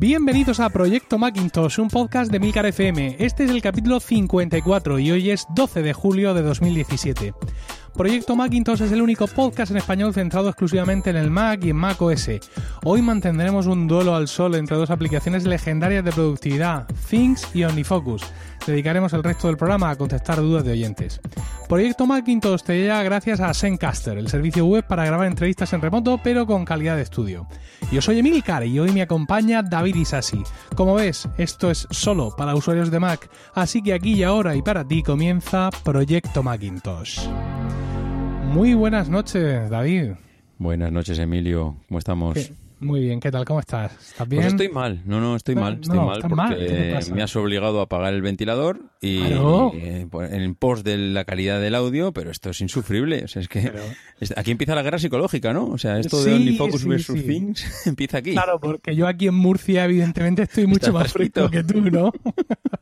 Bienvenidos 0.00 0.60
a 0.60 0.70
Proyecto 0.70 1.18
Macintosh, 1.18 1.80
un 1.80 1.88
podcast 1.88 2.30
de 2.30 2.38
Milcar 2.38 2.64
FM. 2.66 3.16
Este 3.18 3.42
es 3.42 3.50
el 3.50 3.60
capítulo 3.60 3.98
54 3.98 5.00
y 5.00 5.10
hoy 5.10 5.30
es 5.30 5.48
12 5.56 5.82
de 5.82 5.92
julio 5.92 6.34
de 6.34 6.42
2017. 6.42 7.34
Proyecto 7.94 8.36
Macintosh 8.36 8.82
es 8.82 8.92
el 8.92 9.02
único 9.02 9.26
podcast 9.26 9.72
en 9.72 9.78
español 9.78 10.14
centrado 10.14 10.48
exclusivamente 10.48 11.10
en 11.10 11.16
el 11.16 11.30
Mac 11.30 11.64
y 11.64 11.70
en 11.70 11.76
Mac 11.76 12.00
OS. 12.00 12.30
Hoy 12.84 13.02
mantendremos 13.02 13.66
un 13.66 13.88
duelo 13.88 14.14
al 14.14 14.28
sol 14.28 14.54
entre 14.54 14.76
dos 14.76 14.90
aplicaciones 14.90 15.44
legendarias 15.44 16.04
de 16.04 16.12
productividad, 16.12 16.86
Things 17.08 17.48
y 17.54 17.64
OmniFocus. 17.64 18.22
Dedicaremos 18.66 19.12
el 19.14 19.24
resto 19.24 19.48
del 19.48 19.56
programa 19.56 19.90
a 19.90 19.96
contestar 19.96 20.38
dudas 20.38 20.64
de 20.64 20.72
oyentes. 20.72 21.20
Proyecto 21.68 22.06
Macintosh 22.06 22.62
te 22.62 22.78
llega 22.78 23.02
gracias 23.02 23.40
a 23.40 23.52
Zencaster, 23.52 24.16
el 24.16 24.28
servicio 24.28 24.64
web 24.64 24.86
para 24.86 25.04
grabar 25.04 25.26
entrevistas 25.26 25.72
en 25.72 25.82
remoto 25.82 26.18
pero 26.22 26.46
con 26.46 26.64
calidad 26.64 26.96
de 26.96 27.02
estudio. 27.02 27.46
Yo 27.90 28.00
soy 28.00 28.18
Emilcar 28.18 28.64
y 28.64 28.78
hoy 28.78 28.92
me 28.92 29.02
acompaña 29.02 29.62
David 29.62 29.96
Isasi. 29.96 30.42
Como 30.74 30.94
ves, 30.94 31.28
esto 31.36 31.70
es 31.70 31.86
solo 31.90 32.34
para 32.36 32.54
usuarios 32.54 32.90
de 32.90 33.00
Mac, 33.00 33.28
así 33.54 33.82
que 33.82 33.94
aquí 33.94 34.14
y 34.14 34.22
ahora 34.22 34.54
y 34.56 34.62
para 34.62 34.86
ti 34.86 35.02
comienza 35.02 35.70
Proyecto 35.84 36.42
Macintosh. 36.42 37.20
Muy 38.48 38.74
buenas 38.74 39.08
noches, 39.08 39.70
David. 39.70 40.12
Buenas 40.58 40.90
noches, 40.92 41.18
Emilio. 41.18 41.76
¿Cómo 41.88 41.98
estamos? 41.98 42.34
¿Qué? 42.34 42.52
Muy 42.80 43.00
bien, 43.00 43.18
¿qué 43.18 43.32
tal? 43.32 43.44
¿Cómo 43.44 43.58
estás? 43.58 43.90
¿Estás 44.10 44.28
bien? 44.28 44.40
Pues 44.42 44.52
estoy 44.52 44.68
mal, 44.68 45.02
no, 45.04 45.20
no, 45.20 45.34
estoy 45.34 45.56
No, 45.56 45.62
mal, 45.62 45.74
estoy 45.82 45.96
no, 45.96 46.06
mal 46.06 46.20
porque 46.20 46.34
mal, 46.36 46.56
me 47.12 47.22
has 47.24 47.34
obligado 47.34 47.80
a 47.80 47.84
apagar 47.84 48.14
el 48.14 48.22
ventilador 48.22 48.80
y 49.00 49.18
Claro. 49.18 49.72
eh, 49.74 50.06
pues, 50.08 50.32
en 50.32 50.54
pos 50.54 50.84
de 50.84 50.96
la 50.96 51.24
calidad 51.24 51.60
del 51.60 51.74
audio, 51.74 52.12
pero 52.12 52.30
esto 52.30 52.50
es 52.50 52.60
insufrible, 52.60 53.24
o 53.24 53.28
sea, 53.28 53.42
es 53.42 53.48
que 53.48 53.62
Pero- 53.62 53.82
aquí 54.36 54.52
empieza 54.52 54.76
la 54.76 54.82
guerra 54.82 55.00
psicológica, 55.00 55.52
¿no? 55.52 55.66
O 55.66 55.76
sea, 55.78 55.98
esto 55.98 56.22
Sí, 56.22 56.30
de 56.30 56.38
sí, 56.78 56.88
versus 56.88 57.18
sí. 57.20 57.26
Things 57.26 57.86
empieza 57.86 58.18
aquí. 58.18 58.30
Claro, 58.32 58.60
porque 58.60 58.94
yo 58.94 59.08
aquí 59.08 59.26
en 59.26 59.34
Murcia, 59.34 59.84
evidentemente, 59.84 60.42
estoy 60.42 60.68
mucho 60.68 60.92
más 60.92 61.12
fresquito. 61.12 61.50
que 61.50 61.64
tú, 61.64 61.80
¿no? 61.80 62.12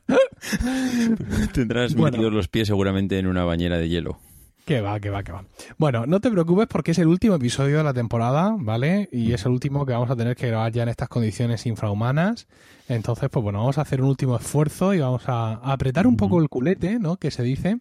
Tendrás 1.55 1.95
Bueno. 1.95 2.19
metidos 2.19 2.35
los 2.35 2.49
pies 2.49 2.69
seguramente 2.69 3.19
en 3.19 3.27
una 3.27 3.45
bañera 3.45 3.79
de 3.79 3.89
hielo. 3.89 4.19
Que 4.67 4.81
va, 4.81 4.99
que 4.99 5.11
va, 5.11 5.23
que 5.23 5.31
va. 5.31 5.45
Bueno, 5.79 6.07
no 6.07 6.19
te 6.19 6.29
preocupes 6.29 6.67
porque 6.67 6.91
es 6.91 6.99
el 6.99 7.07
último 7.07 7.37
episodio 7.37 7.79
de 7.79 7.85
la 7.85 7.95
temporada, 7.95 8.57
¿vale? 8.59 9.09
Y 9.13 9.33
es 9.33 9.47
el 9.47 9.53
último 9.53 9.87
que 9.87 9.93
vamos 9.93 10.11
a 10.11 10.17
tener 10.17 10.35
que 10.35 10.49
grabar 10.49 10.73
ya 10.73 10.83
en 10.83 10.89
estas 10.89 11.09
condiciones 11.09 11.67
infrahumanas. 11.67 12.49
Entonces, 12.89 13.31
pues 13.31 13.45
bueno, 13.45 13.61
vamos 13.61 13.79
a 13.79 13.83
hacer 13.83 14.03
un 14.03 14.09
último 14.09 14.35
esfuerzo 14.35 14.93
y 14.93 14.99
vamos 14.99 15.29
a 15.29 15.53
apretar 15.53 16.09
un 16.09 16.17
poco 16.17 16.41
el 16.41 16.49
culete, 16.49 16.99
¿no? 16.99 17.17
Que 17.17 17.31
se 17.31 17.45
dice, 17.45 17.79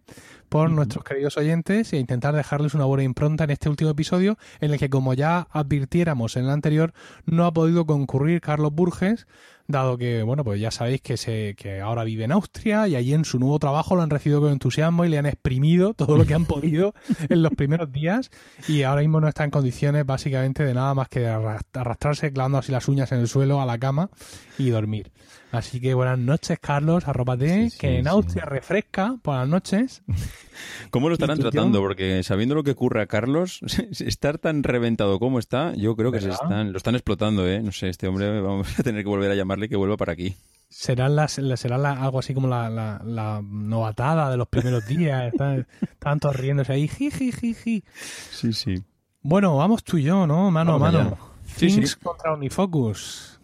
por 0.47 0.69
nuestros 0.69 1.03
queridos 1.03 1.38
oyentes 1.38 1.91
y 1.91 1.95
a 1.95 2.00
intentar 2.00 2.36
dejarles 2.36 2.75
una 2.75 2.86
buena 2.86 3.03
impronta 3.03 3.45
en 3.45 3.50
este 3.50 3.67
último 3.67 3.89
episodio 3.89 4.38
en 4.61 4.72
el 4.72 4.78
que, 4.78 4.91
como 4.91 5.16
ya 5.16 5.47
advirtiéramos 5.50 6.38
en 6.38 6.44
el 6.45 6.52
anterior, 6.52 6.94
no 7.25 7.47
ha 7.47 7.53
podido 7.53 7.88
concurrir 7.88 8.41
Carlos 8.41 8.72
Burges, 8.72 9.25
dado 9.68 9.98
que, 9.98 10.22
bueno, 10.24 10.44
pues 10.44 10.60
ya 10.62 10.70
sabéis 10.72 11.02
que, 11.02 11.18
se, 11.18 11.56
que 11.56 11.82
ahora 11.82 12.04
vive 12.04 12.24
en 12.24 12.32
Austria 12.32 12.88
y 12.88 12.96
allí 12.96 13.14
en 13.14 13.26
su 13.26 13.40
nuevo 13.40 13.58
trabajo 13.60 13.96
lo 13.96 14.02
han 14.04 14.10
recibido 14.10 14.42
con 14.42 14.52
entusiasmo 14.52 15.06
y 15.06 15.10
le 15.10 15.18
han 15.18 15.26
exprimido 15.26 15.94
todo 15.94 16.18
lo 16.18 16.26
que 16.26 16.34
han 16.36 16.46
podido 16.46 16.94
en 17.30 17.42
los 17.42 17.52
primeros 17.54 17.92
días 17.92 18.30
y 18.68 18.84
ahora 18.84 19.02
mismo 19.02 19.20
no 19.22 19.28
está 19.28 19.44
en 19.44 19.52
condiciones 19.52 20.06
básicamente 20.06 20.64
de 20.64 20.74
nada 20.74 20.94
más 20.94 21.10
que 21.10 21.22
de 21.22 21.30
arras- 21.30 21.64
arrastrarse 21.74 22.32
clavando 22.32 22.58
así 22.60 22.72
las 22.72 22.88
uñas 22.88 23.12
en 23.12 23.20
el 23.20 23.28
suelo 23.28 23.60
a 23.62 23.66
la 23.66 23.78
cama 23.78 24.10
y 24.58 24.70
dormir. 24.70 25.12
Así 25.52 25.80
que 25.80 25.94
buenas 25.94 26.20
noches, 26.20 26.60
Carlos, 26.60 27.08
arrópate, 27.08 27.48
Sí, 27.66 27.70
sí, 27.70 27.78
que 27.80 27.98
en 28.00 28.04
sí. 28.04 28.10
Austria 28.10 28.44
refresca 28.46 29.16
por 29.22 29.36
las 29.36 29.48
noches. 29.48 30.04
¿Cómo 30.90 31.08
lo 31.10 31.14
estarán 31.14 31.38
tratando? 31.40 31.80
Porque 31.80 32.24
sabiendo 32.24 32.56
lo 32.56 32.64
que 32.64 32.72
ocurre 32.72 33.02
a 33.02 33.06
Carlos, 33.08 33.60
estar 34.00 34.38
tan 34.38 34.64
reventado 34.64 35.18
como 35.20 35.40
está, 35.40 35.74
yo 35.76 35.96
creo 35.96 36.12
que 36.12 36.20
se 36.22 36.30
están, 36.30 36.72
lo 36.72 36.78
están 36.78 36.96
explotando, 36.96 37.48
¿eh? 37.48 37.62
No 37.62 37.72
sé, 37.72 37.88
este 37.90 38.08
hombre 38.08 38.42
vamos 38.42 38.78
a 38.80 38.84
tener 38.84 39.04
que 39.04 39.10
volver 39.10 39.31
a 39.31 39.36
llamarle 39.56 39.70
que 39.70 39.76
vuelva 39.76 39.98
para 39.98 40.14
aquí. 40.14 40.36
Será 40.70 41.08
la- 41.10 41.94
algo 41.94 42.20
así 42.20 42.34
como 42.34 42.48
la, 42.48 43.42
novatada 43.44 44.30
de 44.30 44.38
los 44.38 44.48
primeros 44.48 44.86
días. 44.88 45.32
Están, 45.32 45.68
están 45.82 46.20
todos 46.20 46.36
riéndose 46.36 46.74
ahí. 46.74 46.88
Ji, 46.88 47.12
ji, 47.12 47.32
ji, 47.32 47.54
ji. 47.54 47.84
Sí, 48.32 48.54
sí. 48.54 48.76
Bueno, 49.22 49.56
vamos 49.58 49.84
tú 49.84 49.98
y 49.98 50.04
yo, 50.04 50.28
¿no? 50.28 50.52
Mano 50.52 50.74
a 50.76 50.80
mano. 50.80 51.18
Sí, 51.56 51.68
Things 51.68 51.92
sí. 51.92 51.96
contra 52.04 52.34
Unifocus. 52.34 53.40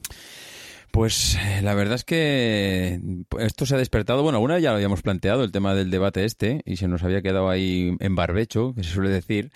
Pues 0.92 1.38
eh, 1.38 1.62
la 1.62 1.74
verdad 1.74 1.96
es 1.96 2.04
que 2.04 3.00
esto 3.40 3.66
se 3.66 3.76
ha 3.76 3.78
despertado. 3.78 4.24
Bueno, 4.24 4.40
vez 4.42 4.60
ya 4.60 4.72
lo 4.72 4.76
habíamos 4.76 5.02
planteado, 5.02 5.44
el 5.46 5.52
tema 5.54 5.74
del 5.74 5.90
debate 5.90 6.26
este, 6.26 6.62
y 6.66 6.76
se 6.76 6.90
nos 6.90 7.02
había 7.04 7.22
quedado 7.22 7.50
ahí 7.50 7.96
en 8.00 8.16
barbecho, 8.16 8.74
que 8.76 8.84
se 8.84 8.90
suele 8.90 9.10
decir. 9.10 9.52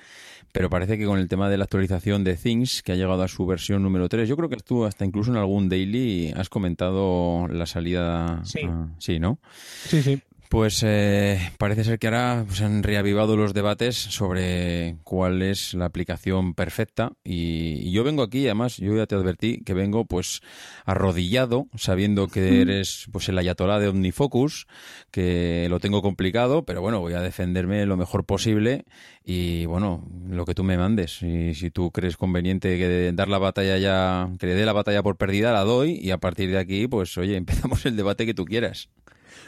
Pero 0.56 0.70
parece 0.70 0.98
que 0.98 1.06
con 1.06 1.20
el 1.20 1.28
tema 1.28 1.50
de 1.50 1.58
la 1.58 1.66
actualización 1.66 2.24
de 2.24 2.38
Things, 2.38 2.82
que 2.82 2.94
ha 2.94 2.96
llegado 2.96 3.22
a 3.22 3.28
su 3.28 3.46
versión 3.46 3.84
número 3.84 4.08
3, 4.08 4.30
yo 4.30 4.38
creo 4.38 4.48
que 4.48 4.56
tú 4.56 4.86
hasta 4.86 5.04
incluso 5.04 5.30
en 5.30 5.36
algún 5.36 5.68
daily 5.68 6.32
has 6.34 6.48
comentado 6.48 7.46
la 7.50 7.66
salida. 7.66 8.40
Sí. 8.46 8.62
sí, 8.98 9.20
¿no? 9.20 9.38
Sí, 9.86 10.02
sí. 10.02 10.22
Pues 10.50 10.84
eh, 10.86 11.52
parece 11.58 11.84
ser 11.84 12.00
que 12.00 12.08
ahora 12.08 12.46
pues, 12.48 12.62
han 12.62 12.82
reavivado 12.84 13.36
los 13.36 13.54
debates 13.54 13.96
sobre 13.98 14.96
cuál 15.04 15.42
es 15.42 15.74
la 15.74 15.86
aplicación 15.86 16.54
perfecta 16.54 17.12
y, 17.24 17.80
y 17.88 17.92
yo 17.92 18.04
vengo 18.04 18.24
aquí, 18.24 18.46
además, 18.46 18.78
yo 18.78 18.96
ya 18.96 19.06
te 19.06 19.16
advertí 19.16 19.62
que 19.66 19.74
vengo 19.74 20.06
pues 20.06 20.42
arrodillado, 20.86 21.68
sabiendo 21.76 22.28
que 22.28 22.62
eres 22.62 23.08
pues 23.12 23.28
el 23.28 23.38
ayatolá 23.38 23.80
de 23.80 23.88
OmniFocus, 23.90 24.68
que 25.12 25.68
lo 25.70 25.80
tengo 25.80 26.02
complicado, 26.02 26.64
pero 26.64 26.82
bueno, 26.82 27.00
voy 27.02 27.14
a 27.14 27.22
defenderme 27.22 27.86
lo 27.86 27.98
mejor 27.98 28.24
posible 28.24 28.86
y 29.26 29.66
bueno, 29.66 30.08
lo 30.30 30.46
que 30.46 30.54
tú 30.54 30.64
me 30.64 30.78
mandes. 30.78 31.22
Y 31.22 31.56
si 31.56 31.70
tú 31.72 31.92
crees 31.92 32.18
conveniente 32.18 32.78
que 32.78 32.88
de- 32.88 33.12
dar 33.12 33.28
la 33.28 33.40
batalla 33.40 33.78
ya, 33.78 34.30
que 34.40 34.46
le 34.48 34.54
dé 34.54 34.66
la 34.66 34.74
batalla 34.74 35.04
por 35.04 35.18
perdida, 35.18 35.52
la 35.52 35.64
doy 35.64 36.00
y 36.02 36.12
a 36.12 36.18
partir 36.20 36.50
de 36.52 36.60
aquí, 36.60 36.88
pues 36.88 37.18
oye, 37.18 37.36
empezamos 37.38 37.86
el 37.86 37.98
debate 37.98 38.26
que 38.26 38.34
tú 38.34 38.46
quieras. 38.46 38.90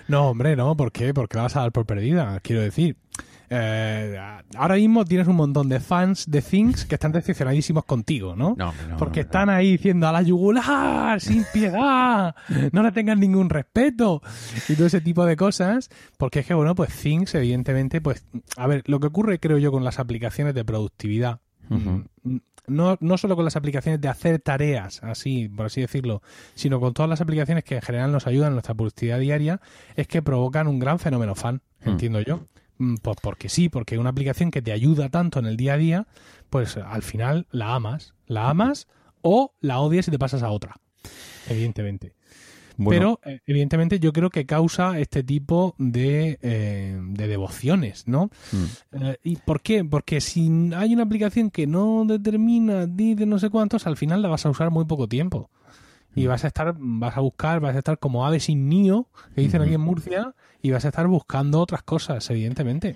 No, 0.07 0.29
hombre, 0.29 0.55
no. 0.55 0.75
¿Por 0.75 0.91
qué? 0.91 1.13
Porque 1.13 1.37
la 1.37 1.43
vas 1.43 1.55
a 1.55 1.61
dar 1.61 1.71
por 1.71 1.85
perdida, 1.85 2.39
quiero 2.41 2.61
decir. 2.61 2.97
Eh, 3.49 4.19
ahora 4.57 4.75
mismo 4.75 5.05
tienes 5.05 5.25
un 5.27 5.37
montón 5.37 5.69
de 5.69 5.79
fans 5.79 6.29
de 6.29 6.41
Things 6.41 6.83
que 6.85 6.95
están 6.95 7.13
decepcionadísimos 7.13 7.85
contigo, 7.85 8.35
¿no? 8.35 8.55
No, 8.57 8.73
no, 8.89 8.97
Porque 8.97 9.21
no, 9.21 9.25
están 9.25 9.49
ahí 9.49 9.71
diciendo 9.71 10.07
a 10.07 10.11
la 10.11 10.21
yugular, 10.21 11.21
sin 11.21 11.45
piedad, 11.53 12.35
no 12.73 12.83
le 12.83 12.91
tengan 12.91 13.19
ningún 13.19 13.49
respeto 13.49 14.21
y 14.67 14.75
todo 14.75 14.87
ese 14.87 14.99
tipo 14.99 15.25
de 15.25 15.37
cosas. 15.37 15.89
Porque 16.17 16.39
es 16.39 16.45
que, 16.45 16.53
bueno, 16.53 16.75
pues 16.75 16.89
Things, 16.93 17.35
evidentemente, 17.35 18.01
pues, 18.01 18.25
a 18.57 18.67
ver, 18.67 18.83
lo 18.87 18.99
que 18.99 19.07
ocurre, 19.07 19.39
creo 19.39 19.57
yo, 19.57 19.71
con 19.71 19.83
las 19.83 19.99
aplicaciones 19.99 20.53
de 20.53 20.65
productividad, 20.65 21.39
no, 22.67 22.97
no 22.99 23.17
solo 23.17 23.35
con 23.35 23.45
las 23.45 23.55
aplicaciones 23.55 23.99
de 23.99 24.07
hacer 24.07 24.39
tareas, 24.39 25.01
así, 25.03 25.49
por 25.49 25.67
así 25.67 25.81
decirlo, 25.81 26.21
sino 26.53 26.79
con 26.79 26.93
todas 26.93 27.09
las 27.09 27.21
aplicaciones 27.21 27.63
que 27.63 27.75
en 27.75 27.81
general 27.81 28.11
nos 28.11 28.27
ayudan 28.27 28.49
en 28.49 28.53
nuestra 28.53 28.75
productividad 28.75 29.19
diaria, 29.19 29.61
es 29.95 30.07
que 30.07 30.21
provocan 30.21 30.67
un 30.67 30.79
gran 30.79 30.99
fenómeno 30.99 31.33
fan, 31.35 31.61
Hmm. 31.83 31.89
entiendo 31.89 32.21
yo. 32.21 32.45
Pues 33.01 33.17
porque 33.21 33.49
sí, 33.49 33.69
porque 33.69 33.97
una 33.97 34.11
aplicación 34.11 34.51
que 34.51 34.61
te 34.61 34.71
ayuda 34.71 35.09
tanto 35.09 35.39
en 35.39 35.47
el 35.47 35.57
día 35.57 35.73
a 35.73 35.77
día, 35.77 36.07
pues 36.49 36.77
al 36.77 37.01
final 37.01 37.47
la 37.49 37.73
amas. 37.73 38.13
La 38.27 38.49
amas 38.49 38.87
o 39.21 39.55
la 39.61 39.79
odias 39.79 40.07
y 40.07 40.11
te 40.11 40.19
pasas 40.19 40.43
a 40.43 40.51
otra. 40.51 40.75
Evidentemente. 41.49 42.13
Bueno, 42.77 43.19
Pero, 43.23 43.35
eh, 43.35 43.39
evidentemente, 43.47 43.99
yo 43.99 44.13
creo 44.13 44.29
que 44.29 44.45
causa 44.45 44.99
este 44.99 45.23
tipo 45.23 45.73
de, 45.79 46.37
eh, 46.41 46.97
de 47.01 47.27
devociones, 47.27 48.07
¿no? 48.07 48.29
mm, 48.51 48.65
Eh, 49.03 49.17
¿Y 49.23 49.35
por 49.37 49.61
qué? 49.61 49.83
Porque 49.83 50.21
si 50.21 50.49
hay 50.75 50.93
una 50.93 51.03
aplicación 51.03 51.49
que 51.51 51.67
no 51.67 52.05
determina, 52.05 52.85
dice 52.85 53.25
no 53.25 53.39
sé 53.39 53.49
cuántos, 53.49 53.87
al 53.87 53.97
final 53.97 54.21
la 54.21 54.29
vas 54.29 54.45
a 54.45 54.49
usar 54.49 54.69
muy 54.71 54.85
poco 54.85 55.07
tiempo. 55.07 55.49
Y 56.15 56.25
vas 56.25 56.43
a 56.45 56.47
estar, 56.47 56.73
vas 56.79 57.15
a 57.15 57.19
buscar, 57.19 57.59
vas 57.59 57.75
a 57.75 57.79
estar 57.79 57.99
como 57.99 58.25
ave 58.25 58.39
sin 58.39 58.69
nido, 58.69 59.07
que 59.35 59.41
dicen 59.41 59.61
aquí 59.61 59.73
en 59.75 59.81
Murcia, 59.81 60.33
y 60.63 60.71
vas 60.71 60.83
a 60.85 60.87
estar 60.87 61.05
buscando 61.07 61.59
otras 61.59 61.83
cosas, 61.83 62.27
evidentemente. 62.31 62.95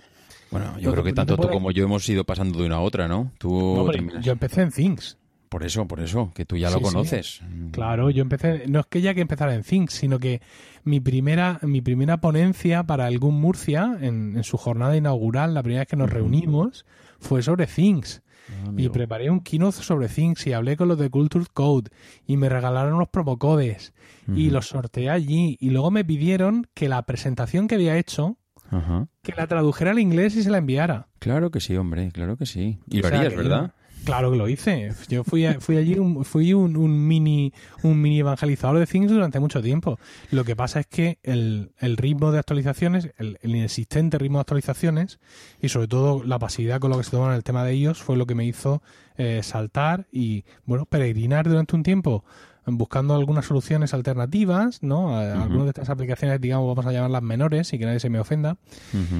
bueno, 0.49 0.79
yo 0.79 0.87
no 0.87 0.91
creo 0.93 1.03
que 1.03 1.11
no 1.11 1.15
tanto 1.15 1.37
tú 1.37 1.47
como 1.49 1.69
yo 1.71 1.83
hemos 1.83 2.07
ido 2.09 2.23
pasando 2.23 2.59
de 2.59 2.65
una 2.65 2.77
a 2.77 2.81
otra, 2.81 3.07
¿no? 3.07 3.31
Tú 3.37 3.87
terminas- 3.91 4.23
yo 4.25 4.31
empecé 4.31 4.61
en 4.63 4.71
Things. 4.71 5.17
Por 5.51 5.65
eso, 5.65 5.85
por 5.85 5.99
eso, 5.99 6.31
que 6.33 6.45
tú 6.45 6.55
ya 6.55 6.69
Sí, 6.69 6.75
lo 6.75 6.79
sí. 6.79 6.83
conoces. 6.85 7.41
Claro, 7.71 8.09
yo 8.09 8.21
empecé, 8.21 8.63
no 8.69 8.79
es 8.79 8.85
que 8.85 9.01
ya 9.01 9.13
que 9.13 9.19
empezara 9.19 9.53
en 9.53 9.63
Things, 9.63 9.91
sino 9.91 10.17
que 10.17 10.41
mi 10.85 11.01
primera, 11.01 11.59
mi 11.63 11.81
primera 11.81 12.21
ponencia 12.21 12.83
para 12.85 13.05
algún 13.05 13.41
Murcia, 13.41 13.97
en, 13.99 14.37
en 14.37 14.43
su 14.45 14.55
jornada 14.55 14.95
inaugural, 14.95 15.53
la 15.53 15.61
primera 15.61 15.81
vez 15.81 15.89
que 15.89 15.97
nos 15.97 16.09
reunimos, 16.09 16.85
fue 17.19 17.41
sobre 17.41 17.67
Things. 17.67 18.21
Ah, 18.49 18.71
Y 18.77 18.87
preparé 18.87 19.29
un 19.29 19.41
keynote 19.41 19.75
sobre 19.83 20.07
Things 20.07 20.47
y 20.47 20.53
hablé 20.53 20.77
con 20.77 20.87
los 20.87 20.97
de 20.97 21.09
Culture 21.09 21.43
Code 21.53 21.89
y 22.25 22.37
me 22.37 22.47
regalaron 22.47 22.97
los 22.97 23.09
promocodes 23.09 23.93
y 24.33 24.51
los 24.51 24.67
sorteé 24.67 25.09
allí 25.09 25.57
y 25.59 25.71
luego 25.71 25.91
me 25.91 26.05
pidieron 26.05 26.65
que 26.73 26.87
la 26.87 27.01
presentación 27.05 27.67
que 27.67 27.75
había 27.75 27.97
hecho 27.97 28.37
Ajá. 28.69 29.07
que 29.21 29.33
la 29.35 29.47
tradujera 29.47 29.91
al 29.91 29.99
inglés 29.99 30.37
y 30.37 30.43
se 30.43 30.49
la 30.49 30.59
enviara. 30.59 31.09
Claro 31.19 31.51
que 31.51 31.59
sí, 31.59 31.75
hombre, 31.75 32.09
claro 32.13 32.37
que 32.37 32.45
sí. 32.45 32.79
Y 32.89 32.99
O 32.99 33.01
lo 33.01 33.07
harías, 33.09 33.35
¿verdad? 33.35 33.73
Claro 34.05 34.31
que 34.31 34.37
lo 34.37 34.49
hice. 34.49 34.91
Yo 35.09 35.23
fui, 35.23 35.45
fui 35.59 35.77
allí, 35.77 35.95
un, 35.95 36.25
fui 36.25 36.53
un, 36.53 37.07
mini 37.07 37.53
un 37.83 38.01
mini 38.01 38.19
evangelizador 38.19 38.79
de 38.79 38.87
Things 38.87 39.11
durante 39.11 39.39
mucho 39.39 39.61
tiempo. 39.61 39.99
Lo 40.31 40.43
que 40.43 40.55
pasa 40.55 40.79
es 40.79 40.87
que 40.87 41.19
el, 41.23 41.71
ritmo 41.97 42.31
de 42.31 42.39
actualizaciones, 42.39 43.11
el, 43.17 43.37
inexistente 43.43 44.17
ritmo 44.17 44.39
de 44.39 44.41
actualizaciones 44.41 45.19
y 45.61 45.69
sobre 45.69 45.87
todo 45.87 46.23
la 46.23 46.39
pasividad 46.39 46.79
con 46.79 46.91
lo 46.91 46.97
que 46.97 47.03
se 47.03 47.11
toma 47.11 47.27
en 47.27 47.33
el 47.33 47.43
tema 47.43 47.63
de 47.63 47.73
ellos 47.73 48.01
fue 48.01 48.17
lo 48.17 48.25
que 48.25 48.35
me 48.35 48.45
hizo 48.45 48.81
eh, 49.17 49.41
saltar 49.43 50.07
y, 50.11 50.45
bueno, 50.65 50.85
peregrinar 50.85 51.47
durante 51.47 51.75
un 51.75 51.83
tiempo 51.83 52.23
buscando 52.65 53.15
algunas 53.15 53.45
soluciones 53.45 53.93
alternativas, 53.93 54.83
¿no? 54.83 55.17
Algunas 55.17 55.65
de 55.65 55.69
estas 55.69 55.89
aplicaciones, 55.89 56.39
digamos, 56.39 56.67
vamos 56.67 56.85
a 56.85 56.91
llamarlas 56.91 57.23
menores 57.23 57.73
y 57.73 57.79
que 57.79 57.85
nadie 57.85 57.99
se 57.99 58.09
me 58.09 58.19
ofenda. 58.19 58.57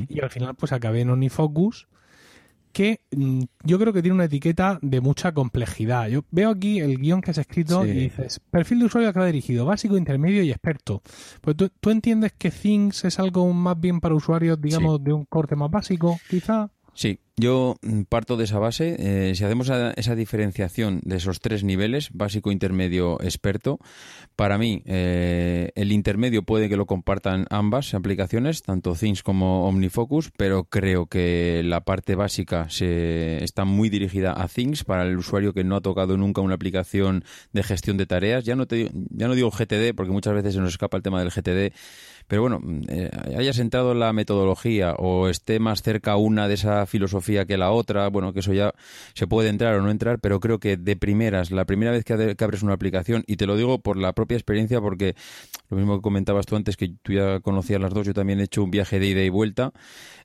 Y 0.07 0.21
al 0.21 0.29
final, 0.29 0.55
pues 0.55 0.71
acabé 0.71 1.01
en 1.01 1.09
OmniFocus 1.09 1.87
que 2.71 3.01
mm, 3.11 3.41
yo 3.63 3.79
creo 3.79 3.93
que 3.93 4.01
tiene 4.01 4.15
una 4.15 4.25
etiqueta 4.25 4.79
de 4.81 5.01
mucha 5.01 5.33
complejidad. 5.33 6.07
Yo 6.07 6.23
veo 6.31 6.49
aquí 6.49 6.79
el 6.79 6.97
guion 6.97 7.21
que 7.21 7.31
has 7.31 7.37
escrito 7.37 7.85
y 7.85 7.91
dices, 7.91 8.39
perfil 8.51 8.79
de 8.79 8.85
usuario 8.85 9.13
que 9.13 9.19
ha 9.19 9.25
dirigido, 9.25 9.65
básico, 9.65 9.97
intermedio 9.97 10.43
y 10.43 10.51
experto. 10.51 11.01
Pues 11.41 11.55
tú, 11.55 11.69
tú 11.79 11.89
entiendes 11.89 12.33
que 12.37 12.51
Things 12.51 13.05
es 13.05 13.19
algo 13.19 13.51
más 13.53 13.79
bien 13.79 13.99
para 13.99 14.15
usuarios, 14.15 14.59
digamos, 14.61 15.03
de 15.03 15.13
un 15.13 15.25
corte 15.25 15.55
más 15.55 15.69
básico, 15.69 16.19
quizá. 16.29 16.69
Sí, 16.93 17.19
yo 17.37 17.77
mm, 17.81 18.03
parto 18.03 18.37
de 18.37 18.43
esa 18.43 18.59
base. 18.59 18.95
Eh, 18.99 19.35
si 19.35 19.43
hacemos 19.43 19.71
esa 19.95 20.15
diferenciación 20.15 21.01
de 21.03 21.17
esos 21.17 21.39
tres 21.39 21.63
niveles, 21.63 22.09
básico, 22.13 22.51
intermedio, 22.51 23.21
experto, 23.21 23.79
para 24.35 24.57
mí 24.57 24.83
eh, 24.85 25.71
el 25.75 25.91
intermedio 25.91 26.43
puede 26.43 26.69
que 26.69 26.77
lo 26.77 26.85
compartan 26.85 27.45
ambas 27.49 27.93
aplicaciones, 27.93 28.61
tanto 28.61 28.93
Things 28.93 29.23
como 29.23 29.67
OmniFocus, 29.67 30.31
pero 30.35 30.65
creo 30.65 31.05
que 31.05 31.61
la 31.63 31.81
parte 31.81 32.15
básica 32.15 32.69
se, 32.69 33.43
está 33.43 33.65
muy 33.65 33.89
dirigida 33.89 34.33
a 34.33 34.47
Things 34.47 34.83
para 34.83 35.03
el 35.03 35.17
usuario 35.17 35.53
que 35.53 35.63
no 35.63 35.77
ha 35.77 35.81
tocado 35.81 36.17
nunca 36.17 36.41
una 36.41 36.55
aplicación 36.55 37.23
de 37.53 37.63
gestión 37.63 37.97
de 37.97 38.05
tareas. 38.05 38.43
Ya 38.43 38.55
no, 38.55 38.67
te, 38.67 38.91
ya 39.09 39.27
no 39.27 39.35
digo 39.35 39.49
GTD, 39.49 39.95
porque 39.95 40.11
muchas 40.11 40.33
veces 40.33 40.53
se 40.53 40.59
nos 40.59 40.71
escapa 40.71 40.97
el 40.97 41.03
tema 41.03 41.23
del 41.23 41.31
GTD 41.31 41.73
pero 42.27 42.41
bueno, 42.41 42.61
eh, 42.87 43.09
hayas 43.37 43.59
entrado 43.59 43.91
en 43.91 43.99
la 43.99 44.13
metodología 44.13 44.93
o 44.93 45.27
esté 45.27 45.59
más 45.59 45.81
cerca 45.81 46.15
una 46.15 46.47
de 46.47 46.55
esa 46.55 46.85
filosofía 46.85 47.45
que 47.45 47.57
la 47.57 47.71
otra, 47.71 48.07
bueno, 48.09 48.33
que 48.33 48.39
eso 48.39 48.53
ya 48.53 48.73
se 49.13 49.27
puede 49.27 49.49
entrar 49.49 49.75
o 49.75 49.81
no 49.81 49.91
entrar, 49.91 50.19
pero 50.19 50.39
creo 50.39 50.59
que 50.59 50.77
de 50.77 50.95
primeras, 50.95 51.51
la 51.51 51.65
primera 51.65 51.91
vez 51.91 52.03
que, 52.03 52.35
abres 52.39 52.63
una 52.63 52.73
aplicación, 52.73 53.23
y 53.27 53.35
te 53.35 53.45
lo 53.45 53.55
digo 53.55 53.79
por 53.79 53.97
la 53.97 54.13
propia 54.13 54.35
experiencia, 54.35 54.81
porque 54.81 55.15
lo 55.69 55.77
mismo 55.77 55.97
que 55.97 56.01
comentabas 56.01 56.45
tú 56.45 56.55
antes, 56.55 56.77
que 56.77 56.93
tú 57.01 57.13
ya 57.13 57.39
conocías 57.39 57.81
las 57.81 57.93
dos, 57.93 58.07
yo 58.07 58.13
también 58.13 58.39
he 58.39 58.43
hecho 58.43 58.63
un 58.63 58.71
viaje 58.71 58.99
de 58.99 59.07
ida 59.07 59.21
y 59.21 59.29
vuelta, 59.29 59.71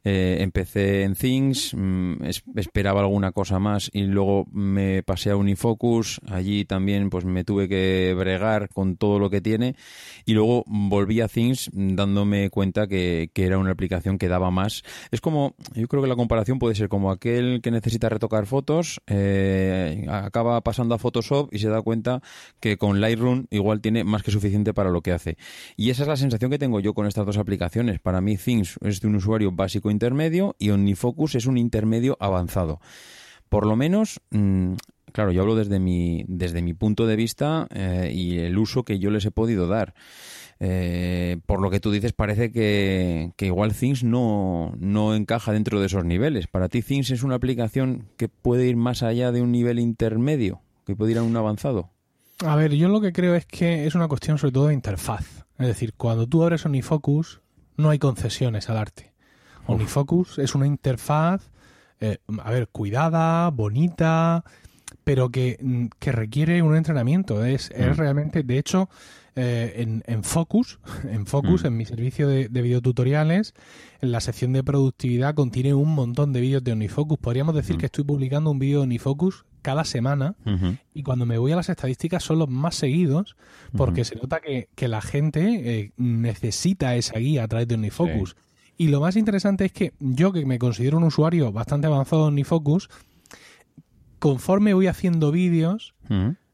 eh, 0.08 0.37
empecé 0.41 1.03
en 1.03 1.17
Things, 1.17 1.75
mm, 1.75 2.26
esperaba 2.55 3.00
alguna 3.00 3.32
cosa 3.32 3.58
más 3.58 3.91
y 3.93 4.03
luego 4.03 4.47
me 4.53 5.03
pasé 5.03 5.31
a 5.31 5.37
Unifocus, 5.37 6.20
allí 6.29 6.64
también 6.64 7.11
pues 7.11 7.25
me 7.25 7.43
tuve 7.43 7.69
que 7.69 8.14
bregar 8.17 8.69
con 8.69 8.97
todo 8.97 9.19
lo 9.19 9.31
que 9.31 9.41
tiene 9.41 9.75
y 10.25 10.35
luego 10.35 10.62
volví 10.69 11.20
a 11.23 11.26
Things 11.26 11.70
dándome 11.73 12.50
cuenta 12.50 12.87
que, 12.87 13.31
era 13.35 13.58
una 13.58 13.73
aplicación 13.73 14.17
que 14.19 14.29
daba 14.29 14.53
más. 14.53 14.85
Es 15.11 15.20
como, 15.20 15.56
yo 15.75 15.88
creo 15.88 16.03
que 16.03 16.09
la 16.09 16.14
comparación 16.14 16.61
puede 16.61 16.76
ser 16.76 16.88
como 16.88 17.11
aquel 17.11 17.61
que 17.61 17.73
necesita 17.73 18.09
retocar 18.09 18.47
fotos, 18.47 19.00
eh, 19.09 20.06
acaba 20.09 20.61
pasando 20.61 20.94
a 20.94 20.99
Photoshop 20.99 21.52
y 21.52 21.59
se 21.59 21.69
da 21.69 21.82
cuenta 21.82 22.23
que 22.61 22.76
con 22.76 23.00
Lightroom 23.00 23.47
igual 23.50 23.81
tiene 23.81 24.05
más 24.05 24.23
que 24.23 24.31
suficiente 24.31 24.73
para 24.73 24.91
lo 24.91 25.00
que 25.00 25.11
hace. 25.11 25.37
Y 25.76 25.91
esa 25.91 26.02
es 26.02 26.09
la 26.09 26.17
sensación 26.17 26.49
que 26.50 26.61
tengo 26.61 26.79
yo 26.79 26.94
con 26.94 27.09
estas 27.09 27.26
dos 27.26 27.38
aplicaciones. 27.38 27.99
Para 27.99 28.20
mí 28.20 28.37
Things 28.37 28.79
es 28.82 29.00
de 29.00 29.09
un 29.09 29.17
usuario 29.17 29.50
básico 29.50 29.91
intermedio 29.97 30.55
y 30.59 30.71
OmniFocus 30.71 31.37
es 31.37 31.47
un 31.47 31.57
intermedio 31.57 32.19
avanzado. 32.21 32.81
Por 33.49 33.65
lo 33.65 33.77
menos, 33.77 34.21
mm, 34.31 34.75
claro, 35.13 35.33
yo 35.33 35.41
hablo 35.41 35.55
desde 35.55 35.79
mi, 35.79 36.27
desde 36.29 36.61
mi 36.61 36.75
punto 36.75 37.07
de 37.07 37.17
vista 37.17 37.67
eh, 37.71 38.13
y 38.15 38.41
el 38.41 38.59
uso 38.59 38.85
que 38.85 38.99
yo 38.99 39.11
les 39.11 39.25
he 39.25 39.31
podido 39.31 39.67
dar. 39.69 39.95
Eh, 40.61 41.39
por 41.47 41.63
lo 41.63 41.71
que 41.71 41.81
tú 41.81 41.91
dices, 41.91 42.13
parece 42.13 42.53
que, 42.53 43.33
igual 43.39 43.75
Things 43.75 44.05
no, 44.05 44.75
no, 44.79 45.15
encaja 45.15 45.53
dentro 45.53 45.81
de 45.81 45.87
esos 45.87 46.05
niveles. 46.05 46.47
Para 46.47 46.69
ti, 46.69 46.83
Things 46.83 47.11
es 47.11 47.23
una 47.23 47.37
aplicación 47.37 48.09
que 48.19 48.29
puede 48.29 48.67
ir 48.67 48.77
más 48.77 49.03
allá 49.03 49.33
de 49.33 49.41
un 49.41 49.53
nivel 49.53 49.79
intermedio, 49.79 50.61
que 50.85 50.95
puede 50.95 51.13
ir 51.13 51.19
a 51.19 51.23
un 51.23 51.37
avanzado. 51.37 51.91
A 52.45 52.55
ver, 52.57 52.75
yo 52.75 52.89
lo 52.89 53.01
que 53.01 53.13
creo 53.13 53.35
es 53.35 53.47
que 53.47 53.87
es 53.87 53.95
una 53.95 54.09
cuestión 54.09 54.37
sobre 54.37 54.53
todo 54.53 54.67
de 54.69 54.75
interfaz. 54.75 55.47
Es 55.59 55.67
decir, 55.67 55.95
cuando 55.95 56.27
tú 56.27 56.43
abres 56.43 56.67
OmniFocus, 56.67 57.41
no 57.77 57.89
hay 57.89 57.99
concesiones 57.99 58.69
al 58.69 58.77
arte. 58.77 59.16
OmniFocus 59.67 60.39
es 60.39 60.55
una 60.55 60.67
interfaz, 60.67 61.51
eh, 62.01 62.19
a 62.43 62.51
ver, 62.51 62.69
cuidada, 62.69 63.51
bonita, 63.51 64.45
pero 65.05 65.31
que, 65.31 65.59
mm, 65.61 65.87
que 65.99 66.13
requiere 66.13 66.63
un 66.63 66.77
entrenamiento. 66.77 67.45
Es, 67.45 67.71
es 67.71 67.97
mm. 67.97 68.01
realmente, 68.01 68.43
de 68.43 68.59
hecho, 68.59 68.89
eh, 69.35 69.75
en, 69.77 70.03
en, 70.07 70.25
Focus, 70.25 70.79
en 71.11 71.27
Focus, 71.27 71.65
mm. 71.65 71.67
en 71.67 71.77
mi 71.77 71.85
servicio 71.85 72.29
de, 72.29 72.49
de, 72.49 72.63
videotutoriales, 72.63 73.55
en 74.01 74.13
la 74.13 74.21
sección 74.21 74.53
de 74.53 74.65
productividad 74.65 75.35
contiene 75.35 75.75
un 75.75 75.95
montón 75.95 76.33
de 76.33 76.41
vídeos 76.41 76.65
de 76.65 76.73
OmniFocus. 76.73 77.19
Podríamos 77.19 77.55
decir 77.55 77.77
mm. 77.77 77.79
que 77.79 77.87
estoy 77.87 78.05
publicando 78.05 78.51
un 78.51 78.59
vídeo 78.59 78.79
de 78.79 78.85
OmniFocus 78.85 79.45
cada 79.67 79.85
semana 79.85 80.37
y 80.95 81.03
cuando 81.03 81.27
me 81.27 81.39
voy 81.39 81.51
a 81.51 81.57
las 81.57 81.69
estadísticas 81.69 82.23
son 82.23 82.39
los 82.39 82.49
más 82.49 82.77
seguidos 82.77 83.35
porque 83.77 84.05
se 84.05 84.15
nota 84.15 84.39
que, 84.39 84.69
que 84.77 84.87
la 84.87 85.01
gente 85.01 85.81
eh, 85.81 85.93
necesita 85.97 86.95
esa 86.95 87.19
guía 87.19 87.43
a 87.43 87.49
través 87.49 87.67
de 87.67 87.75
OmniFocus. 87.75 88.37
Y 88.76 88.88
lo 88.88 89.00
más 89.00 89.17
interesante 89.17 89.64
es 89.64 89.73
que 89.73 89.93
yo, 90.00 90.32
que 90.32 90.44
me 90.44 90.58
considero 90.58 90.99
un 90.99 91.05
usuario 91.05 91.50
bastante 91.52 91.87
avanzado 91.87 92.23
de 92.23 92.28
OmniFocus, 92.28 92.88
conforme 94.19 94.75
voy 94.75 94.87
haciendo 94.87 95.31
vídeos, 95.32 95.94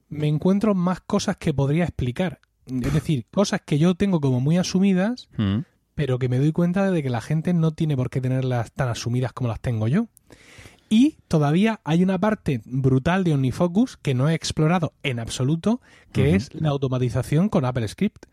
me 0.08 0.28
encuentro 0.28 0.74
más 0.74 1.00
cosas 1.00 1.36
que 1.36 1.54
podría 1.54 1.84
explicar. 1.84 2.40
Es 2.66 2.92
decir, 2.92 3.26
cosas 3.30 3.62
que 3.64 3.78
yo 3.78 3.94
tengo 3.94 4.20
como 4.20 4.40
muy 4.40 4.56
asumidas, 4.56 5.28
mm. 5.36 5.58
pero 5.94 6.18
que 6.18 6.28
me 6.28 6.38
doy 6.38 6.52
cuenta 6.52 6.90
de 6.90 7.02
que 7.02 7.10
la 7.10 7.20
gente 7.20 7.52
no 7.54 7.72
tiene 7.72 7.96
por 7.96 8.08
qué 8.08 8.20
tenerlas 8.20 8.72
tan 8.72 8.88
asumidas 8.88 9.32
como 9.32 9.48
las 9.48 9.60
tengo 9.60 9.88
yo. 9.88 10.06
Y 10.88 11.16
todavía 11.26 11.80
hay 11.84 12.02
una 12.02 12.18
parte 12.18 12.60
brutal 12.66 13.24
de 13.24 13.32
OmniFocus 13.32 13.96
que 13.96 14.14
no 14.14 14.28
he 14.28 14.34
explorado 14.34 14.92
en 15.02 15.18
absoluto, 15.18 15.80
que 16.12 16.34
es 16.34 16.54
la 16.54 16.68
automatización 16.68 17.48
con 17.48 17.64
Apple 17.64 17.88
Script. 17.88 18.26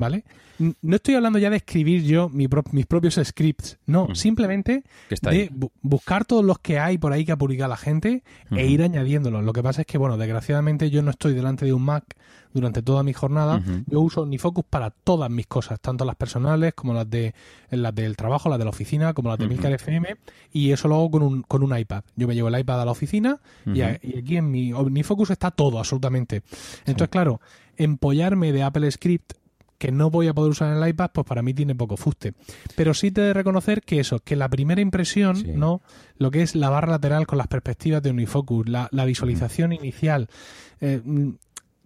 ¿Vale? 0.00 0.24
No 0.58 0.96
estoy 0.96 1.14
hablando 1.14 1.38
ya 1.38 1.50
de 1.50 1.56
escribir 1.56 2.04
yo 2.04 2.28
mis 2.28 2.48
propios 2.86 3.18
scripts, 3.22 3.78
no, 3.86 4.14
simplemente 4.14 4.84
de 5.08 5.50
buscar 5.82 6.24
todos 6.24 6.44
los 6.44 6.60
que 6.60 6.78
hay 6.78 6.96
por 6.96 7.12
ahí 7.12 7.24
que 7.24 7.32
ha 7.32 7.36
publicado 7.36 7.70
la 7.70 7.76
gente 7.76 8.22
e 8.52 8.66
ir 8.66 8.82
añadiéndolos. 8.82 9.44
Lo 9.44 9.52
que 9.52 9.62
pasa 9.62 9.82
es 9.82 9.86
que, 9.86 9.98
bueno, 9.98 10.16
desgraciadamente 10.16 10.90
yo 10.90 11.02
no 11.02 11.10
estoy 11.10 11.34
delante 11.34 11.64
de 11.64 11.72
un 11.72 11.82
Mac 11.82 12.16
durante 12.52 12.82
toda 12.82 13.02
mi 13.02 13.12
jornada. 13.12 13.60
Yo 13.86 14.00
uso 14.00 14.22
OmniFocus 14.22 14.64
para 14.64 14.90
todas 14.90 15.28
mis 15.28 15.46
cosas, 15.46 15.80
tanto 15.80 16.04
las 16.04 16.14
personales 16.14 16.72
como 16.74 16.94
las 16.94 17.10
de 17.10 17.34
las 17.70 17.94
del 17.94 18.16
trabajo, 18.16 18.48
las 18.48 18.58
de 18.58 18.64
la 18.64 18.70
oficina, 18.70 19.12
como 19.12 19.28
las 19.30 19.38
de 19.38 19.48
Milcar 19.48 19.72
FM, 19.72 20.16
y 20.52 20.70
eso 20.70 20.86
lo 20.86 20.94
hago 20.94 21.10
con 21.10 21.22
un, 21.22 21.42
con 21.42 21.64
un 21.64 21.76
iPad. 21.76 22.04
Yo 22.14 22.28
me 22.28 22.34
llevo 22.34 22.48
el 22.48 22.58
iPad 22.58 22.80
a 22.80 22.84
la 22.84 22.92
oficina 22.92 23.40
y, 23.66 23.82
aquí 23.82 24.36
en 24.36 24.50
mi 24.50 24.72
OmniFocus 24.72 25.30
está 25.30 25.50
todo, 25.50 25.80
absolutamente. 25.80 26.42
Entonces, 26.86 27.08
claro, 27.08 27.40
empollarme 27.76 28.52
de 28.52 28.62
Apple 28.62 28.88
Script 28.90 29.32
que 29.84 29.92
no 29.92 30.08
voy 30.08 30.28
a 30.28 30.32
poder 30.32 30.50
usar 30.50 30.74
en 30.74 30.82
el 30.82 30.88
iPad, 30.88 31.10
pues 31.12 31.26
para 31.26 31.42
mí 31.42 31.52
tiene 31.52 31.74
poco 31.74 31.98
fuste. 31.98 32.32
Pero 32.74 32.94
sí 32.94 33.10
te 33.10 33.20
de 33.20 33.34
reconocer 33.34 33.82
que 33.82 34.00
eso, 34.00 34.18
que 34.18 34.34
la 34.34 34.48
primera 34.48 34.80
impresión, 34.80 35.36
¿no? 35.56 35.82
Lo 36.16 36.30
que 36.30 36.40
es 36.40 36.54
la 36.54 36.70
barra 36.70 36.92
lateral 36.92 37.26
con 37.26 37.36
las 37.36 37.48
perspectivas 37.48 38.02
de 38.02 38.10
Unifocus, 38.10 38.66
la, 38.66 39.04
visualización 39.04 39.74
inicial, 39.74 40.30
eh, 40.80 41.02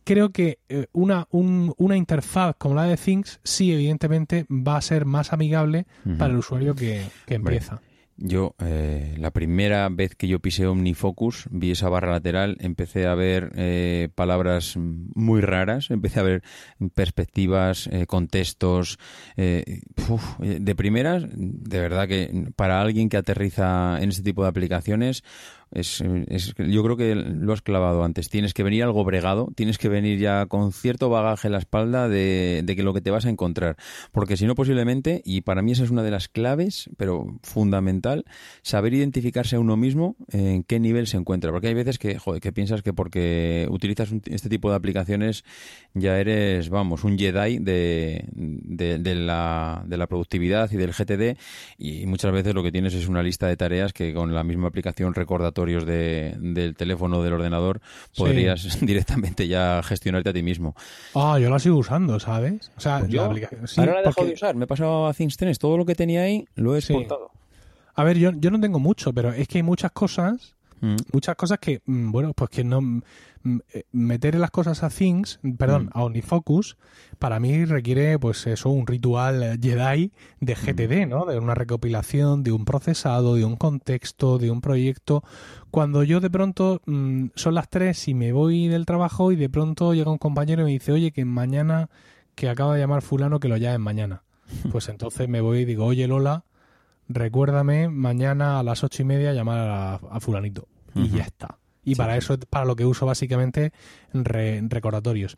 creo 0.04 0.30
que 0.30 0.60
eh, 0.68 0.86
una, 0.92 1.26
una 1.32 1.96
interfaz 1.96 2.54
como 2.56 2.76
la 2.76 2.84
de 2.84 2.96
Things 2.96 3.40
sí 3.42 3.72
evidentemente 3.72 4.46
va 4.48 4.76
a 4.76 4.80
ser 4.80 5.04
más 5.04 5.32
amigable 5.32 5.88
para 6.18 6.32
el 6.32 6.38
usuario 6.38 6.76
que, 6.76 7.02
empieza. 7.26 7.80
Yo, 8.20 8.56
eh, 8.58 9.14
la 9.16 9.30
primera 9.30 9.88
vez 9.88 10.16
que 10.16 10.26
yo 10.26 10.40
pisé 10.40 10.66
OmniFocus, 10.66 11.46
vi 11.52 11.70
esa 11.70 11.88
barra 11.88 12.10
lateral, 12.10 12.56
empecé 12.58 13.06
a 13.06 13.14
ver 13.14 13.52
eh, 13.54 14.08
palabras 14.12 14.76
muy 14.76 15.40
raras, 15.40 15.90
empecé 15.90 16.18
a 16.18 16.24
ver 16.24 16.42
perspectivas, 16.94 17.86
eh, 17.86 18.06
contextos. 18.06 18.98
de 19.36 20.74
primeras, 20.76 21.26
de 21.32 21.80
verdad 21.80 22.08
que 22.08 22.48
para 22.56 22.80
alguien 22.80 23.08
que 23.08 23.18
aterriza 23.18 24.02
en 24.02 24.08
este 24.08 24.24
tipo 24.24 24.42
de 24.42 24.48
aplicaciones, 24.48 25.22
es, 25.70 26.02
es, 26.28 26.54
yo 26.56 26.82
creo 26.82 26.96
que 26.96 27.14
lo 27.14 27.52
has 27.52 27.62
clavado 27.62 28.04
antes. 28.04 28.28
Tienes 28.28 28.54
que 28.54 28.62
venir 28.62 28.82
algo 28.82 29.04
bregado, 29.04 29.48
tienes 29.54 29.78
que 29.78 29.88
venir 29.88 30.18
ya 30.18 30.46
con 30.46 30.72
cierto 30.72 31.08
bagaje 31.10 31.48
en 31.48 31.52
la 31.52 31.58
espalda 31.58 32.08
de, 32.08 32.62
de 32.64 32.76
que 32.76 32.82
lo 32.82 32.94
que 32.94 33.00
te 33.00 33.10
vas 33.10 33.26
a 33.26 33.30
encontrar. 33.30 33.76
Porque 34.12 34.36
si 34.36 34.46
no, 34.46 34.54
posiblemente, 34.54 35.22
y 35.24 35.42
para 35.42 35.62
mí 35.62 35.72
esa 35.72 35.84
es 35.84 35.90
una 35.90 36.02
de 36.02 36.10
las 36.10 36.28
claves, 36.28 36.90
pero 36.96 37.38
fundamental 37.42 38.24
saber 38.62 38.94
identificarse 38.94 39.56
a 39.56 39.60
uno 39.60 39.76
mismo 39.76 40.16
en 40.30 40.62
qué 40.62 40.80
nivel 40.80 41.06
se 41.06 41.16
encuentra. 41.16 41.50
Porque 41.50 41.68
hay 41.68 41.74
veces 41.74 41.98
que, 41.98 42.18
joder, 42.18 42.40
que 42.40 42.52
piensas 42.52 42.82
que 42.82 42.92
porque 42.92 43.66
utilizas 43.70 44.12
este 44.26 44.48
tipo 44.48 44.70
de 44.70 44.76
aplicaciones 44.76 45.44
ya 45.94 46.18
eres, 46.18 46.68
vamos, 46.68 47.04
un 47.04 47.18
Jedi 47.18 47.58
de, 47.58 48.24
de, 48.32 49.14
la, 49.14 49.84
de 49.86 49.96
la 49.96 50.06
productividad 50.06 50.70
y 50.70 50.76
del 50.76 50.92
GTD 50.92 51.38
y 51.78 52.06
muchas 52.06 52.32
veces 52.32 52.54
lo 52.54 52.62
que 52.62 52.72
tienes 52.72 52.94
es 52.94 53.08
una 53.08 53.22
lista 53.22 53.46
de 53.46 53.56
tareas 53.56 53.92
que 53.92 54.14
con 54.14 54.34
la 54.34 54.44
misma 54.44 54.68
aplicación 54.68 55.14
recordatorios 55.58 55.84
de, 55.84 56.36
del 56.38 56.76
teléfono 56.76 57.18
o 57.18 57.22
del 57.22 57.32
ordenador 57.32 57.80
podrías 58.16 58.80
directamente 58.84 59.48
ya 59.48 59.82
gestionarte 59.82 60.30
a 60.30 60.32
ti 60.32 60.42
mismo. 60.42 60.74
Ah, 61.14 61.38
yo 61.40 61.50
la 61.50 61.58
sigo 61.58 61.78
usando, 61.78 62.20
¿sabes? 62.20 62.70
O 62.76 62.80
sea, 62.80 63.00
pues 63.00 63.12
la 63.12 63.26
aplicación, 63.26 63.60
ahora 63.76 63.94
la 63.94 64.00
he 64.00 64.04
dejado 64.04 64.26
de 64.26 64.34
usar. 64.34 64.54
Me 64.54 64.64
he 64.64 64.66
pasado 64.66 65.06
a 65.06 65.14
Things 65.14 65.36
3. 65.36 65.58
Todo 65.58 65.76
lo 65.76 65.84
que 65.84 65.94
tenía 65.94 66.22
ahí 66.22 66.46
lo 66.54 66.74
he 66.74 66.78
exportado. 66.78 67.30
A 67.94 68.04
ver, 68.04 68.18
yo, 68.18 68.30
yo 68.36 68.50
no 68.50 68.60
tengo 68.60 68.78
mucho, 68.78 69.12
pero 69.12 69.32
es 69.32 69.48
que 69.48 69.58
hay 69.58 69.62
muchas 69.62 69.90
cosas. 69.90 70.54
Muchas 71.12 71.36
cosas 71.36 71.58
que, 71.58 71.82
mm, 71.84 72.10
bueno, 72.10 72.32
pues 72.34 72.50
que 72.50 72.64
no. 72.64 72.80
Mm, 72.80 73.00
eh, 73.72 73.84
meter 73.92 74.34
las 74.34 74.50
cosas 74.50 74.82
a 74.82 74.90
Things, 74.90 75.38
perdón, 75.56 75.90
a 75.92 76.02
OmniFocus, 76.02 76.76
para 77.18 77.38
mí 77.38 77.64
requiere, 77.64 78.18
pues 78.18 78.46
eso, 78.46 78.70
un 78.70 78.86
ritual 78.86 79.58
Jedi 79.62 80.12
de 80.40 80.54
GTD, 80.54 81.06
¿no? 81.06 81.24
De 81.24 81.38
una 81.38 81.54
recopilación, 81.54 82.42
de 82.42 82.52
un 82.52 82.64
procesado, 82.64 83.36
de 83.36 83.44
un 83.44 83.56
contexto, 83.56 84.38
de 84.38 84.50
un 84.50 84.60
proyecto. 84.60 85.22
Cuando 85.70 86.02
yo 86.02 86.20
de 86.20 86.30
pronto 86.30 86.82
son 87.34 87.54
las 87.54 87.68
tres 87.68 88.08
y 88.08 88.14
me 88.14 88.32
voy 88.32 88.68
del 88.68 88.86
trabajo 88.86 89.30
y 89.32 89.36
de 89.36 89.48
pronto 89.48 89.94
llega 89.94 90.10
un 90.10 90.18
compañero 90.18 90.62
y 90.62 90.64
me 90.66 90.70
dice, 90.72 90.92
oye, 90.92 91.12
que 91.12 91.24
mañana, 91.24 91.90
que 92.34 92.48
acaba 92.48 92.74
de 92.74 92.80
llamar 92.80 93.02
Fulano, 93.02 93.40
que 93.40 93.48
lo 93.48 93.56
llamen 93.56 93.80
mañana. 93.80 94.22
Pues 94.72 94.88
entonces 94.88 95.28
me 95.28 95.40
voy 95.40 95.60
y 95.60 95.64
digo, 95.64 95.84
oye 95.84 96.08
Lola, 96.08 96.44
recuérdame 97.08 97.88
mañana 97.88 98.58
a 98.58 98.62
las 98.62 98.84
ocho 98.84 99.02
y 99.02 99.04
media 99.04 99.32
llamar 99.32 100.00
a, 100.10 100.20
fulanito. 100.20 100.68
Y 100.94 101.08
ya 101.10 101.24
está. 101.24 101.58
Y 101.84 101.94
para 101.94 102.16
eso 102.16 102.34
es 102.34 102.40
para 102.44 102.66
lo 102.66 102.76
que 102.76 102.84
uso 102.84 103.06
básicamente 103.06 103.72
recordatorios. 104.12 105.36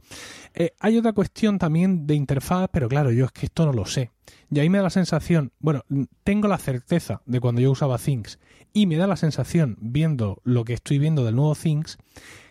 Eh, 0.55 0.73
hay 0.81 0.99
otra 0.99 1.13
cuestión 1.13 1.59
también 1.59 2.07
de 2.09 2.15
interfaz, 2.15 2.69
pero 2.73 2.89
claro, 2.89 3.13
yo 3.13 3.27
es 3.27 3.33
que 3.33 3.47
esto 3.47 3.67
no 3.67 3.73
lo 3.73 3.87
sé. 3.87 4.11
Y 4.51 4.59
ahí 4.59 4.69
me 4.69 4.79
da 4.79 4.85
la 4.85 4.91
sensación, 4.91 5.53
bueno, 5.61 5.85
tengo 6.25 6.49
la 6.49 6.59
certeza 6.59 7.23
de 7.25 7.39
cuando 7.39 7.61
yo 7.61 7.71
usaba 7.71 7.99
Things 7.99 8.41
y 8.73 8.87
me 8.87 8.97
da 8.97 9.07
la 9.07 9.17
sensación, 9.17 9.77
viendo 9.81 10.41
lo 10.43 10.65
que 10.65 10.75
estoy 10.75 10.99
viendo 10.99 11.25
del 11.25 11.37
nuevo 11.37 11.55
Things, 11.55 11.99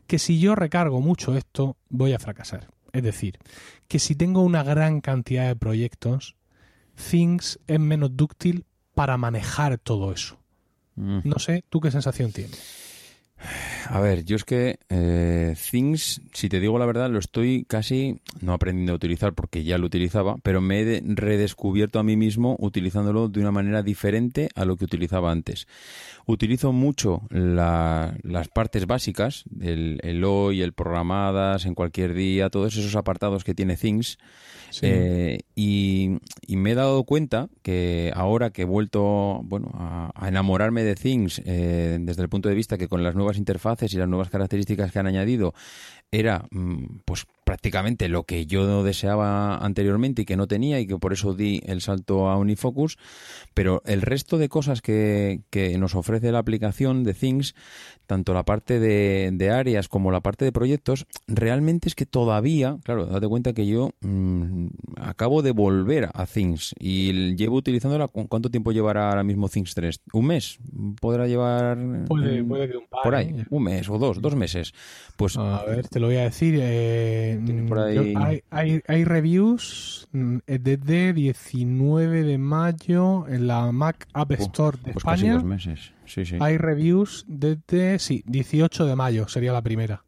que 0.07 0.17
si 0.17 0.39
yo 0.39 0.55
recargo 0.55 1.01
mucho 1.01 1.35
esto, 1.35 1.75
voy 1.89 2.13
a 2.13 2.19
fracasar. 2.19 2.67
Es 2.93 3.03
decir, 3.03 3.37
que 3.87 3.99
si 3.99 4.15
tengo 4.15 4.41
una 4.43 4.63
gran 4.63 5.01
cantidad 5.01 5.47
de 5.47 5.55
proyectos, 5.55 6.35
Things 6.95 7.59
es 7.67 7.79
menos 7.79 8.15
dúctil 8.15 8.65
para 8.99 9.15
manejar 9.15 9.77
todo 9.77 10.11
eso. 10.11 10.37
Mm. 10.95 11.19
No 11.23 11.39
sé, 11.39 11.63
¿tú 11.69 11.79
qué 11.79 11.89
sensación 11.89 12.33
tienes? 12.33 12.59
A 13.87 14.01
ver, 14.01 14.25
yo 14.25 14.35
es 14.35 14.43
que 14.43 14.77
eh, 14.89 15.55
Things, 15.71 16.21
si 16.33 16.49
te 16.49 16.59
digo 16.59 16.77
la 16.77 16.85
verdad, 16.85 17.09
lo 17.09 17.17
estoy 17.17 17.63
casi 17.63 18.19
no 18.41 18.51
aprendiendo 18.51 18.91
a 18.91 18.97
utilizar 18.97 19.31
porque 19.31 19.63
ya 19.63 19.77
lo 19.77 19.85
utilizaba, 19.85 20.35
pero 20.43 20.59
me 20.59 20.81
he 20.81 21.01
redescubierto 21.01 21.97
a 21.97 22.03
mí 22.03 22.17
mismo 22.17 22.57
utilizándolo 22.59 23.29
de 23.29 23.39
una 23.39 23.51
manera 23.51 23.83
diferente 23.83 24.49
a 24.53 24.65
lo 24.65 24.75
que 24.75 24.83
utilizaba 24.83 25.31
antes. 25.31 25.65
Utilizo 26.29 26.71
mucho 26.71 27.23
las 27.31 28.49
partes 28.49 28.85
básicas, 28.85 29.45
el, 29.59 29.99
el 30.03 30.23
hoy, 30.23 30.61
el 30.61 30.73
programadas, 30.73 31.65
en 31.65 31.73
cualquier 31.73 32.13
día, 32.13 32.51
todos 32.51 32.77
esos 32.77 32.95
apartados 32.95 33.43
que 33.43 33.55
tiene 33.55 33.75
Things. 33.75 34.19
Eh, 34.83 35.39
y, 35.55 36.19
me 36.49 36.71
he 36.71 36.75
dado 36.75 37.03
cuenta 37.05 37.49
que 37.63 38.11
ahora 38.15 38.51
que 38.51 38.61
he 38.61 38.65
vuelto 38.65 39.41
bueno, 39.43 39.71
a, 39.73 40.27
enamorarme 40.27 40.83
de 40.83 40.93
Things 40.93 41.41
eh, 41.45 41.97
desde 41.99 42.21
el 42.21 42.29
punto 42.29 42.47
de 42.47 42.53
vista 42.53 42.77
que 42.77 42.87
con 42.87 43.01
las 43.01 43.15
nuevas 43.15 43.37
interfaces 43.37 43.91
y 43.95 43.97
las 43.97 44.07
nuevas 44.07 44.29
características 44.29 44.91
que 44.91 44.99
han 44.99 45.07
añadido 45.07 45.55
era 46.11 46.45
mm, 46.51 46.99
pues 47.05 47.25
prácticamente 47.49 48.09
lo 48.09 48.25
que 48.25 48.45
yo 48.45 48.83
deseaba 48.83 49.57
anteriormente 49.57 50.21
y 50.21 50.25
que 50.25 50.37
no 50.37 50.45
tenía 50.45 50.79
y 50.79 50.85
que 50.85 50.99
por 50.99 51.13
eso 51.13 51.33
di 51.33 51.63
el 51.65 51.81
salto 51.81 52.29
a 52.29 52.37
Unifocus, 52.37 52.99
pero 53.55 53.81
el 53.87 54.03
resto 54.03 54.37
de 54.37 54.49
cosas 54.49 54.83
que, 54.83 55.41
que 55.49 55.75
nos 55.79 55.95
ofrece 55.95 56.31
la 56.31 56.37
aplicación 56.37 57.03
de 57.03 57.15
Things, 57.15 57.55
tanto 58.05 58.35
la 58.35 58.43
parte 58.43 58.79
de, 58.79 59.31
de, 59.33 59.49
áreas 59.49 59.87
como 59.87 60.11
la 60.11 60.21
parte 60.21 60.45
de 60.45 60.51
proyectos, 60.51 61.07
realmente 61.27 61.89
es 61.89 61.95
que 61.95 62.05
todavía, 62.05 62.77
claro, 62.83 63.07
date 63.07 63.27
cuenta 63.27 63.53
que 63.53 63.65
yo 63.65 63.89
mm, 64.01 64.67
acabo 64.97 65.41
de 65.41 65.51
volver 65.51 66.09
a 66.13 66.27
Things 66.27 66.75
y 66.79 67.35
llevo 67.35 67.55
utilizándola, 67.55 68.09
¿cuánto 68.09 68.51
tiempo 68.51 68.71
llevará 68.71 69.09
ahora 69.09 69.23
mismo 69.23 69.49
Things 69.49 69.73
3? 69.73 70.01
¿Un 70.13 70.27
mes? 70.27 70.59
¿Podrá 71.01 71.25
llevar? 71.25 71.79
Puede, 72.07 72.43
puede 72.43 72.69
que 72.69 72.77
un 72.77 72.87
par. 72.87 73.01
Por 73.01 73.15
ahí, 73.15 73.29
¿eh? 73.29 73.45
un 73.49 73.63
mes 73.63 73.89
o 73.89 73.97
dos, 73.97 74.21
dos 74.21 74.35
meses. 74.35 74.71
Pues 75.17 75.35
a 75.35 75.63
ver, 75.65 75.87
te 75.87 75.99
lo 75.99 76.07
voy 76.07 76.17
a 76.17 76.23
decir. 76.23 76.55
Eh, 76.61 77.38
hay, 78.51 78.81
hay, 78.87 79.03
reviews 79.03 80.07
mm, 80.11 80.37
desde 80.45 81.13
19 81.13 82.23
de 82.23 82.37
mayo 82.37 83.27
en 83.27 83.47
la 83.47 83.71
Mac 83.71 84.07
App 84.13 84.31
Store 84.31 84.77
de 84.77 84.93
pues 84.93 84.97
España. 84.97 85.15
Casi 85.15 85.29
dos 85.29 85.43
meses. 85.43 85.93
Sí, 86.05 86.25
sí. 86.25 86.37
Hay 86.39 86.57
reviews 86.57 87.25
desde, 87.27 87.99
sí, 87.99 88.23
18 88.25 88.85
de 88.85 88.95
mayo 88.95 89.27
sería 89.27 89.53
la 89.53 89.61
primera. 89.61 90.03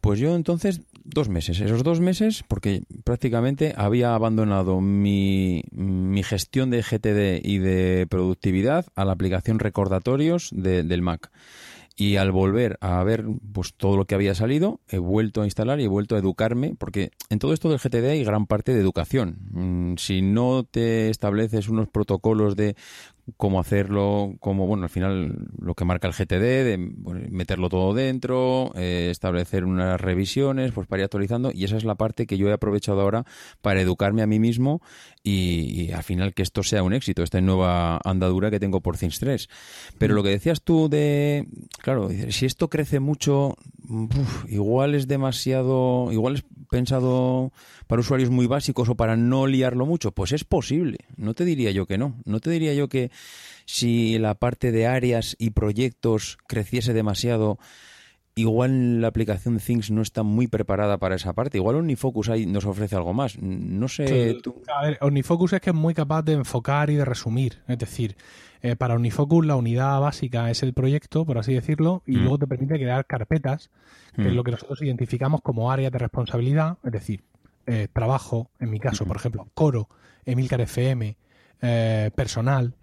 Pues 0.00 0.18
yo 0.18 0.34
entonces 0.34 0.82
dos 1.04 1.28
meses. 1.28 1.60
Esos 1.60 1.82
dos 1.82 2.00
meses, 2.00 2.44
porque 2.46 2.82
prácticamente 3.04 3.74
había 3.76 4.14
abandonado 4.14 4.80
mi, 4.80 5.62
mi 5.72 6.22
gestión 6.22 6.70
de 6.70 6.82
GTD 6.82 7.42
y 7.42 7.58
de 7.58 8.06
productividad 8.08 8.86
a 8.94 9.04
la 9.04 9.12
aplicación 9.12 9.58
recordatorios 9.58 10.50
del 10.52 11.02
Mac. 11.02 11.30
Y 11.96 12.16
al 12.16 12.32
volver 12.32 12.76
a 12.80 13.02
ver 13.04 13.24
pues 13.52 13.74
todo 13.74 13.96
lo 13.96 14.04
que 14.04 14.16
había 14.16 14.34
salido, 14.34 14.80
he 14.88 14.98
vuelto 14.98 15.42
a 15.42 15.44
instalar 15.44 15.78
y 15.78 15.84
he 15.84 15.88
vuelto 15.88 16.16
a 16.16 16.18
educarme, 16.18 16.74
porque 16.76 17.10
en 17.30 17.38
todo 17.38 17.52
esto 17.52 17.70
del 17.70 17.78
GTD 17.78 18.10
hay 18.10 18.24
gran 18.24 18.46
parte 18.46 18.74
de 18.74 18.80
educación. 18.80 19.38
Mm, 19.52 19.94
si 19.96 20.20
no 20.20 20.64
te 20.64 21.08
estableces 21.10 21.68
unos 21.68 21.88
protocolos 21.88 22.56
de 22.56 22.74
cómo 23.36 23.58
hacerlo, 23.58 24.34
como 24.40 24.66
bueno, 24.66 24.84
al 24.84 24.90
final 24.90 25.48
lo 25.58 25.74
que 25.74 25.84
marca 25.84 26.08
el 26.08 26.14
GTD, 26.14 26.64
de 26.64 26.76
meterlo 27.30 27.68
todo 27.68 27.94
dentro, 27.94 28.72
eh, 28.76 29.08
establecer 29.10 29.64
unas 29.64 30.00
revisiones, 30.00 30.72
pues 30.72 30.86
para 30.86 31.00
ir 31.00 31.04
actualizando, 31.04 31.50
y 31.52 31.64
esa 31.64 31.76
es 31.76 31.84
la 31.84 31.94
parte 31.94 32.26
que 32.26 32.36
yo 32.36 32.48
he 32.48 32.52
aprovechado 32.52 33.00
ahora 33.00 33.24
para 33.62 33.80
educarme 33.80 34.22
a 34.22 34.26
mí 34.26 34.38
mismo 34.38 34.82
y, 35.22 35.90
al 35.92 36.02
final 36.02 36.34
que 36.34 36.42
esto 36.42 36.62
sea 36.62 36.82
un 36.82 36.92
éxito, 36.92 37.22
esta 37.22 37.40
nueva 37.40 37.98
andadura 38.04 38.50
que 38.50 38.60
tengo 38.60 38.80
por 38.80 38.98
Things 38.98 39.18
3. 39.18 39.48
Pero 39.98 40.14
lo 40.14 40.22
que 40.22 40.28
decías 40.28 40.62
tú 40.62 40.88
de, 40.88 41.48
claro, 41.78 42.10
si 42.28 42.46
esto 42.46 42.68
crece 42.68 43.00
mucho, 43.00 43.56
igual 44.48 44.94
es 44.94 45.08
demasiado, 45.08 46.12
igual 46.12 46.34
es 46.34 46.44
pensado 46.70 47.52
para 47.86 48.00
usuarios 48.00 48.30
muy 48.30 48.46
básicos 48.46 48.88
o 48.88 48.94
para 48.94 49.16
no 49.16 49.46
liarlo 49.46 49.86
mucho, 49.86 50.12
pues 50.12 50.32
es 50.32 50.44
posible. 50.44 50.98
No 51.16 51.34
te 51.34 51.44
diría 51.44 51.70
yo 51.70 51.86
que 51.86 51.98
no. 51.98 52.16
No 52.24 52.40
te 52.40 52.50
diría 52.50 52.74
yo 52.74 52.88
que 52.88 53.10
si 53.66 54.18
la 54.18 54.34
parte 54.34 54.72
de 54.72 54.86
áreas 54.86 55.36
y 55.38 55.50
proyectos 55.50 56.38
creciese 56.46 56.92
demasiado, 56.92 57.58
igual 58.34 59.00
la 59.00 59.08
aplicación 59.08 59.58
Things 59.58 59.90
no 59.90 60.02
está 60.02 60.22
muy 60.22 60.46
preparada 60.46 60.98
para 60.98 61.14
esa 61.14 61.32
parte. 61.32 61.58
Igual 61.58 61.76
OmniFocus 61.76 62.30
ahí 62.30 62.46
nos 62.46 62.64
ofrece 62.64 62.96
algo 62.96 63.12
más. 63.12 63.38
No 63.40 63.88
sé. 63.88 64.38
A 64.74 64.82
ver, 64.84 64.98
OmniFocus 65.00 65.54
es 65.54 65.60
que 65.60 65.70
es 65.70 65.76
muy 65.76 65.94
capaz 65.94 66.22
de 66.22 66.32
enfocar 66.32 66.90
y 66.90 66.96
de 66.96 67.04
resumir. 67.04 67.62
Es 67.68 67.78
decir, 67.78 68.16
eh, 68.62 68.76
para 68.76 68.94
OmniFocus 68.94 69.46
la 69.46 69.56
unidad 69.56 70.00
básica 70.00 70.50
es 70.50 70.62
el 70.62 70.72
proyecto, 70.72 71.24
por 71.24 71.38
así 71.38 71.54
decirlo, 71.54 72.02
y 72.06 72.16
mm. 72.16 72.20
luego 72.20 72.38
te 72.38 72.46
permite 72.46 72.74
crear 72.74 73.06
carpetas, 73.06 73.70
que 74.14 74.22
es 74.22 74.32
mm. 74.32 74.36
lo 74.36 74.44
que 74.44 74.50
nosotros 74.52 74.82
identificamos 74.82 75.40
como 75.42 75.70
áreas 75.70 75.92
de 75.92 75.98
responsabilidad. 75.98 76.78
Es 76.82 76.92
decir, 76.92 77.24
eh, 77.66 77.88
trabajo, 77.92 78.50
en 78.58 78.70
mi 78.70 78.80
caso, 78.80 79.06
por 79.06 79.16
ejemplo, 79.16 79.48
coro, 79.54 79.88
Emilcar 80.26 80.60
FM, 80.60 81.16
eh, 81.62 82.10
personal, 82.14 82.74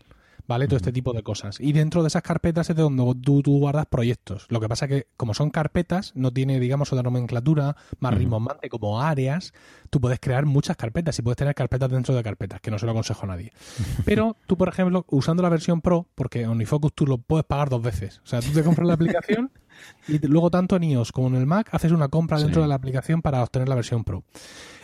¿vale? 0.52 0.68
Todo 0.68 0.76
este 0.76 0.92
tipo 0.92 1.14
de 1.14 1.24
cosas. 1.24 1.62
Y 1.62 1.72
dentro 1.72 2.02
de 2.04 2.10
esas 2.10 2.24
carpetas 2.24 2.70
es 2.70 2.76
de 2.76 2.82
donde 2.82 3.16
tú, 3.24 3.42
guardas 3.42 3.86
proyectos. 3.86 4.48
Lo 4.50 4.60
que 4.60 4.68
pasa 4.68 4.84
es 4.84 4.90
que, 4.90 5.08
como 5.16 5.34
son 5.34 5.50
carpetas, 5.50 6.12
no 6.14 6.34
tiene, 6.34 6.60
digamos, 6.60 6.92
una 6.92 7.02
nomenclatura 7.02 7.78
más 8.00 8.14
rimbombante 8.14 8.68
como 8.68 9.02
áreas. 9.02 9.54
Tú 9.90 10.02
puedes 10.02 10.20
crear 10.20 10.46
muchas 10.46 10.76
carpetas 10.76 11.18
y 11.18 11.22
puedes 11.22 11.38
tener 11.38 11.56
carpetas 11.56 11.90
dentro 11.90 12.14
de 12.14 12.22
carpetas, 12.22 12.60
que 12.60 12.70
no 12.70 12.78
se 12.78 12.86
lo 12.86 12.92
aconsejo 12.92 13.24
a 13.24 13.28
nadie. 13.28 13.54
Pero 14.06 14.36
tú, 14.46 14.58
por 14.58 14.68
ejemplo, 14.68 15.06
usando 15.08 15.42
la 15.42 15.48
versión 15.48 15.80
Pro, 15.80 16.08
porque 16.16 16.46
OmniFocus 16.46 16.94
tú 16.94 17.08
lo 17.08 17.18
puedes 17.18 17.46
pagar 17.46 17.70
dos 17.70 17.82
veces. 17.82 18.20
O 18.26 18.28
sea, 18.28 18.42
tú 18.42 18.50
te 18.52 18.62
compras 18.62 18.86
la 18.86 18.96
aplicación 18.96 19.52
y 20.10 20.20
luego 20.28 20.52
tanto 20.52 20.76
en 20.76 20.84
iOS 20.84 21.14
como 21.14 21.30
en 21.30 21.36
el 21.36 21.46
Mac 21.46 21.70
haces 21.72 21.94
una 21.94 22.10
compra 22.10 22.40
dentro 22.40 22.62
de 22.62 22.68
la 22.68 22.76
aplicación 22.76 23.22
para 23.22 23.42
obtener 23.42 23.70
la 23.70 23.76
versión 23.76 24.04
Pro. 24.04 24.26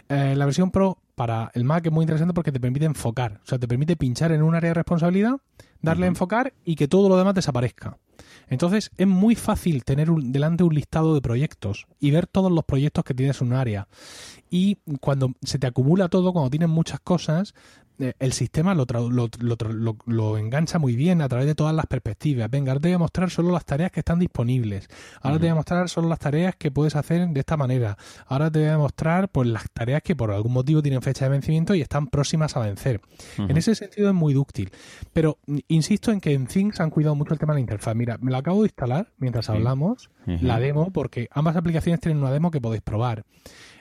Eh, 0.10 0.36
la 0.36 0.46
versión 0.46 0.72
Pro 0.72 0.98
para 1.16 1.52
el 1.54 1.64
Mac 1.64 1.86
es 1.86 1.92
muy 1.92 2.04
interesante 2.04 2.34
porque 2.34 2.52
te 2.52 2.60
permite 2.60 2.86
enfocar. 2.86 3.42
O 3.44 3.48
sea, 3.48 3.60
te 3.60 3.68
permite 3.68 3.96
pinchar 3.96 4.32
en 4.32 4.42
un 4.44 4.56
área 4.56 4.70
de 4.70 4.76
responsabilidad, 4.76 5.38
darle 5.82 6.06
a 6.06 6.10
enfocar 6.10 6.54
y 6.64 6.76
que 6.76 6.88
todo 6.88 7.10
lo 7.10 7.18
demás 7.18 7.36
desaparezca. 7.36 7.98
Entonces 8.48 8.92
es 8.98 9.08
muy 9.08 9.36
fácil 9.36 9.84
tener 9.84 10.10
delante 10.10 10.64
un 10.64 10.74
listado 10.74 11.14
de 11.14 11.22
proyectos 11.22 11.88
y 12.00 12.12
ver 12.12 12.28
todos 12.28 12.52
los 12.52 12.64
proyectos 12.64 13.04
que 13.04 13.14
tienes 13.14 13.42
en 13.42 13.48
un 13.48 13.54
área. 13.54 13.88
Y 14.50 14.78
cuando 15.02 15.34
se 15.42 15.60
te 15.60 15.68
acumula 15.68 16.08
todo, 16.08 16.32
cuando 16.32 16.50
tienes 16.50 16.70
muchas 16.70 17.00
cosas, 17.00 17.54
el 17.98 18.34
sistema 18.34 18.76
lo, 18.76 18.86
lo, 18.86 19.30
lo, 19.40 19.98
lo, 20.06 20.38
engancha 20.38 20.80
muy 20.80 20.96
bien 20.96 21.22
a 21.22 21.28
través 21.28 21.48
de 21.48 21.56
todas 21.56 21.74
las 21.74 21.86
perspectivas. 21.88 22.50
Venga, 22.50 22.72
ahora 22.72 22.82
te 22.82 22.88
voy 22.90 22.96
a 22.96 23.00
mostrar 23.00 23.30
solo 23.30 23.52
las 23.52 23.66
tareas 23.66 23.92
que 23.92 24.02
están 24.02 24.20
disponibles. 24.20 24.88
Ahora 25.22 25.38
te 25.38 25.42
voy 25.42 25.50
a 25.50 25.56
mostrar 25.56 25.90
solo 25.90 26.08
las 26.08 26.20
tareas 26.20 26.56
que 26.56 26.72
puedes 26.72 26.96
hacer 26.96 27.28
de 27.28 27.40
esta 27.40 27.58
manera. 27.58 27.98
Ahora 28.28 28.52
te 28.52 28.60
voy 28.60 28.70
a 28.70 28.78
mostrar 28.78 29.30
pues 29.30 29.48
las 29.48 29.70
tareas 29.72 30.02
que 30.04 30.16
por 30.16 30.32
algún 30.32 30.54
motivo 30.54 30.82
tienen 30.82 31.02
fecha 31.02 31.26
de 31.26 31.32
vencimiento 31.32 31.74
y 31.76 31.82
están 31.82 32.08
próximas 32.08 32.56
a 32.56 32.60
vencer. 32.60 33.02
En 33.38 33.58
ese 33.58 33.74
sentido 33.76 34.10
es 34.10 34.16
muy 34.16 34.34
dúctil. 34.34 34.72
Pero 35.14 35.40
insisto 35.68 36.12
en 36.12 36.22
que 36.22 36.34
en 36.34 36.48
Things 36.48 36.80
han 36.80 36.90
cuidado 36.90 37.16
mucho 37.16 37.34
el 37.34 37.40
tema 37.40 37.54
de 37.54 37.58
la 37.58 37.62
interfaz. 37.62 37.96
Mira, 37.96 38.18
me 38.20 38.32
lo 38.32 38.38
acabo 38.38 38.62
de 38.62 38.68
instalar 38.68 39.12
mientras 39.18 39.50
hablamos, 39.50 40.10
la 40.26 40.60
demo, 40.60 40.92
porque 40.92 41.30
ambas 41.32 41.56
aplicaciones 41.56 42.00
tienen 42.00 42.20
una 42.22 42.32
demo 42.32 42.52
que 42.52 42.62
podéis 42.62 42.84
probar. 42.84 43.24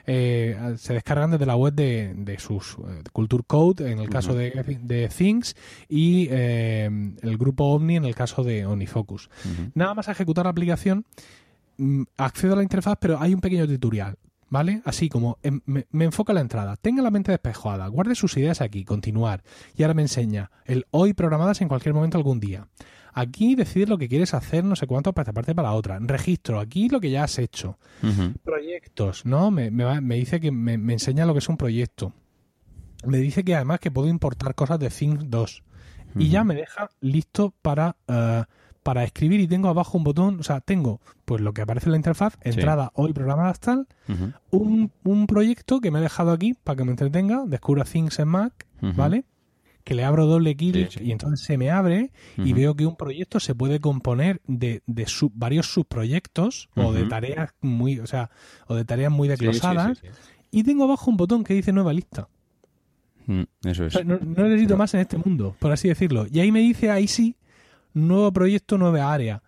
Eh, 0.09 0.57
se 0.77 0.93
descargan 0.93 1.31
desde 1.31 1.45
la 1.45 1.57
web 1.57 1.73
de, 1.73 2.37
sus 2.39 2.77
eh, 2.77 3.03
Culture 3.11 3.43
Code 3.45 3.91
en 3.91 3.99
el 3.99 4.09
caso 4.09 4.33
de, 4.33 5.09
Things 5.15 5.53
y 5.89 6.29
eh, 6.31 6.85
el 7.21 7.37
grupo 7.37 7.65
Omni 7.65 7.97
en 7.97 8.05
el 8.05 8.15
caso 8.15 8.41
de 8.41 8.65
OmniFocus. 8.65 9.29
Nada 9.73 9.93
más 9.93 10.07
ejecutar 10.07 10.45
la 10.45 10.51
aplicación, 10.51 11.05
mm, 11.77 12.03
accedo 12.15 12.53
a 12.53 12.55
la 12.55 12.63
interfaz, 12.63 12.97
pero 13.01 13.19
hay 13.19 13.33
un 13.33 13.41
pequeño 13.41 13.67
tutorial. 13.67 14.17
¿Vale? 14.49 14.81
Así 14.85 15.09
como 15.09 15.39
em, 15.43 15.59
me, 15.65 16.05
enfoca 16.05 16.31
la 16.31 16.39
entrada, 16.39 16.77
tenga 16.77 17.01
la 17.01 17.11
mente 17.11 17.33
despejada, 17.33 17.85
guarde 17.89 18.15
sus 18.15 18.37
ideas 18.37 18.61
aquí, 18.61 18.85
continuar. 18.85 19.43
Y 19.75 19.83
ahora 19.83 19.93
me 19.93 20.03
enseña 20.03 20.51
el 20.63 20.85
hoy 20.91 21.11
programadas 21.11 21.59
en 21.59 21.67
cualquier 21.67 21.93
momento 21.93 22.17
algún 22.17 22.39
día. 22.39 22.65
Aquí 23.19 23.55
decides 23.55 23.89
lo 23.89 23.97
que 23.97 24.07
quieres 24.07 24.35
hacer, 24.35 24.63
no 24.63 24.75
sé 24.75 24.85
cuánto, 24.85 25.11
para 25.11 25.23
esta 25.23 25.33
parte 25.33 25.55
para 25.55 25.69
la 25.69 25.73
otra. 25.73 25.97
Registro, 25.99 26.59
aquí 26.59 26.87
lo 26.87 26.99
que 26.99 27.09
ya 27.09 27.23
has 27.23 27.39
hecho. 27.39 27.79
Proyectos, 28.43 29.25
¿no? 29.25 29.49
Me, 29.49 29.71
dice 30.15 30.39
que 30.39 30.51
me, 30.51 30.75
enseña 30.93 31.25
lo 31.25 31.33
que 31.33 31.39
es 31.39 31.49
un 31.49 31.57
proyecto. 31.57 32.13
Me 33.07 33.17
dice 33.17 33.43
que 33.43 33.55
además 33.55 33.79
que 33.79 33.89
puedo 33.89 34.07
importar 34.07 34.53
cosas 34.53 34.77
de 34.77 34.91
Things 34.91 35.31
2. 35.31 35.63
Y 36.19 36.29
ya 36.29 36.43
me 36.43 36.53
deja 36.53 36.91
listo 37.01 37.55
para, 37.63 37.95
eh, 38.07 38.43
para 38.83 39.03
escribir 39.03 39.39
y 39.39 39.47
tengo 39.47 39.69
abajo 39.69 39.97
un 39.97 40.03
botón, 40.03 40.39
o 40.39 40.43
sea, 40.43 40.61
tengo 40.61 41.01
pues 41.25 41.41
lo 41.41 41.53
que 41.53 41.63
aparece 41.63 41.87
en 41.87 41.93
la 41.93 41.97
interfaz, 41.97 42.37
entrada 42.41 42.91
hoy 42.93 43.13
programadas 43.13 43.59
tal, 43.59 43.87
un, 44.51 44.91
un, 45.03 45.25
proyecto 45.25 45.81
que 45.81 45.89
me 45.89 45.97
ha 45.97 46.01
dejado 46.01 46.31
aquí 46.31 46.53
para 46.53 46.77
que 46.77 46.83
me 46.83 46.91
entretenga, 46.91 47.45
descubra 47.47 47.83
Things 47.83 48.19
en 48.19 48.27
Mac, 48.27 48.67
¿vale? 48.79 49.25
Que 49.87 49.95
le 49.95 50.03
abro 50.03 50.25
doble 50.25 50.57
clic 50.57 50.99
y 50.99 51.13
entonces 51.13 51.45
se 51.45 51.57
me 51.57 51.71
abre 51.71 52.11
y 52.35 52.51
veo 52.51 52.75
que 52.75 52.85
un 52.85 52.97
proyecto 52.97 53.39
se 53.39 53.55
puede 53.55 53.79
componer 53.79 54.41
de, 54.45 54.83
de 54.85 55.07
varios 55.31 55.67
subproyectos 55.67 56.67
o 56.75 56.91
de 56.91 57.05
tareas 57.05 57.51
muy, 57.61 58.01
o 58.01 58.05
sea, 58.05 58.29
o 58.67 58.75
de 58.75 58.83
tareas 58.83 59.13
muy 59.13 59.29
desglosadas 59.29 60.01
y 60.51 60.63
tengo 60.63 60.83
abajo 60.83 61.09
un 61.09 61.15
botón 61.15 61.45
que 61.45 61.53
dice 61.53 61.71
nueva 61.71 61.93
lista. 61.93 62.27
Mm, 63.27 63.43
eso 63.63 63.85
es. 63.85 64.05
no, 64.05 64.17
necesito 64.19 64.75
más 64.75 64.93
en 64.93 64.99
este 64.99 65.17
mundo, 65.17 65.55
por 65.57 65.71
así 65.71 65.87
decirlo. 65.87 66.25
Y 66.29 66.41
ahí 66.41 66.51
me 66.51 66.59
dice, 66.59 66.91
ahí 66.91 67.07
sí, 67.07 67.37
nuevo 67.93 68.33
proyecto, 68.33 68.77
nueva 68.77 69.13
área. 69.13 69.41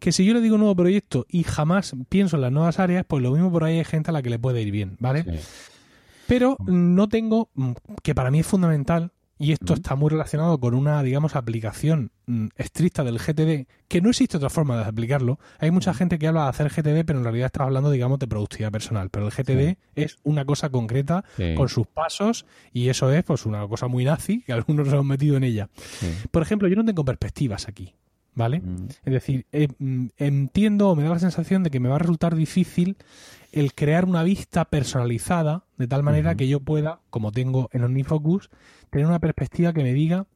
Que 0.00 0.10
si 0.10 0.24
yo 0.24 0.34
le 0.34 0.40
digo 0.40 0.58
nuevo 0.58 0.74
proyecto 0.74 1.26
y 1.28 1.44
jamás 1.44 1.94
pienso 2.08 2.34
en 2.34 2.42
las 2.42 2.50
nuevas 2.50 2.80
áreas, 2.80 3.04
pues 3.06 3.22
lo 3.22 3.30
mismo 3.30 3.52
por 3.52 3.62
ahí 3.62 3.78
hay 3.78 3.84
gente 3.84 4.10
a 4.10 4.12
la 4.12 4.20
que 4.20 4.30
le 4.30 4.40
puede 4.40 4.62
ir 4.62 4.72
bien, 4.72 4.96
¿vale? 4.98 5.24
Pero 6.26 6.56
no 6.66 7.08
tengo, 7.08 7.50
mm, 7.54 7.70
que 8.02 8.16
para 8.16 8.32
mí 8.32 8.40
es 8.40 8.46
fundamental, 8.48 9.12
y 9.38 9.52
esto 9.52 9.74
está 9.74 9.96
muy 9.96 10.10
relacionado 10.10 10.58
con 10.58 10.74
una, 10.74 11.02
digamos, 11.02 11.36
aplicación 11.36 12.10
mm, 12.26 12.46
estricta 12.56 13.04
del 13.04 13.18
GTD, 13.18 13.66
que 13.88 14.00
no 14.00 14.08
existe 14.08 14.38
otra 14.38 14.48
forma 14.48 14.78
de 14.78 14.84
aplicarlo. 14.84 15.38
Hay 15.58 15.70
mucha 15.70 15.92
gente 15.92 16.18
que 16.18 16.26
habla 16.26 16.44
de 16.44 16.48
hacer 16.48 16.70
GTD, 16.70 17.04
pero 17.04 17.18
en 17.18 17.24
realidad 17.24 17.46
está 17.46 17.64
hablando, 17.64 17.90
digamos, 17.90 18.18
de 18.18 18.26
productividad 18.26 18.72
personal. 18.72 19.10
Pero 19.10 19.26
el 19.26 19.32
GTD 19.32 19.78
es 19.94 20.16
una 20.22 20.44
cosa 20.44 20.70
concreta 20.70 21.24
con 21.56 21.68
sus 21.68 21.86
pasos 21.86 22.46
y 22.72 22.88
eso 22.88 23.12
es, 23.12 23.24
pues, 23.24 23.44
una 23.44 23.66
cosa 23.68 23.88
muy 23.88 24.04
nazi 24.04 24.42
que 24.42 24.52
algunos 24.54 24.88
se 24.88 24.96
han 24.96 25.06
metido 25.06 25.36
en 25.36 25.44
ella. 25.44 25.68
Por 26.30 26.42
ejemplo, 26.42 26.68
yo 26.68 26.76
no 26.76 26.84
tengo 26.84 27.04
perspectivas 27.04 27.68
aquí. 27.68 27.94
¿Vale? 28.36 28.60
Mm. 28.60 28.88
Es 29.04 29.12
decir, 29.12 29.46
eh, 29.50 29.68
mm, 29.78 30.08
entiendo 30.18 30.90
o 30.90 30.94
me 30.94 31.02
da 31.02 31.08
la 31.08 31.18
sensación 31.18 31.62
de 31.62 31.70
que 31.70 31.80
me 31.80 31.88
va 31.88 31.96
a 31.96 31.98
resultar 31.98 32.36
difícil 32.36 32.96
el 33.50 33.74
crear 33.74 34.04
una 34.04 34.22
vista 34.22 34.66
personalizada 34.66 35.64
de 35.78 35.88
tal 35.88 36.02
manera 36.02 36.34
que 36.34 36.46
yo 36.46 36.60
pueda, 36.60 37.00
como 37.08 37.32
tengo 37.32 37.70
en 37.72 37.82
OmniFocus, 37.82 38.50
tener 38.90 39.06
una 39.06 39.20
perspectiva 39.20 39.72
que 39.72 39.82
me 39.82 39.94
diga 39.94 40.26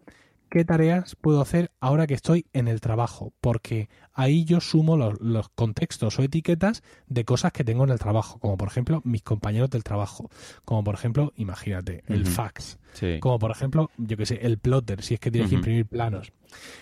qué 0.50 0.64
tareas 0.64 1.16
puedo 1.16 1.40
hacer 1.40 1.70
ahora 1.80 2.06
que 2.06 2.14
estoy 2.14 2.46
en 2.52 2.68
el 2.68 2.80
trabajo, 2.80 3.32
porque 3.40 3.88
ahí 4.12 4.44
yo 4.44 4.60
sumo 4.60 4.96
los, 4.96 5.48
contextos 5.50 6.18
o 6.18 6.22
etiquetas 6.22 6.82
de 7.06 7.24
cosas 7.24 7.52
que 7.52 7.64
tengo 7.64 7.84
en 7.84 7.90
el 7.90 7.98
trabajo, 7.98 8.38
como 8.38 8.56
por 8.56 8.68
ejemplo 8.68 9.00
mis 9.04 9.22
compañeros 9.22 9.70
del 9.70 9.84
trabajo, 9.84 10.30
como 10.64 10.84
por 10.84 10.94
ejemplo, 10.94 11.32
imagínate, 11.36 12.02
el 12.08 12.26
fax, 12.26 12.78
como 13.20 13.38
por 13.38 13.50
ejemplo, 13.50 13.90
yo 13.96 14.16
que 14.16 14.26
sé, 14.26 14.40
el 14.42 14.58
plotter, 14.58 15.02
si 15.02 15.14
es 15.14 15.20
que 15.20 15.30
tienes 15.30 15.48
que 15.48 15.56
imprimir 15.56 15.86
planos. 15.86 16.32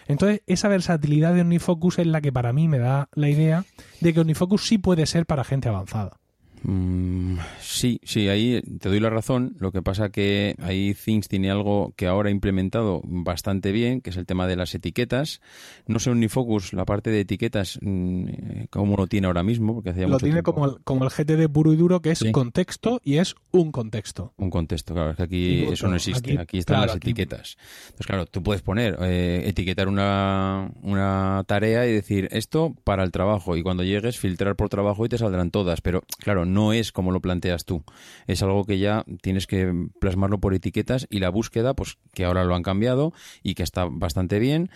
Entonces, 0.07 0.43
esa 0.47 0.69
versatilidad 0.69 1.35
de 1.35 1.43
OmniFocus 1.43 1.99
es 1.99 2.07
la 2.07 2.21
que 2.21 2.33
para 2.33 2.53
mí 2.53 2.69
me 2.69 2.79
da 2.79 3.09
la 3.13 3.29
idea 3.29 3.65
de 4.01 4.15
que 4.15 4.21
OmniFocus 4.21 4.67
sí 4.67 4.79
puede 4.79 5.07
ser 5.07 5.27
para 5.27 5.45
gente 5.45 5.69
avanzada. 5.69 6.18
Mm, 6.63 7.37
sí, 7.61 8.01
sí, 8.05 8.29
ahí 8.29 8.61
te 8.81 8.89
doy 8.89 9.01
la 9.01 9.11
razón. 9.11 9.57
Lo 9.59 9.73
que 9.73 9.83
pasa 9.83 10.11
que 10.11 10.55
ahí 10.61 10.95
Things 10.95 11.29
tiene 11.29 11.51
algo 11.51 11.93
que 11.97 12.07
ahora 12.07 12.29
ha 12.29 12.33
implementado 12.33 13.01
bastante 13.05 13.73
bien, 13.73 14.01
que 14.01 14.11
es 14.11 14.17
el 14.17 14.27
tema 14.27 14.47
de 14.47 14.57
las 14.57 14.75
etiquetas. 14.75 15.41
No 15.87 15.99
sé 15.99 16.11
Unifocus, 16.11 16.73
la 16.73 16.85
parte 16.85 17.11
de 17.11 17.21
etiquetas, 17.21 17.79
mm, 17.81 18.27
cómo 18.71 18.97
lo 18.97 19.07
tiene 19.07 19.27
ahora 19.27 19.43
mismo, 19.43 19.75
porque 19.75 19.91
hacía 19.91 20.07
Lo 20.09 20.19
tiene 20.19 20.43
como 20.43 20.67
el, 20.67 20.81
como 20.85 21.05
el 21.05 21.11
GTD 21.11 21.49
puro 21.49 21.73
y 21.73 21.77
duro, 21.77 22.01
que 22.01 22.11
es 22.11 22.25
contexto 22.33 23.01
y 23.05 23.17
es 23.17 23.35
un 23.51 23.73
contexto. 23.73 24.33
Un 24.37 24.51
contexto, 24.51 24.95
claro, 24.95 25.11
es 25.11 25.17
que 25.17 25.23
aquí 25.23 25.65
eso 25.65 25.89
no 25.89 25.97
existe. 25.97 26.39
Aquí, 26.39 26.59
están 26.59 26.81
las 26.81 26.97
etiquetas. 26.97 27.57
Entonces, 27.87 28.07
claro, 28.07 28.27
tú 28.27 28.43
puedes 28.43 28.63
poner, 28.63 28.97
eh, 29.01 29.43
etiquetar 29.47 29.89
una, 29.89 30.71
una 30.83 31.45
tarea 31.47 31.87
y 31.87 31.93
decir 31.93 32.29
esto 32.33 32.75
para 32.85 33.05
el 33.05 33.11
trabajo 33.11 33.57
y 33.57 33.63
cuando 33.63 33.83
llegues 33.83 34.19
filtrar 34.19 34.57
por 34.57 34.69
trabajo 34.69 35.05
y 35.05 35.09
te 35.09 35.19
saldrán 35.19 35.51
todas, 35.51 35.81
pero 35.81 36.03
claro, 36.19 36.45
no 36.49 36.73
es 36.73 36.93
como 36.93 37.13
lo 37.13 37.21
planteas 37.21 37.65
tú. 37.65 37.85
Es 38.27 38.43
algo 38.43 38.65
que 38.65 38.79
ya 38.79 39.05
tienes 39.23 39.47
que 39.47 39.73
plasmarlo 40.01 40.41
por 40.41 40.55
etiquetas 40.55 41.07
y 41.11 41.21
la 41.21 41.31
búsqueda, 41.31 41.75
pues 41.75 41.99
que 42.13 42.25
ahora 42.25 42.45
lo 42.45 42.55
han 42.55 42.63
cambiado 42.63 43.13
y 43.43 43.55
que 43.55 43.63
está 43.63 43.87
bastante 43.91 44.39
bien 44.39 44.71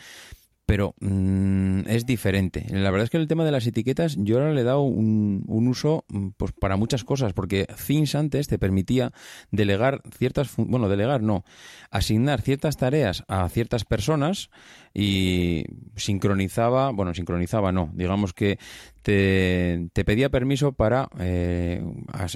pero 0.72 0.94
mm, 1.00 1.80
es 1.88 2.06
diferente. 2.06 2.64
La 2.70 2.90
verdad 2.90 3.04
es 3.04 3.10
que 3.10 3.16
el 3.16 3.28
tema 3.28 3.44
de 3.44 3.50
las 3.50 3.66
etiquetas 3.66 4.16
yo 4.18 4.38
ahora 4.38 4.54
le 4.54 4.60
he 4.60 4.64
dado 4.64 4.82
un, 4.82 5.44
uso 5.46 6.04
mm, 6.08 6.28
pues 6.36 6.52
para 6.52 6.76
muchas 6.76 7.04
cosas, 7.04 7.32
porque 7.32 7.66
Things 7.86 8.14
antes 8.14 8.46
te 8.46 8.58
permitía 8.58 9.12
delegar 9.50 10.02
ciertas, 10.16 10.54
bueno, 10.56 10.88
delegar 10.88 11.22
no, 11.22 11.44
asignar 11.90 12.40
ciertas 12.40 12.76
tareas 12.76 13.24
a 13.28 13.48
ciertas 13.48 13.84
personas 13.84 14.50
y 14.94 15.64
sincronizaba, 15.96 16.90
bueno, 16.90 17.14
sincronizaba 17.14 17.72
no, 17.72 17.90
digamos 17.94 18.32
que 18.32 18.58
te, 19.02 19.90
pedía 19.92 20.30
permiso 20.30 20.72
para 20.72 21.08
eh, 21.18 21.82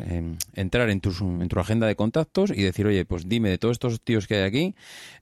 em, 0.08 0.36
entrar 0.54 0.90
en 0.90 1.00
tu, 1.00 1.10
en 1.40 1.48
tu 1.48 1.58
agenda 1.58 1.86
de 1.86 1.96
contactos 1.96 2.50
y 2.50 2.62
decir, 2.62 2.86
oye, 2.86 3.04
pues 3.04 3.28
dime 3.28 3.50
de 3.50 3.58
todos 3.58 3.72
estos 3.72 4.00
tíos 4.00 4.26
que 4.26 4.36
hay 4.36 4.42
aquí, 4.42 4.74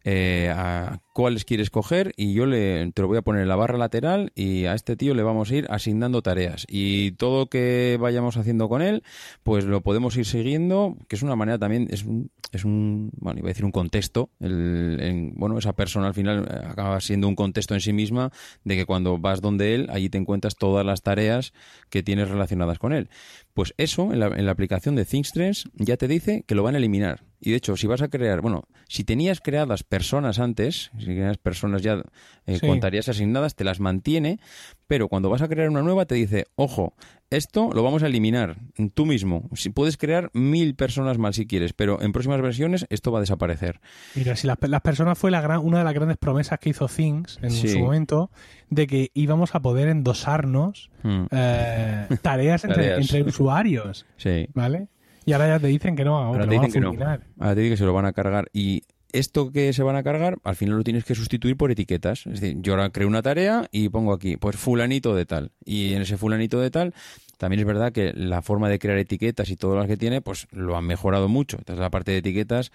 eh, 0.05 0.53
a 0.55 1.01
cuáles 1.13 1.45
quieres 1.45 1.71
coger 1.71 2.13
y 2.17 2.35
yo 2.35 2.47
le, 2.47 2.91
te 2.93 3.03
lo 3.03 3.09
voy 3.09 3.19
a 3.19 3.23
poner 3.23 3.43
en 3.43 3.49
la 3.49 3.57
barra 3.57 3.79
lateral 3.79 4.33
y 4.35 4.65
a 4.65 4.75
este 4.75 4.97
tío 4.97 5.15
le 5.15 5.23
vamos 5.23 5.51
a 5.51 5.55
ir 5.55 5.67
asignando 5.71 6.23
tareas. 6.23 6.67
Y 6.69 7.13
todo 7.13 7.47
que 7.47 7.99
vayamos 8.01 8.37
haciendo 8.37 8.69
con 8.69 8.83
él, 8.83 9.03
pues 9.43 9.65
lo 9.65 9.83
podemos 9.83 10.17
ir 10.17 10.27
siguiendo, 10.27 10.97
que 11.09 11.17
es 11.17 11.23
una 11.23 11.37
manera 11.37 11.59
también, 11.59 11.89
es 11.91 12.05
un, 12.05 12.31
es 12.53 12.65
un 12.65 13.11
bueno, 13.17 13.41
iba 13.41 13.49
a 13.49 13.51
decir 13.51 13.65
un 13.65 13.73
contexto, 13.73 14.31
el, 14.41 15.33
bueno, 15.37 15.59
esa 15.59 15.75
persona 15.75 16.09
al 16.09 16.15
final 16.15 16.49
acaba 16.69 17.01
siendo 17.01 17.24
un 17.27 17.37
contexto 17.37 17.75
en 17.75 17.81
sí 17.81 17.93
misma 17.93 18.31
de 18.65 18.77
que 18.77 18.87
cuando 18.87 19.19
vas 19.19 19.41
donde 19.41 19.75
él, 19.75 19.89
allí 19.91 20.09
te 20.09 20.19
encuentras 20.19 20.57
todas 20.57 20.85
las 20.85 21.03
tareas 21.03 21.53
que 21.91 22.03
tienes 22.03 22.29
relacionadas 22.29 22.79
con 22.79 22.93
él. 22.93 23.09
Pues 23.55 23.73
eso, 23.79 24.13
en 24.13 24.21
la, 24.21 24.27
en 24.27 24.47
la 24.47 24.53
aplicación 24.53 24.97
de 24.97 25.05
ThinkStress, 25.05 25.71
ya 25.75 25.97
te 25.97 26.09
dice 26.09 26.45
que 26.47 26.55
lo 26.55 26.63
van 26.63 26.75
a 26.75 26.79
eliminar. 26.79 27.25
Y 27.41 27.51
de 27.51 27.57
hecho, 27.57 27.77
si 27.77 27.87
vas 27.87 28.01
a 28.01 28.09
crear, 28.09 28.41
bueno, 28.41 28.65
si 28.89 29.05
tenías 29.05 29.41
creadas 29.41 29.83
personas 29.83 30.39
antes, 30.39 30.91
si 30.99 31.05
tenías 31.05 31.37
personas 31.37 31.83
ya 31.83 32.03
eh, 32.47 32.59
con 32.59 32.81
tareas 32.81 33.09
asignadas, 33.11 33.55
te 33.55 33.65
las 33.65 33.81
mantiene, 33.81 34.41
pero 34.87 35.09
cuando 35.09 35.29
vas 35.29 35.43
a 35.43 35.49
crear 35.49 35.69
una 35.69 35.83
nueva 35.83 36.07
te 36.07 36.15
dice, 36.15 36.47
ojo, 36.57 36.95
esto 37.29 37.71
lo 37.75 37.83
vamos 37.83 38.03
a 38.03 38.07
eliminar 38.07 38.57
tú 38.95 39.05
mismo. 39.05 39.51
Si 39.55 39.69
puedes 39.69 39.97
crear 39.99 40.31
mil 40.33 40.75
personas 40.75 41.19
más 41.19 41.37
si 41.37 41.47
quieres, 41.47 41.75
pero 41.75 42.01
en 42.01 42.13
próximas 42.13 42.41
versiones 42.41 42.87
esto 42.89 43.13
va 43.13 43.19
a 43.19 43.21
desaparecer. 43.21 43.81
Mira, 44.15 44.37
si 44.37 44.47
las, 44.47 44.57
personas 44.83 45.19
fue 45.19 45.31
la 45.31 45.43
gran, 45.43 45.61
una 45.61 45.79
de 45.79 45.85
las 45.85 45.95
grandes 45.95 46.17
promesas 46.17 46.59
que 46.59 46.71
hizo 46.71 46.89
Things 46.89 47.39
en 47.43 47.51
su 47.51 47.79
momento, 47.79 48.31
de 48.71 48.87
que 48.87 49.11
íbamos 49.15 49.55
a 49.55 49.61
poder 49.61 49.89
endosarnos 49.89 50.91
hmm. 51.03 51.25
eh, 51.31 52.07
tareas, 52.23 52.65
Entre, 52.65 52.95
entre, 52.97 53.23
usuarios. 53.23 54.07
Sí. 54.17 54.49
¿Vale? 54.55 54.89
Y 55.27 55.33
ahora 55.33 55.49
ya 55.49 55.59
te 55.59 55.69
dicen 55.69 55.97
que 55.97 56.05
no, 56.05 56.19
ahora, 56.19 56.47
te 56.47 56.55
dicen 56.55 56.73
que 56.73 56.81
no. 56.81 56.91
Ahora 56.91 57.55
te 57.55 57.61
dicen 57.61 57.73
que 57.73 57.77
se 57.77 57.85
lo 57.85 57.95
van 57.95 58.07
a 58.07 58.13
cargar 58.13 58.51
y 58.53 58.83
esto 59.15 59.53
que 59.53 59.73
se 59.73 59.85
van 59.85 59.95
a 59.95 60.03
cargar, 60.03 60.39
al 60.43 60.57
final 60.57 60.77
lo 60.77 60.83
tienes 60.83 61.05
que 61.05 61.15
sustituir 61.15 61.57
por 61.57 61.71
etiquetas. 61.71 62.27
Es 62.27 62.41
decir, 62.41 62.57
yo 62.61 62.73
ahora 62.73 62.91
creo 62.91 63.07
una 63.07 63.23
tarea 63.23 63.69
y 63.71 63.89
pongo 63.89 64.13
aquí, 64.13 64.37
pues 64.37 64.57
fulanito 64.57 65.15
de 65.15 65.25
tal. 65.25 65.53
Y 65.65 65.95
en 65.95 66.03
ese 66.03 66.17
fulanito 66.17 66.61
de 66.61 66.71
tal 66.71 66.95
También 67.39 67.61
es 67.61 67.67
verdad 67.67 67.93
que 67.93 68.13
la 68.13 68.43
forma 68.43 68.69
de 68.69 68.81
crear 68.81 68.99
etiquetas 68.99 69.51
y 69.51 69.57
todo 69.57 69.77
lo 69.77 69.87
que 69.87 69.97
tiene, 69.97 70.21
pues 70.21 70.49
lo 70.51 70.77
han 70.77 70.85
mejorado 70.85 71.29
mucho. 71.29 71.59
Entonces 71.59 71.81
la 71.81 71.91
parte 71.91 72.11
de 72.11 72.19
etiquetas, 72.19 72.73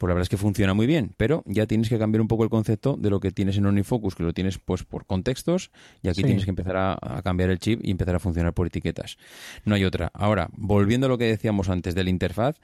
pues 0.00 0.08
la 0.08 0.14
verdad 0.14 0.22
es 0.22 0.28
que 0.30 0.38
funciona 0.38 0.72
muy 0.72 0.86
bien, 0.86 1.12
pero 1.18 1.44
ya 1.44 1.66
tienes 1.66 1.90
que 1.90 1.98
cambiar 1.98 2.22
un 2.22 2.26
poco 2.26 2.42
el 2.42 2.48
concepto 2.48 2.96
de 2.96 3.10
lo 3.10 3.20
que 3.20 3.32
tienes 3.32 3.58
en 3.58 3.66
OmniFocus, 3.66 4.14
que 4.14 4.22
lo 4.22 4.32
tienes 4.32 4.56
pues 4.56 4.82
por 4.82 5.04
contextos, 5.04 5.70
y 6.02 6.08
aquí 6.08 6.22
tienes 6.22 6.44
que 6.44 6.50
empezar 6.50 6.74
a, 6.76 6.98
a, 6.98 7.20
cambiar 7.20 7.50
el 7.50 7.58
chip 7.58 7.80
y 7.84 7.90
empezar 7.90 8.14
a 8.14 8.18
funcionar 8.18 8.54
por 8.54 8.66
etiquetas. 8.66 9.18
No 9.66 9.74
hay 9.74 9.84
otra. 9.84 10.10
Ahora, 10.14 10.48
volviendo 10.56 11.04
a 11.04 11.10
lo 11.10 11.18
que 11.18 11.26
decíamos 11.26 11.68
antes 11.68 11.94
de 11.94 12.02
la 12.02 12.08
interfaz, 12.08 12.56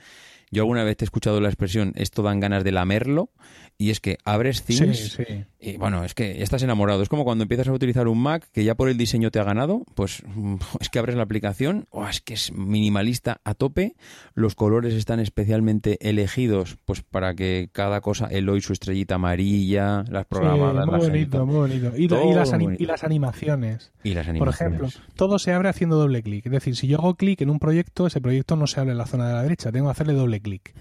yo 0.51 0.63
alguna 0.63 0.85
vez 0.85 0.97
te 0.97 1.05
he 1.05 1.07
escuchado 1.07 1.41
la 1.41 1.49
expresión 1.49 1.93
esto 1.97 2.23
dan 2.23 2.39
ganas 2.39 2.63
de 2.63 2.71
lamerlo 2.71 3.31
y 3.79 3.91
es 3.91 4.01
que 4.01 4.19
abres 4.25 4.63
Things 4.63 5.19
y 5.59 5.77
bueno, 5.77 6.05
es 6.05 6.15
que 6.15 6.43
estás 6.43 6.63
enamorado. 6.63 7.03
Es 7.03 7.09
como 7.09 7.25
cuando 7.25 7.43
empiezas 7.43 7.67
a 7.67 7.73
utilizar 7.73 8.07
un 8.07 8.23
Mac 8.23 8.49
que 8.53 8.63
ya 8.63 8.77
por 8.77 8.89
el 8.89 8.97
diseño 8.97 9.33
te 9.33 9.41
ha 9.41 9.45
ganado, 9.45 9.85
pues 9.95 10.23
es 10.81 10.89
que 10.89 10.99
abres 10.99 11.17
la 11.17 11.25
aplicación, 11.25 11.89
o 11.91 12.07
es 12.07 12.21
que 12.21 12.35
es 12.35 12.53
minimalista 12.53 13.41
a 13.45 13.55
tope, 13.55 13.97
los 14.35 14.55
colores 14.55 14.95
están 14.95 15.19
especialmente 15.19 15.99
elegidos 16.09 16.79
pues 16.85 17.03
para 17.03 17.26
que 17.35 17.69
cada 17.73 18.01
cosa, 18.01 18.27
el 18.27 18.49
hoy 18.49 18.61
su 18.61 18.73
estrellita 18.73 19.17
amarilla, 19.17 20.05
las 20.09 20.27
programadas, 20.27 20.87
muy 20.87 20.99
bonito, 20.99 21.47
muy 21.47 21.57
bonito. 21.57 21.93
Y, 21.97 22.09
las 22.09 22.53
y, 22.79 22.87
las 22.87 23.05
animaciones. 23.05 23.93
Y 24.03 24.15
las 24.15 24.29
animaciones. 24.29 24.39
Por 24.39 24.49
ejemplo, 24.49 24.89
todo 25.15 25.39
se 25.39 25.53
abre 25.53 25.69
haciendo 25.69 25.97
doble 25.97 26.23
clic. 26.23 26.47
Es 26.47 26.53
decir, 26.53 26.77
si 26.77 26.87
yo 26.87 26.99
hago 26.99 27.15
clic 27.15 27.41
en 27.41 27.51
un 27.51 27.59
proyecto, 27.59 28.07
ese 28.07 28.21
proyecto 28.21 28.57
no 28.57 28.67
se 28.67 28.81
abre 28.81 28.93
en 28.93 28.99
la 28.99 29.07
zona 29.07 29.29
de 29.29 29.35
la 29.35 29.43
derecha, 29.43 29.73
tengo 29.73 29.87
que 29.87 29.93
hacerle 29.93 30.15
doble 30.15 30.41
clic. 30.41 30.75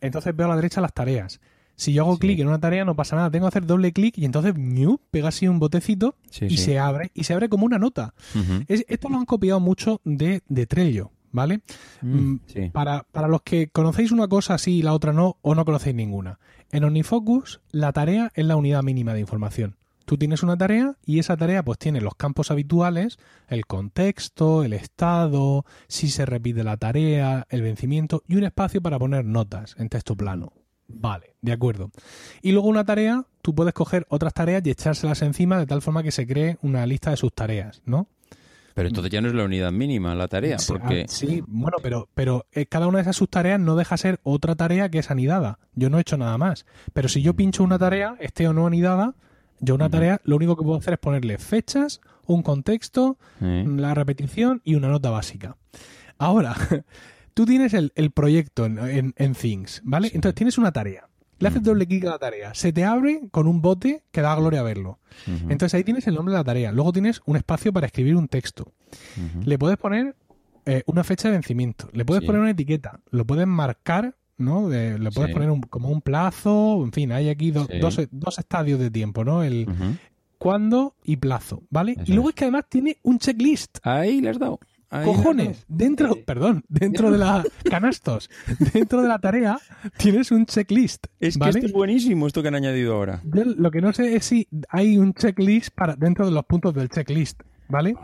Entonces 0.00 0.36
veo 0.36 0.46
a 0.46 0.50
la 0.50 0.56
derecha 0.56 0.80
las 0.80 0.92
tareas. 0.92 1.40
Si 1.76 1.92
yo 1.92 2.04
hago 2.04 2.18
clic 2.18 2.38
en 2.40 2.48
una 2.48 2.58
tarea 2.58 2.86
no 2.86 2.96
pasa 2.96 3.16
nada, 3.16 3.30
tengo 3.30 3.44
que 3.44 3.48
hacer 3.48 3.66
doble 3.66 3.92
clic 3.92 4.16
y 4.16 4.24
entonces 4.24 4.54
pega 5.10 5.28
así 5.28 5.46
un 5.46 5.58
botecito 5.58 6.16
y 6.40 6.56
se 6.56 6.78
abre 6.78 7.10
y 7.14 7.24
se 7.24 7.34
abre 7.34 7.50
como 7.50 7.66
una 7.66 7.78
nota. 7.78 8.14
esto 8.68 9.08
lo 9.10 9.18
han 9.18 9.26
copiado 9.26 9.60
mucho 9.60 10.00
de, 10.04 10.42
de 10.48 10.66
Trello, 10.66 11.12
¿vale? 11.36 11.60
Mm, 12.00 12.16
mm, 12.16 12.70
para, 12.72 13.04
para 13.12 13.28
los 13.28 13.42
que 13.42 13.68
conocéis 13.68 14.10
una 14.10 14.26
cosa 14.26 14.54
así 14.54 14.78
y 14.78 14.82
la 14.82 14.94
otra 14.94 15.12
no, 15.12 15.36
o 15.42 15.54
no 15.54 15.64
conocéis 15.64 15.94
ninguna. 15.94 16.40
En 16.72 16.82
OmniFocus, 16.82 17.60
la 17.70 17.92
tarea 17.92 18.32
es 18.34 18.44
la 18.46 18.56
unidad 18.56 18.82
mínima 18.82 19.12
de 19.14 19.20
información. 19.20 19.76
Tú 20.06 20.16
tienes 20.16 20.42
una 20.42 20.56
tarea 20.56 20.96
y 21.04 21.18
esa 21.18 21.36
tarea 21.36 21.62
pues 21.62 21.78
tiene 21.78 22.00
los 22.00 22.14
campos 22.14 22.50
habituales, 22.50 23.18
el 23.48 23.66
contexto, 23.66 24.64
el 24.64 24.72
estado, 24.72 25.64
si 25.88 26.08
se 26.08 26.24
repite 26.24 26.64
la 26.64 26.76
tarea, 26.76 27.46
el 27.50 27.62
vencimiento 27.62 28.22
y 28.26 28.36
un 28.36 28.44
espacio 28.44 28.80
para 28.80 28.98
poner 28.98 29.24
notas 29.24 29.74
en 29.78 29.88
texto 29.88 30.16
plano. 30.16 30.52
Vale, 30.88 31.34
de 31.42 31.52
acuerdo. 31.52 31.90
Y 32.40 32.52
luego 32.52 32.68
una 32.68 32.84
tarea, 32.84 33.26
tú 33.42 33.54
puedes 33.54 33.74
coger 33.74 34.06
otras 34.08 34.32
tareas 34.32 34.62
y 34.64 34.70
echárselas 34.70 35.20
encima 35.22 35.58
de 35.58 35.66
tal 35.66 35.82
forma 35.82 36.02
que 36.02 36.12
se 36.12 36.26
cree 36.26 36.56
una 36.62 36.86
lista 36.86 37.10
de 37.10 37.16
sus 37.16 37.34
tareas, 37.34 37.82
¿no? 37.84 38.08
Pero 38.76 38.88
entonces 38.88 39.10
ya 39.10 39.22
no 39.22 39.28
es 39.28 39.34
la 39.34 39.44
unidad 39.44 39.72
mínima 39.72 40.14
la 40.14 40.28
tarea, 40.28 40.58
porque... 40.68 41.06
Sí, 41.08 41.42
bueno, 41.46 41.78
pero, 41.82 42.10
pero 42.12 42.44
eh, 42.52 42.66
cada 42.66 42.86
una 42.86 42.98
de 42.98 43.02
esas 43.02 43.16
subtareas 43.16 43.58
no 43.58 43.74
deja 43.74 43.96
ser 43.96 44.20
otra 44.22 44.54
tarea 44.54 44.90
que 44.90 44.98
es 44.98 45.10
anidada. 45.10 45.58
Yo 45.74 45.88
no 45.88 45.96
he 45.96 46.02
hecho 46.02 46.18
nada 46.18 46.36
más. 46.36 46.66
Pero 46.92 47.08
si 47.08 47.22
yo 47.22 47.32
pincho 47.32 47.64
una 47.64 47.78
tarea, 47.78 48.16
esté 48.20 48.46
o 48.46 48.52
no 48.52 48.66
anidada, 48.66 49.14
yo 49.60 49.74
una 49.74 49.88
tarea, 49.88 50.20
lo 50.24 50.36
único 50.36 50.58
que 50.58 50.62
puedo 50.62 50.76
hacer 50.76 50.92
es 50.92 50.98
ponerle 50.98 51.38
fechas, 51.38 52.02
un 52.26 52.42
contexto, 52.42 53.16
la 53.40 53.94
repetición 53.94 54.60
y 54.62 54.74
una 54.74 54.88
nota 54.88 55.08
básica. 55.08 55.56
Ahora, 56.18 56.54
tú 57.32 57.46
tienes 57.46 57.72
el, 57.72 58.10
proyecto 58.10 58.66
en, 58.66 59.34
Things, 59.34 59.80
¿vale? 59.84 60.10
Entonces 60.12 60.34
tienes 60.34 60.58
una 60.58 60.70
tarea. 60.70 61.08
Le 61.38 61.48
haces 61.48 61.62
doble 61.62 61.86
clic 61.86 62.04
a 62.04 62.10
la 62.10 62.18
tarea. 62.18 62.54
Se 62.54 62.72
te 62.72 62.84
abre 62.84 63.28
con 63.30 63.46
un 63.46 63.60
bote 63.60 64.02
que 64.10 64.22
da 64.22 64.34
gloria 64.34 64.60
a 64.60 64.62
verlo. 64.62 64.98
Entonces 65.26 65.74
ahí 65.74 65.84
tienes 65.84 66.06
el 66.06 66.14
nombre 66.14 66.32
de 66.32 66.38
la 66.38 66.44
tarea. 66.44 66.72
Luego 66.72 66.92
tienes 66.92 67.20
un 67.26 67.36
espacio 67.36 67.72
para 67.72 67.86
escribir 67.86 68.16
un 68.16 68.28
texto. 68.28 68.72
Le 69.44 69.58
puedes 69.58 69.76
poner 69.76 70.16
eh, 70.64 70.82
una 70.86 71.04
fecha 71.04 71.28
de 71.28 71.32
vencimiento. 71.32 71.88
Le 71.92 72.04
puedes 72.04 72.24
poner 72.24 72.40
una 72.40 72.50
etiqueta. 72.50 73.00
Lo 73.10 73.24
puedes 73.26 73.46
marcar 73.46 74.16
¿no? 74.38 74.68
le 74.68 75.10
puedes 75.10 75.32
poner 75.32 75.50
como 75.70 75.88
un 75.88 76.02
plazo, 76.02 76.82
en 76.84 76.92
fin, 76.92 77.12
hay 77.12 77.28
aquí 77.28 77.50
dos, 77.50 77.68
dos, 78.10 78.38
estadios 78.38 78.78
de 78.78 78.90
tiempo, 78.90 79.24
¿no? 79.24 79.42
El 79.42 79.66
cuándo 80.38 80.94
y 81.04 81.16
plazo, 81.16 81.62
¿vale? 81.70 81.96
y 82.04 82.12
luego 82.12 82.28
es 82.28 82.34
que 82.34 82.44
además 82.44 82.64
tiene 82.68 82.98
un 83.02 83.18
checklist. 83.18 83.78
Ahí 83.82 84.20
le 84.20 84.30
has 84.30 84.38
dado. 84.38 84.60
Cojones, 84.88 85.64
dentro, 85.68 86.16
perdón, 86.24 86.64
dentro 86.68 87.10
de 87.10 87.18
la 87.18 87.44
canastos, 87.70 88.30
dentro 88.72 89.02
de 89.02 89.08
la 89.08 89.18
tarea 89.18 89.58
tienes 89.96 90.30
un 90.30 90.46
checklist. 90.46 91.06
Es 91.18 91.36
que 91.36 91.48
esto 91.48 91.66
es 91.66 91.72
buenísimo 91.72 92.26
esto 92.26 92.42
que 92.42 92.48
han 92.48 92.54
añadido 92.54 92.94
ahora. 92.94 93.20
lo 93.24 93.70
que 93.70 93.80
no 93.80 93.92
sé 93.92 94.14
es 94.14 94.24
si 94.24 94.48
hay 94.68 94.96
un 94.96 95.12
checklist 95.12 95.70
para 95.74 95.96
dentro 95.96 96.24
de 96.24 96.32
los 96.32 96.44
puntos 96.44 96.72
del 96.74 96.88
checklist. 96.88 97.42
¿Vale? 97.68 97.96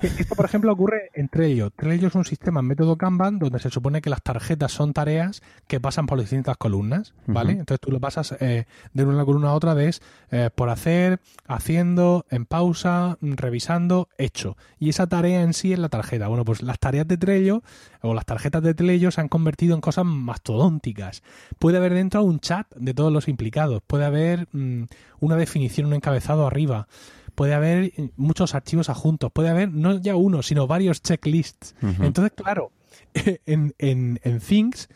Esto, 0.00 0.34
por 0.34 0.46
ejemplo, 0.46 0.72
ocurre 0.72 1.10
en 1.14 1.28
Trello. 1.28 1.70
Trello 1.70 2.08
es 2.08 2.14
un 2.14 2.24
sistema 2.24 2.60
en 2.60 2.66
método 2.66 2.96
Kanban 2.96 3.38
donde 3.38 3.58
se 3.58 3.70
supone 3.70 4.00
que 4.00 4.10
las 4.10 4.22
tarjetas 4.22 4.72
son 4.72 4.92
tareas 4.92 5.42
que 5.66 5.78
pasan 5.78 6.06
por 6.06 6.18
distintas 6.18 6.56
columnas, 6.56 7.14
¿vale? 7.26 7.52
Entonces 7.52 7.80
tú 7.80 7.90
lo 7.90 8.00
pasas 8.00 8.34
eh, 8.40 8.64
de 8.92 9.04
una 9.04 9.24
columna 9.24 9.50
a 9.50 9.54
otra 9.54 9.74
de 9.74 9.88
es 9.88 10.02
eh, 10.30 10.50
por 10.54 10.70
hacer, 10.70 11.20
haciendo, 11.46 12.24
en 12.30 12.46
pausa, 12.46 13.18
revisando, 13.20 14.08
hecho. 14.16 14.56
Y 14.78 14.88
esa 14.88 15.06
tarea 15.06 15.42
en 15.42 15.52
sí 15.52 15.72
es 15.72 15.78
la 15.78 15.88
tarjeta. 15.88 16.28
Bueno, 16.28 16.44
pues 16.44 16.62
las 16.62 16.78
tareas 16.78 17.06
de 17.06 17.16
Trello 17.16 17.62
o 18.00 18.14
las 18.14 18.24
tarjetas 18.24 18.62
de 18.62 18.74
Trello 18.74 19.10
se 19.10 19.20
han 19.20 19.28
convertido 19.28 19.74
en 19.74 19.80
cosas 19.80 20.04
mastodónticas. 20.04 21.22
Puede 21.58 21.76
haber 21.76 21.94
dentro 21.94 22.22
un 22.22 22.40
chat 22.40 22.66
de 22.74 22.94
todos 22.94 23.12
los 23.12 23.28
implicados, 23.28 23.82
puede 23.86 24.04
haber 24.04 24.48
mm, 24.52 24.84
una 25.20 25.36
definición, 25.36 25.88
un 25.88 25.94
encabezado 25.94 26.46
arriba 26.46 26.88
puede 27.34 27.54
haber 27.54 27.92
muchos 28.16 28.54
archivos 28.54 28.88
adjuntos, 28.88 29.32
puede 29.32 29.48
haber 29.48 29.70
no 29.72 30.00
ya 30.00 30.16
uno, 30.16 30.42
sino 30.42 30.66
varios 30.66 31.02
checklists. 31.02 31.74
Entonces, 32.00 32.32
claro, 32.34 32.70
en, 33.46 33.74
en, 33.78 34.20
en 34.22 34.40
Things 34.40 34.88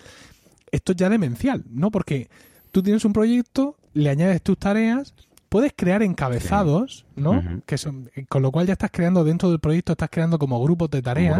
esto 0.70 0.92
es 0.92 0.96
ya 0.96 1.09
demencial, 1.09 1.64
¿no? 1.70 1.90
Porque 1.90 2.29
tú 2.70 2.83
tienes 2.83 3.05
un 3.05 3.12
proyecto, 3.12 3.77
le 3.94 4.11
añades 4.11 4.42
tus 4.42 4.59
tareas, 4.59 5.14
puedes 5.48 5.72
crear 5.74 6.03
encabezados, 6.03 7.07
¿no? 7.16 7.62
Que 7.66 7.79
son, 7.79 8.11
con 8.29 8.42
lo 8.42 8.51
cual 8.53 8.66
ya 8.66 8.74
estás 8.74 8.90
creando 8.92 9.24
dentro 9.24 9.51
del 9.51 9.61
proyecto, 9.61 9.92
estás 9.92 10.11
creando 10.11 10.38
como 10.38 10.62
grupos 10.62 10.90
de 10.90 11.03
tareas. 11.03 11.38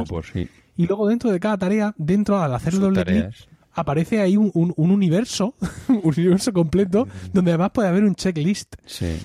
Y 0.77 0.87
luego 0.87 1.09
dentro 1.09 1.31
de 1.31 1.41
cada 1.41 1.59
tarea, 1.59 1.95
dentro 1.99 2.41
al 2.41 2.55
hacer 2.55 2.79
doble 2.79 3.05
clic, 3.05 3.49
aparece 3.73 4.21
ahí 4.21 4.37
un, 4.37 4.51
un, 4.55 4.91
universo, 4.91 5.55
un 5.89 6.01
universo 6.05 6.53
completo, 6.53 7.07
donde 7.33 7.53
además 7.53 7.71
puede 7.73 7.89
haber 7.89 8.05
un 8.05 8.15
checklist. 8.15 8.77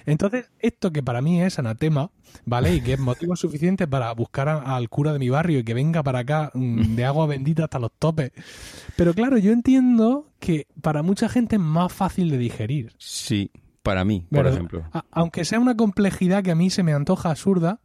Entonces, 0.05 0.49
esto 0.59 0.91
que 0.91 1.01
para 1.03 1.21
mí 1.21 1.41
es 1.41 1.59
anatema, 1.59 2.11
¿vale? 2.45 2.75
Y 2.75 2.81
que 2.81 2.93
es 2.93 2.99
motivo 2.99 3.35
suficiente 3.35 3.87
para 3.87 4.11
buscar 4.13 4.49
al 4.49 4.89
cura 4.89 5.13
de 5.13 5.19
mi 5.19 5.29
barrio 5.29 5.59
y 5.59 5.63
que 5.63 5.73
venga 5.73 6.03
para 6.03 6.19
acá 6.19 6.51
mm, 6.53 6.95
de 6.95 7.05
agua 7.05 7.27
bendita 7.27 7.65
hasta 7.65 7.79
los 7.79 7.91
topes. 7.97 8.31
Pero 8.95 9.13
claro, 9.13 9.37
yo 9.37 9.51
entiendo 9.51 10.27
que 10.39 10.67
para 10.81 11.03
mucha 11.03 11.29
gente 11.29 11.55
es 11.55 11.61
más 11.61 11.91
fácil 11.91 12.29
de 12.29 12.37
digerir. 12.37 12.93
Sí, 12.97 13.51
para 13.81 14.05
mí, 14.05 14.25
por 14.31 14.47
ejemplo. 14.47 14.83
aunque 15.11 15.45
sea 15.45 15.59
una 15.59 15.75
complejidad 15.75 16.43
que 16.43 16.51
a 16.51 16.55
mí 16.55 16.69
se 16.69 16.83
me 16.83 16.93
antoja 16.93 17.31
absurda, 17.31 17.79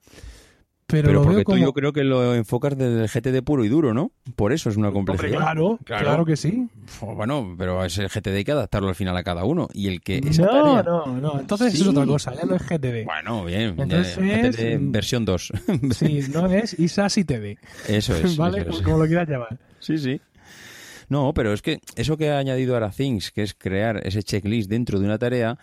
pero, 0.88 1.22
porque 1.22 1.44
tú 1.44 1.59
yo 1.59 1.74
creo 1.74 1.92
que 1.92 2.03
lo 2.03 2.35
enfocas 2.35 2.77
desde 2.77 3.03
el 3.03 3.09
GTD 3.09 3.44
puro 3.44 3.62
y 3.62 3.68
duro, 3.68 3.92
¿no? 3.92 4.11
Por 4.37 4.55
eso 4.55 4.70
es 4.70 4.77
una 4.79 4.90
complejidad. 4.90 5.38
claro, 5.38 5.79
claro, 5.85 6.24
que 6.24 6.35
sí. 6.35 6.66
Bueno, 7.03 7.55
pero 7.59 7.85
es 7.85 7.98
el 7.98 8.09
GTD 8.09 8.37
hay 8.37 8.44
que 8.44 8.53
adaptarlo 8.53 8.88
al 8.88 8.94
final 8.94 9.14
a 9.14 9.22
cada 9.22 9.44
uno. 9.44 9.68
Y 9.74 9.88
el 9.88 10.01
que 10.01 10.22
no, 10.22 10.83
no, 10.83 11.07
no. 11.20 11.40
Entonces 11.40 11.74
es 11.74 11.87
otra 11.87 12.07
cosa, 12.07 12.35
ya 12.35 12.44
no 12.44 12.55
es 12.55 12.62
GTD. 12.62 13.05
Bueno, 13.05 13.44
bien. 13.44 13.74
Entonces 13.79 14.16
GTD 14.16 14.79
versión 14.90 15.24
2. 15.27 15.53
Sí, 15.92 16.20
no 16.33 16.46
es 16.46 16.79
ISAS 16.79 17.18
y 17.18 17.24
TD. 17.24 17.59
Eso 17.87 18.16
es. 18.16 18.37
¿Vale? 18.38 18.64
Como 18.83 18.98
lo 18.98 19.07
quieras 19.07 19.29
llamar. 19.29 19.59
Sí, 19.81 19.98
sí. 19.98 20.20
No, 21.09 21.33
pero 21.35 21.53
es 21.53 21.62
que 21.62 21.81
eso 21.96 22.16
que 22.16 22.31
ha 22.31 22.38
añadido 22.38 22.74
ahora 22.74 22.90
Things, 22.90 23.31
que 23.31 23.42
es 23.42 23.55
crear 23.55 24.07
ese 24.07 24.22
checklist 24.22 24.70
dentro 24.70 24.98
de 24.98 25.07
una 25.07 25.18
tarea, 25.18 25.59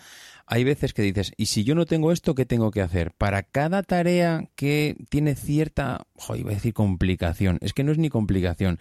hay 0.47 0.63
veces 0.63 0.93
que 0.93 1.01
dices, 1.01 1.31
¿y 1.37 1.47
si 1.47 1.63
yo 1.63 1.73
no 1.73 1.85
tengo 1.85 2.11
esto, 2.11 2.35
qué 2.35 2.45
tengo 2.45 2.69
que 2.69 2.81
hacer? 2.81 3.11
Para 3.17 3.43
cada 3.43 3.81
tarea 3.81 4.47
que 4.55 4.95
tiene 5.09 5.35
cierta, 5.35 6.05
iba 6.35 6.51
a 6.51 6.53
decir 6.53 6.73
complicación, 6.73 7.57
es 7.61 7.73
que 7.73 7.83
no 7.83 7.91
es 7.91 7.97
ni 7.97 8.09
complicación, 8.09 8.79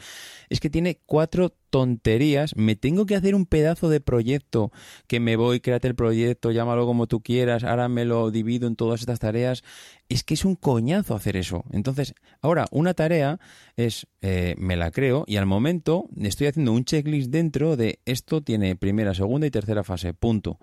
es 0.50 0.60
que 0.60 0.68
tiene 0.68 0.98
cuatro 1.06 1.54
tonterías, 1.70 2.54
me 2.54 2.76
tengo 2.76 3.06
que 3.06 3.16
hacer 3.16 3.34
un 3.34 3.46
pedazo 3.46 3.88
de 3.88 4.00
proyecto 4.00 4.72
que 5.06 5.20
me 5.20 5.36
voy, 5.36 5.60
créate 5.60 5.88
el 5.88 5.94
proyecto, 5.94 6.50
llámalo 6.50 6.86
como 6.86 7.06
tú 7.06 7.22
quieras, 7.22 7.64
ahora 7.64 7.88
me 7.88 8.04
lo 8.04 8.30
divido 8.30 8.68
en 8.68 8.76
todas 8.76 9.00
estas 9.00 9.18
tareas, 9.18 9.64
es 10.10 10.22
que 10.22 10.34
es 10.34 10.44
un 10.44 10.56
coñazo 10.56 11.14
hacer 11.14 11.36
eso. 11.36 11.64
Entonces, 11.72 12.14
ahora 12.42 12.66
una 12.72 12.92
tarea 12.92 13.40
es, 13.76 14.06
eh, 14.20 14.54
me 14.58 14.76
la 14.76 14.90
creo 14.90 15.24
y 15.26 15.36
al 15.36 15.46
momento 15.46 16.08
estoy 16.20 16.48
haciendo 16.48 16.72
un 16.72 16.84
checklist 16.84 17.30
dentro 17.30 17.76
de 17.76 18.00
esto 18.04 18.42
tiene 18.42 18.76
primera, 18.76 19.14
segunda 19.14 19.46
y 19.46 19.50
tercera 19.50 19.82
fase, 19.82 20.12
punto. 20.12 20.58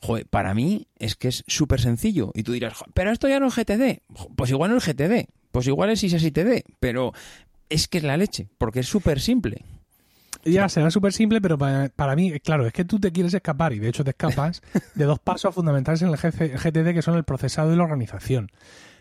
Joder, 0.00 0.26
para 0.26 0.54
mí 0.54 0.88
es 0.98 1.14
que 1.16 1.28
es 1.28 1.44
súper 1.46 1.80
sencillo. 1.80 2.32
Y 2.34 2.42
tú 2.42 2.52
dirás, 2.52 2.74
pero 2.94 3.10
esto 3.12 3.28
ya 3.28 3.38
no 3.40 3.46
es 3.48 3.54
GTD. 3.56 4.00
Pues 4.36 4.50
igual 4.50 4.70
no 4.70 4.78
es 4.78 4.86
GTD. 4.86 5.28
Pues 5.52 5.66
igual 5.66 5.90
es 5.90 6.02
ISASITD. 6.02 6.62
Pero 6.80 7.12
es 7.68 7.88
que 7.88 7.98
es 7.98 8.04
la 8.04 8.16
leche, 8.16 8.48
porque 8.58 8.80
es 8.80 8.88
súper 8.88 9.20
simple. 9.20 9.64
Ya, 10.44 10.68
será 10.68 10.90
súper 10.90 11.12
simple, 11.12 11.40
pero 11.40 11.56
para, 11.56 11.88
para 11.90 12.16
mí, 12.16 12.40
claro, 12.40 12.66
es 12.66 12.72
que 12.72 12.84
tú 12.84 12.98
te 12.98 13.12
quieres 13.12 13.32
escapar 13.32 13.72
y 13.74 13.78
de 13.78 13.88
hecho 13.88 14.02
te 14.02 14.10
escapas 14.10 14.60
de 14.96 15.04
dos 15.04 15.20
pasos 15.20 15.54
fundamentales 15.54 16.02
en 16.02 16.08
el 16.08 16.16
GTD 16.16 16.94
que 16.94 17.02
son 17.02 17.16
el 17.16 17.22
procesado 17.22 17.72
y 17.72 17.76
la 17.76 17.84
organización. 17.84 18.50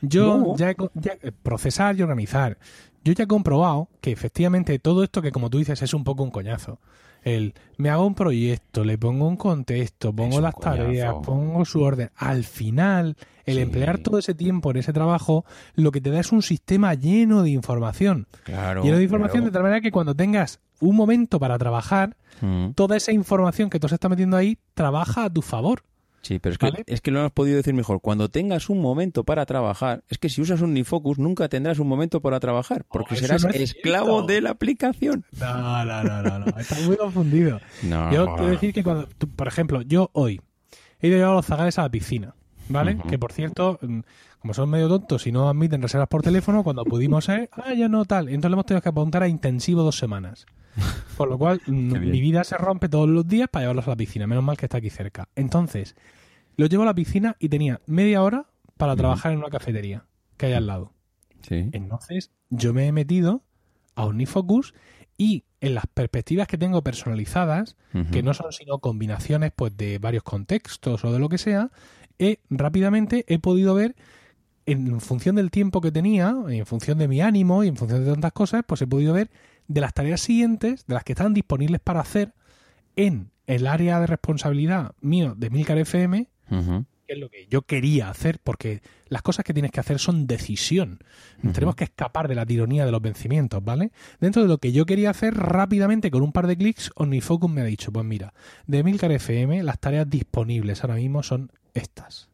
Yo 0.01 0.37
No. 0.37 0.55
ya, 0.57 0.69
he 0.71 0.75
ya- 0.95 1.17
eh, 1.23 1.31
procesar 1.31 1.95
y 1.97 2.03
organizar. 2.03 2.59
Yo 3.03 3.13
ya 3.13 3.23
he 3.23 3.27
comprobado 3.27 3.89
que 4.01 4.11
efectivamente 4.11 4.77
todo 4.77 5.03
esto 5.03 5.23
que 5.23 5.31
como 5.31 5.49
tú 5.49 5.57
dices 5.57 5.81
es 5.81 5.93
un 5.95 6.03
poco 6.03 6.21
un 6.21 6.29
coñazo. 6.31 6.79
El 7.23 7.53
me 7.77 7.89
hago 7.89 8.05
un 8.05 8.15
proyecto, 8.15 8.83
le 8.83 8.97
pongo 8.97 9.27
un 9.27 9.37
contexto, 9.37 10.13
pongo 10.13 10.37
un 10.37 10.43
las 10.43 10.55
tareas, 10.55 11.15
pongo 11.23 11.65
su 11.65 11.81
orden. 11.81 12.09
Al 12.15 12.43
final, 12.43 13.15
el 13.45 13.55
Sí. 13.55 13.61
emplear 13.61 13.97
todo 13.99 14.17
ese 14.17 14.33
tiempo 14.33 14.71
en 14.71 14.77
ese 14.77 14.93
trabajo, 14.93 15.45
lo 15.75 15.91
que 15.91 16.01
te 16.01 16.09
da 16.11 16.19
es 16.19 16.31
un 16.31 16.41
sistema 16.41 16.93
lleno 16.93 17.43
de 17.43 17.51
información. 17.51 18.27
Claro. 18.43 18.83
lleno 18.83 18.97
de 18.97 19.03
información 19.03 19.45
de 19.45 19.51
tal 19.51 19.63
manera 19.63 19.81
que 19.81 19.91
cuando 19.91 20.15
tengas 20.15 20.59
un 20.79 20.95
momento 20.95 21.39
para 21.39 21.57
trabajar, 21.57 22.15
Mm. 22.41 22.71
toda 22.71 22.97
esa 22.97 23.11
información 23.11 23.69
que 23.69 23.79
tú 23.79 23.87
se 23.87 23.95
está 23.95 24.09
metiendo 24.09 24.35
ahí 24.37 24.57
trabaja 24.73 25.25
a 25.25 25.29
tu 25.29 25.41
favor. 25.43 25.83
Sí, 26.23 26.37
pero 26.37 26.53
es 26.53 26.59
que, 26.59 26.65
¿Vale? 26.69 26.83
es 26.85 27.01
que 27.01 27.09
lo 27.09 27.21
has 27.21 27.31
podido 27.31 27.57
decir 27.57 27.73
mejor. 27.73 27.99
Cuando 27.99 28.29
tengas 28.29 28.69
un 28.69 28.79
momento 28.79 29.23
para 29.23 29.45
trabajar, 29.47 30.03
es 30.07 30.19
que 30.19 30.29
si 30.29 30.39
usas 30.41 30.61
un 30.61 30.73
Nifocus 30.73 31.17
nunca 31.17 31.49
tendrás 31.49 31.79
un 31.79 31.87
momento 31.87 32.21
para 32.21 32.39
trababar, 32.39 32.85
porque 32.91 33.15
Oh, 33.15 33.17
serás 33.17 33.43
no 33.43 33.49
es 33.49 33.55
esclavo 33.59 34.05
cierto. 34.19 34.27
de 34.27 34.41
la 34.41 34.49
aplicación. 34.51 35.25
No, 35.39 35.83
no, 35.85 36.03
no, 36.03 36.21
no, 36.21 36.39
no. 36.39 36.45
Estás 36.59 36.85
muy 36.85 36.95
confundido. 36.97 37.59
No. 37.83 38.11
Yo 38.13 38.35
quiero 38.35 38.51
decir 38.51 38.71
que 38.73 38.83
cuando, 38.83 39.07
tú, 39.17 39.27
por 39.29 39.47
ejemplo, 39.47 39.81
yo 39.81 40.11
hoy 40.13 40.39
he 40.99 41.07
ido 41.07 41.15
a 41.15 41.19
llevar 41.19 41.33
a 41.33 41.35
los 41.37 41.45
zagales 41.47 41.79
a 41.79 41.83
la 41.83 41.89
piscina, 41.89 42.35
¿vale? 42.69 42.97
Que 43.09 43.17
por 43.17 43.31
cierto, 43.31 43.79
mm, 43.81 44.01
como 44.41 44.53
son 44.53 44.69
medio 44.69 44.87
tontos 44.89 45.25
y 45.25 45.31
no 45.31 45.49
admiten 45.49 45.81
reservas 45.81 46.07
por 46.07 46.21
teléfono, 46.21 46.63
cuando 46.63 46.83
pudimos 46.85 47.25
ser, 47.25 47.49
ah, 47.53 47.73
ya 47.73 47.87
no 47.89 48.05
tal. 48.05 48.29
Entonces 48.29 48.51
le 48.51 48.53
hemos 48.53 48.65
tenido 48.67 48.81
que 48.83 48.89
apuntar 48.89 49.23
a 49.23 49.27
intensivo 49.27 49.81
dos 49.81 49.97
semanas. 49.97 50.45
Por 51.17 51.29
lo 51.29 51.37
cual, 51.37 51.61
mi 51.67 52.21
vida 52.21 52.43
se 52.43 52.57
rompe 52.57 52.89
todos 52.89 53.09
los 53.09 53.27
días 53.27 53.49
para 53.49 53.63
llevarlos 53.63 53.87
a 53.87 53.91
la 53.91 53.95
piscina. 53.95 54.27
Menos 54.27 54.43
mal 54.43 54.57
que 54.57 54.65
está 54.65 54.77
aquí 54.77 54.89
cerca. 54.89 55.27
Entonces, 55.35 55.95
los 56.55 56.69
llevo 56.69 56.83
a 56.83 56.87
la 56.87 56.95
piscina 56.95 57.35
y 57.39 57.49
tenía 57.49 57.81
media 57.85 58.23
hora 58.23 58.47
para 58.77 58.95
trabajar 58.95 59.31
en 59.31 59.39
una 59.39 59.49
cafetería 59.49 60.05
que 60.37 60.47
hay 60.47 60.53
al 60.53 60.67
lado. 60.67 60.93
Sí. 61.41 61.69
Entonces, 61.71 62.31
yo 62.49 62.73
me 62.73 62.87
he 62.87 62.91
metido 62.91 63.43
a 63.95 64.05
Omnifocus 64.05 64.73
y 65.17 65.43
en 65.59 65.75
las 65.75 65.85
perspectivas 65.85 66.47
que 66.47 66.57
tengo 66.57 66.81
personalizadas, 66.81 67.77
que 68.11 68.23
no 68.23 68.33
son 68.33 68.51
sino 68.51 68.79
combinaciones 68.79 69.51
pues 69.55 69.77
de 69.77 69.99
varios 69.99 70.23
contextos 70.23 71.05
o 71.05 71.11
de 71.11 71.19
lo 71.19 71.29
que 71.29 71.37
sea, 71.37 71.69
he 72.17 72.39
rápidamente 72.49 73.25
he 73.27 73.37
podido 73.37 73.75
ver 73.75 73.95
en 74.65 74.99
función 74.99 75.35
del 75.35 75.51
tiempo 75.51 75.81
que 75.81 75.91
tenía, 75.91 76.35
en 76.49 76.65
función 76.65 76.97
de 76.97 77.07
mi 77.07 77.21
ánimo 77.21 77.63
y 77.63 77.67
en 77.67 77.75
función 77.75 78.03
de 78.03 78.11
tantas 78.11 78.31
cosas, 78.31 78.63
pues 78.65 78.81
he 78.81 78.87
podido 78.87 79.13
ver 79.13 79.29
de 79.73 79.81
las 79.81 79.93
tareas 79.93 80.21
siguientes, 80.21 80.85
de 80.85 80.93
las 80.93 81.03
que 81.03 81.13
están 81.13 81.33
disponibles 81.33 81.81
para 81.81 82.01
hacer 82.01 82.33
en 82.95 83.31
el 83.47 83.67
área 83.67 83.99
de 83.99 84.07
responsabilidad 84.07 84.93
mío 85.01 85.33
de 85.35 85.49
Milcar 85.49 85.77
FM, 85.77 86.27
que 87.07 87.13
es 87.13 87.19
lo 87.19 87.29
que 87.29 87.47
yo 87.47 87.61
quería 87.63 88.09
hacer, 88.09 88.39
porque 88.43 88.81
las 89.07 89.21
cosas 89.21 89.43
que 89.45 89.53
tienes 89.53 89.71
que 89.71 89.79
hacer 89.79 89.99
son 89.99 90.27
decisión. 90.27 90.99
Tenemos 91.53 91.75
que 91.75 91.85
escapar 91.85 92.27
de 92.27 92.35
la 92.35 92.45
tironía 92.45 92.85
de 92.85 92.91
los 92.91 93.01
vencimientos, 93.01 93.63
¿vale? 93.63 93.91
Dentro 94.19 94.41
de 94.41 94.47
lo 94.47 94.57
que 94.57 94.71
yo 94.71 94.85
quería 94.85 95.09
hacer, 95.09 95.35
rápidamente, 95.35 96.11
con 96.11 96.21
un 96.21 96.31
par 96.31 96.47
de 96.47 96.57
clics, 96.57 96.91
OmniFocus 96.95 97.49
me 97.49 97.61
ha 97.61 97.65
dicho, 97.65 97.91
pues 97.91 98.05
mira, 98.05 98.33
de 98.67 98.83
Milcar 98.83 99.11
FM, 99.11 99.63
las 99.63 99.79
tareas 99.79 100.09
disponibles 100.09 100.83
ahora 100.83 100.95
mismo 100.95 101.23
son 101.23 101.51
estas. 101.73 102.29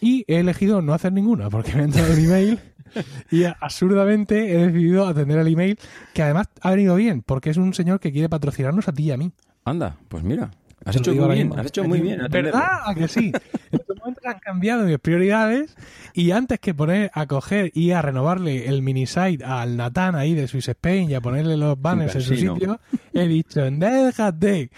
Y 0.00 0.24
he 0.28 0.38
elegido 0.38 0.80
no 0.80 0.94
hacer 0.94 1.12
ninguna, 1.12 1.50
porque 1.50 1.74
me 1.74 1.80
ha 1.80 1.84
entrado 1.84 2.12
un 2.12 2.18
email 2.20 2.60
y 3.30 3.44
absurdamente 3.44 4.52
he 4.52 4.66
decidido 4.66 5.06
atender 5.06 5.38
el 5.38 5.48
email, 5.48 5.78
que 6.14 6.22
además 6.22 6.48
ha 6.60 6.70
venido 6.70 6.94
bien, 6.96 7.22
porque 7.22 7.50
es 7.50 7.56
un 7.56 7.74
señor 7.74 8.00
que 8.00 8.12
quiere 8.12 8.28
patrocinarnos 8.28 8.88
a 8.88 8.92
ti 8.92 9.04
y 9.04 9.10
a 9.10 9.16
mí. 9.16 9.32
Anda, 9.64 9.96
pues 10.08 10.22
mira. 10.24 10.50
Has 10.84 10.96
hecho 10.96 11.14
muy 11.14 11.34
bien, 11.34 11.58
has 11.58 11.66
hecho 11.66 11.84
muy 11.84 12.00
bien. 12.00 12.20
¿Verdad? 12.30 12.80
¿A 12.86 12.94
que 12.94 13.08
sí? 13.08 13.32
En 13.70 13.80
estos 13.80 13.96
momentos 13.98 14.24
han 14.24 14.38
cambiado 14.38 14.84
mis 14.84 14.98
prioridades 14.98 15.76
y 16.14 16.30
antes 16.30 16.60
que 16.60 16.72
poner 16.72 17.10
a 17.14 17.26
coger 17.26 17.72
y 17.74 17.90
a 17.90 18.00
renovarle 18.00 18.66
el 18.68 18.80
mini 18.80 19.06
site 19.06 19.44
al 19.44 19.76
Natán 19.76 20.14
ahí 20.14 20.34
de 20.34 20.48
Swiss 20.48 20.68
Spain 20.68 21.10
y 21.10 21.14
a 21.14 21.20
ponerle 21.20 21.56
los 21.56 21.80
banners 21.80 22.14
en 22.14 22.22
su 22.22 22.36
sitio, 22.36 22.80
he 23.12 23.26
dicho, 23.26 23.68
déjate. 23.70 24.70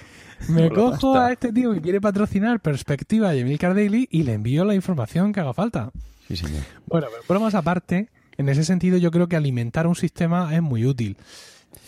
Me 0.49 0.71
cojo 0.71 1.19
a 1.19 1.33
este 1.33 1.53
tío 1.53 1.73
que 1.75 1.81
quiere 1.81 2.01
patrocinar 2.01 2.61
Perspectiva 2.61 3.35
y 3.35 3.41
Emilcar 3.41 3.75
Daily 3.75 4.09
y 4.11 4.23
le 4.23 4.33
envío 4.33 4.65
la 4.65 4.75
información 4.75 5.33
que 5.33 5.41
haga 5.41 5.53
falta. 5.53 5.93
Sí, 6.31 6.37
señor. 6.37 6.63
Bueno, 6.87 7.09
pero 7.11 7.25
bromas 7.29 7.57
aparte, 7.57 8.09
en 8.37 8.49
ese 8.49 8.63
sentido 8.65 8.99
yo 8.99 9.11
creo 9.11 9.29
que 9.29 9.35
alimentar 9.35 9.89
un 9.89 9.97
sistema 9.97 10.55
es 10.55 10.63
muy 10.63 10.87
útil. 10.87 11.17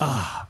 Ah, 0.00 0.48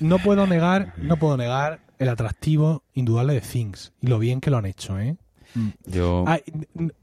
no 0.00 0.18
puedo 0.18 0.46
negar, 0.46 0.94
no 0.96 1.18
puedo 1.18 1.36
negar 1.36 1.80
el 1.98 2.08
atractivo 2.08 2.82
indudable 2.94 3.34
de 3.34 3.42
Things 3.42 3.92
y 4.00 4.06
lo 4.06 4.18
bien 4.18 4.40
que 4.40 4.50
lo 4.50 4.56
han 4.56 4.64
hecho, 4.64 4.98
¿eh? 4.98 5.16
Yo. 5.84 6.24
Hay- 6.26 6.42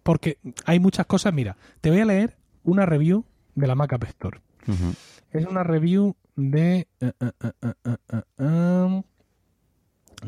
porque 0.01 0.39
hay 0.65 0.79
muchas 0.79 1.05
cosas, 1.05 1.33
mira, 1.35 1.55
te 1.81 1.91
voy 1.91 1.99
a 1.99 2.05
leer 2.05 2.35
una 2.63 2.87
review 2.87 3.25
de 3.53 3.67
la 3.67 3.75
Mac 3.75 3.93
App 3.93 4.03
Store. 4.05 4.41
Es 5.31 5.45
una 5.45 5.61
review 5.63 6.15
de 6.35 6.87
eh, 6.99 7.11
eh, 7.11 7.11
eh, 7.21 7.31
eh, 7.61 7.73
eh, 7.85 7.95
eh, 8.11 8.21
eh. 8.39 9.03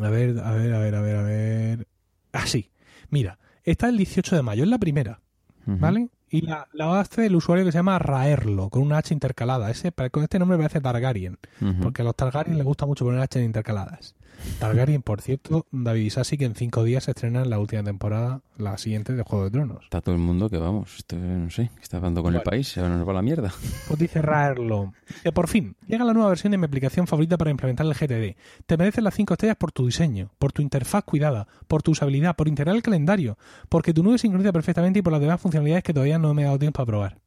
A 0.01 0.09
ver, 0.09 0.39
a 0.39 0.51
ver, 0.51 0.73
a 0.73 0.79
ver, 0.79 0.95
a 0.95 1.01
ver, 1.01 1.15
a 1.15 1.21
ver. 1.23 1.87
Ah, 2.31 2.45
sí. 2.45 2.69
Mira, 3.09 3.39
está 3.63 3.87
el 3.89 3.97
18 3.97 4.35
de 4.35 4.41
mayo, 4.43 4.63
es 4.63 4.69
la 4.69 4.77
primera. 4.77 5.21
¿Vale? 5.65 6.09
Y 6.29 6.41
la, 6.41 6.67
la 6.73 6.99
hace 6.99 7.27
el 7.27 7.35
usuario 7.35 7.65
que 7.65 7.71
se 7.71 7.77
llama 7.77 7.99
Raerlo, 7.99 8.69
con 8.69 8.81
una 8.81 8.97
H 8.97 9.13
intercalada. 9.13 9.69
Ese, 9.69 9.91
con 10.11 10.23
este 10.23 10.39
nombre 10.39 10.57
parece 10.57 10.81
Targaryen, 10.81 11.37
porque 11.81 12.01
a 12.01 12.05
los 12.05 12.15
Targaryen 12.15 12.57
les 12.57 12.65
gusta 12.65 12.85
mucho 12.85 13.05
poner 13.05 13.21
H 13.21 13.41
intercaladas. 13.43 14.15
Targaryen, 14.59 15.01
por 15.01 15.21
cierto, 15.21 15.65
David 15.71 16.05
Isasi, 16.05 16.37
que 16.37 16.45
en 16.45 16.55
cinco 16.55 16.83
días 16.83 17.03
se 17.05 17.11
estrena 17.11 17.41
en 17.43 17.49
la 17.49 17.59
última 17.59 17.83
temporada, 17.83 18.41
la 18.57 18.77
siguiente 18.77 19.13
de 19.13 19.23
Juego 19.23 19.45
de 19.45 19.51
Tronos. 19.51 19.83
Está 19.83 20.01
todo 20.01 20.15
el 20.15 20.21
mundo 20.21 20.49
que 20.49 20.57
vamos, 20.57 20.95
esto, 20.97 21.15
no 21.17 21.49
sé, 21.49 21.69
¿qué 21.75 21.81
está 21.83 21.99
pasando 21.99 22.21
con 22.23 22.33
el 22.33 22.39
Bueno. 22.39 22.49
país? 22.51 22.67
Se 22.69 22.81
nos 22.81 23.07
va 23.07 23.13
la 23.13 23.21
mierda. 23.21 23.53
Pues 23.87 23.99
dice 23.99 24.21
Raerlo. 24.21 24.93
Que 25.23 25.31
por 25.31 25.47
fin, 25.47 25.75
llega 25.87 26.03
la 26.05 26.13
nueva 26.13 26.29
versión 26.29 26.51
de 26.51 26.57
mi 26.57 26.65
aplicación 26.65 27.05
favorita 27.07 27.37
para 27.37 27.51
implementar 27.51 27.85
el 27.85 27.93
GTD. 27.93 28.37
Te 28.65 28.77
mereces 28.77 29.03
las 29.03 29.13
5 29.13 29.33
estrellas 29.33 29.57
por 29.57 29.71
tu 29.71 29.85
diseño, 29.85 30.31
por 30.39 30.51
tu 30.53 30.61
interfaz 30.61 31.03
cuidada, 31.03 31.47
por 31.67 31.83
tu 31.83 31.91
usabilidad, 31.91 32.35
por 32.35 32.47
integrar 32.47 32.75
el 32.75 32.81
calendario, 32.81 33.37
porque 33.69 33.93
tu 33.93 34.03
nube 34.03 34.17
sincroniza 34.17 34.51
perfectamente 34.51 34.99
y 34.99 35.01
por 35.01 35.13
las 35.13 35.21
demás 35.21 35.39
funcionalidades 35.41 35.83
que 35.83 35.93
todavía 35.93 36.17
no 36.17 36.33
me 36.33 36.41
he 36.43 36.45
dado 36.45 36.59
tiempo 36.59 36.81
a 36.81 36.85
probar. 36.85 37.17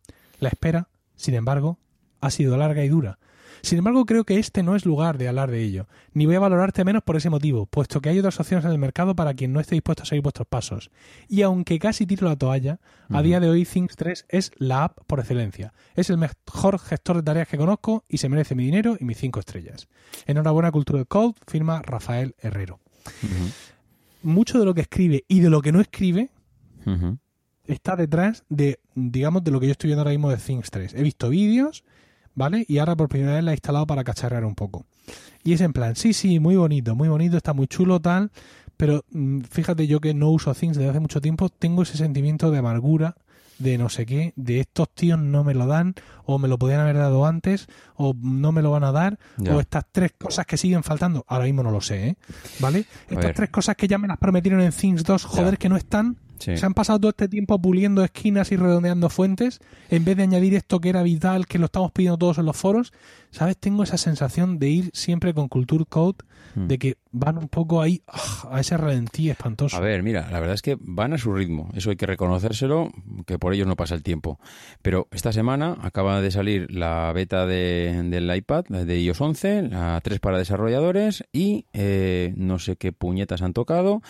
La 0.40 0.48
espera, 0.48 0.88
sin 1.16 1.34
embargo, 1.34 1.78
ha 2.20 2.30
sido 2.30 2.56
larga 2.56 2.84
y 2.84 2.88
dura. 2.88 3.18
Sin 3.62 3.78
embargo, 3.78 4.04
creo 4.06 4.24
que 4.24 4.38
este 4.38 4.62
no 4.62 4.76
es 4.76 4.86
lugar 4.86 5.18
de 5.18 5.28
hablar 5.28 5.50
de 5.50 5.62
ello, 5.62 5.88
ni 6.12 6.26
voy 6.26 6.36
a 6.36 6.40
valorarte 6.40 6.84
menos 6.84 7.02
por 7.02 7.16
ese 7.16 7.30
motivo, 7.30 7.66
puesto 7.66 8.00
que 8.00 8.08
hay 8.08 8.18
otras 8.18 8.38
opciones 8.40 8.64
en 8.64 8.72
el 8.72 8.78
mercado 8.78 9.14
para 9.14 9.34
quien 9.34 9.52
no 9.52 9.60
esté 9.60 9.74
dispuesto 9.74 10.02
a 10.02 10.06
seguir 10.06 10.22
vuestros 10.22 10.48
pasos. 10.48 10.90
Y 11.28 11.42
aunque 11.42 11.78
casi 11.78 12.06
tiro 12.06 12.28
la 12.28 12.36
toalla, 12.36 12.80
a 13.10 13.22
día 13.22 13.40
de 13.40 13.48
hoy 13.48 13.64
Things 13.64 13.96
3 13.96 14.26
es 14.28 14.52
la 14.58 14.84
app 14.84 14.98
por 15.06 15.20
excelencia. 15.20 15.72
Es 15.94 16.10
el 16.10 16.18
mejor 16.18 16.78
gestor 16.78 17.16
de 17.16 17.22
tareas 17.22 17.48
que 17.48 17.56
conozco 17.58 18.04
y 18.08 18.18
se 18.18 18.28
merece 18.28 18.54
mi 18.54 18.64
dinero 18.64 18.96
y 18.98 19.04
mis 19.04 19.18
5 19.18 19.40
estrellas. 19.40 19.88
Enhorabuena 20.26 20.72
Cultura 20.72 21.00
de 21.00 21.06
Code, 21.06 21.34
firma 21.46 21.82
Rafael 21.82 22.34
Herrero. 22.38 22.80
Mucho 24.22 24.58
de 24.58 24.64
lo 24.64 24.74
que 24.74 24.82
escribe 24.82 25.24
y 25.28 25.40
de 25.40 25.50
lo 25.50 25.62
que 25.62 25.72
no 25.72 25.80
escribe 25.80 26.30
está 27.66 27.96
detrás 27.96 28.44
de, 28.48 28.80
digamos, 28.94 29.44
de 29.44 29.50
lo 29.50 29.60
que 29.60 29.66
yo 29.66 29.72
estoy 29.72 29.88
viendo 29.88 30.00
ahora 30.00 30.12
mismo 30.12 30.30
de 30.30 30.38
Things 30.38 30.70
3. 30.70 30.94
He 30.94 31.02
visto 31.02 31.28
vídeos, 31.28 31.84
¿vale? 32.38 32.64
Y 32.68 32.78
ahora 32.78 32.96
por 32.96 33.08
primera 33.08 33.34
vez 33.34 33.44
la 33.44 33.50
he 33.50 33.54
instalado 33.54 33.86
para 33.86 34.04
cacharrear 34.04 34.44
un 34.44 34.54
poco. 34.54 34.86
Y 35.44 35.52
es 35.52 35.60
en 35.60 35.72
plan, 35.72 35.96
sí, 35.96 36.12
sí, 36.12 36.38
muy 36.40 36.56
bonito, 36.56 36.94
muy 36.94 37.08
bonito, 37.08 37.36
está 37.36 37.52
muy 37.52 37.66
chulo, 37.66 38.00
tal. 38.00 38.30
Pero 38.76 39.04
mm, 39.10 39.40
fíjate 39.40 39.86
yo 39.88 40.00
que 40.00 40.14
no 40.14 40.30
uso 40.30 40.54
Things 40.54 40.76
desde 40.76 40.90
hace 40.90 41.00
mucho 41.00 41.20
tiempo, 41.20 41.48
tengo 41.48 41.82
ese 41.82 41.96
sentimiento 41.96 42.50
de 42.52 42.58
amargura, 42.58 43.16
de 43.58 43.76
no 43.76 43.88
sé 43.88 44.06
qué, 44.06 44.32
de 44.36 44.60
estos 44.60 44.88
tíos 44.94 45.18
no 45.18 45.42
me 45.42 45.52
lo 45.52 45.66
dan, 45.66 45.94
o 46.26 46.38
me 46.38 46.46
lo 46.46 46.58
podían 46.60 46.78
haber 46.80 46.96
dado 46.96 47.26
antes, 47.26 47.66
o 47.96 48.14
no 48.16 48.52
me 48.52 48.62
lo 48.62 48.70
van 48.70 48.84
a 48.84 48.92
dar, 48.92 49.18
Ya. 49.36 49.56
o 49.56 49.60
estas 49.60 49.84
tres 49.90 50.12
cosas 50.16 50.46
que 50.46 50.56
siguen 50.56 50.84
faltando, 50.84 51.24
ahora 51.26 51.44
mismo 51.46 51.64
no 51.64 51.72
lo 51.72 51.80
sé, 51.80 52.06
¿eh? 52.10 52.16
¿Vale? 52.60 52.84
Estas 53.08 53.24
ver. 53.24 53.34
tres 53.34 53.50
cosas 53.50 53.74
que 53.74 53.88
ya 53.88 53.98
me 53.98 54.06
las 54.06 54.18
prometieron 54.18 54.60
en 54.60 54.70
Things 54.70 55.02
2, 55.02 55.24
joder, 55.24 55.54
Ya. 55.54 55.56
que 55.56 55.68
no 55.68 55.76
están, 55.76 56.18
Sí. 56.38 56.56
se 56.56 56.66
han 56.66 56.74
pasado 56.74 56.98
todo 57.00 57.10
este 57.10 57.28
tiempo 57.28 57.60
puliendo 57.60 58.02
esquinas 58.04 58.52
y 58.52 58.56
redondeando 58.56 59.08
fuentes, 59.10 59.60
en 59.90 60.04
vez 60.04 60.16
de 60.16 60.22
añadir 60.24 60.54
esto 60.54 60.80
que 60.80 60.88
era 60.88 61.02
vital, 61.02 61.46
que 61.46 61.58
lo 61.58 61.66
estamos 61.66 61.92
pidiendo 61.92 62.18
todos 62.18 62.38
en 62.38 62.46
los 62.46 62.56
foros. 62.56 62.92
¿Sabes? 63.30 63.58
Tengo 63.58 63.82
esa 63.82 63.98
sensación 63.98 64.58
de 64.58 64.68
ir 64.70 64.90
siempre 64.94 65.34
con 65.34 65.48
Culture 65.48 65.84
Code, 65.86 66.16
Mm. 66.54 66.66
de 66.66 66.78
que 66.78 66.96
van 67.12 67.38
un 67.38 67.48
poco 67.48 67.80
ahí 67.80 68.02
ah, 68.06 68.48
a 68.52 68.60
ese 68.60 68.76
ralentí 68.76 69.30
espantoso. 69.30 69.76
A 69.76 69.80
ver, 69.80 70.02
mira, 70.02 70.28
la 70.30 70.40
verdad 70.40 70.54
es 70.54 70.62
que 70.62 70.76
van 70.80 71.12
a 71.12 71.18
su 71.18 71.32
ritmo, 71.32 71.70
eso 71.74 71.90
hay 71.90 71.96
que 71.96 72.06
reconocérselo, 72.06 72.90
que 73.26 73.38
por 73.38 73.54
ellos 73.54 73.66
no 73.66 73.76
pasa 73.76 73.94
el 73.94 74.02
tiempo. 74.02 74.38
Pero 74.82 75.08
esta 75.10 75.32
semana 75.32 75.76
acaba 75.82 76.20
de 76.20 76.30
salir 76.30 76.72
la 76.72 77.12
beta 77.12 77.46
de, 77.46 78.02
del 78.06 78.34
iPad 78.34 78.64
de 78.64 79.00
iOS 79.00 79.20
11, 79.20 79.62
la 79.62 80.00
3 80.02 80.20
para 80.20 80.38
desarrolladores 80.38 81.24
y 81.32 81.66
eh, 81.72 82.32
no 82.36 82.58
sé 82.58 82.76
qué 82.76 82.92
puñetas 82.92 83.42
han 83.42 83.52
tocado, 83.52 84.02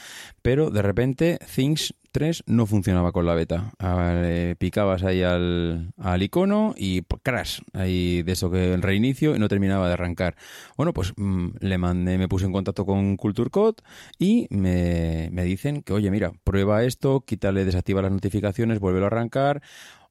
pero 0.42 0.70
de 0.70 0.82
repente 0.82 1.38
Things 1.54 1.94
3 2.18 2.42
no 2.46 2.66
funcionaba 2.66 3.12
con 3.12 3.26
la 3.26 3.34
beta. 3.34 3.70
Ah, 3.78 4.24
picabas 4.58 5.04
ahí 5.04 5.22
al, 5.22 5.92
al 5.98 6.20
icono 6.20 6.74
y 6.76 7.02
crash, 7.22 7.60
ahí 7.74 8.24
de 8.24 8.32
eso 8.32 8.50
que 8.50 8.76
reinicio 8.76 9.36
y 9.36 9.38
no 9.38 9.46
terminaba 9.46 9.86
de 9.86 9.92
arrancar. 9.92 10.34
Bueno, 10.76 10.92
pues 10.92 11.12
mm, 11.16 11.50
le 11.60 11.78
mandé, 11.78 12.18
me 12.18 12.26
puse 12.26 12.46
en 12.46 12.52
contacto 12.52 12.84
con 12.84 13.16
Culture 13.16 13.50
Code 13.50 13.76
y 14.18 14.48
me, 14.50 15.28
me 15.30 15.44
dicen 15.44 15.82
que, 15.82 15.92
oye, 15.92 16.10
mira, 16.10 16.32
prueba 16.42 16.82
esto, 16.82 17.20
quítale, 17.20 17.64
desactiva 17.64 18.02
las 18.02 18.10
notificaciones, 18.10 18.80
vuelve 18.80 19.00
a 19.00 19.06
arrancar 19.06 19.62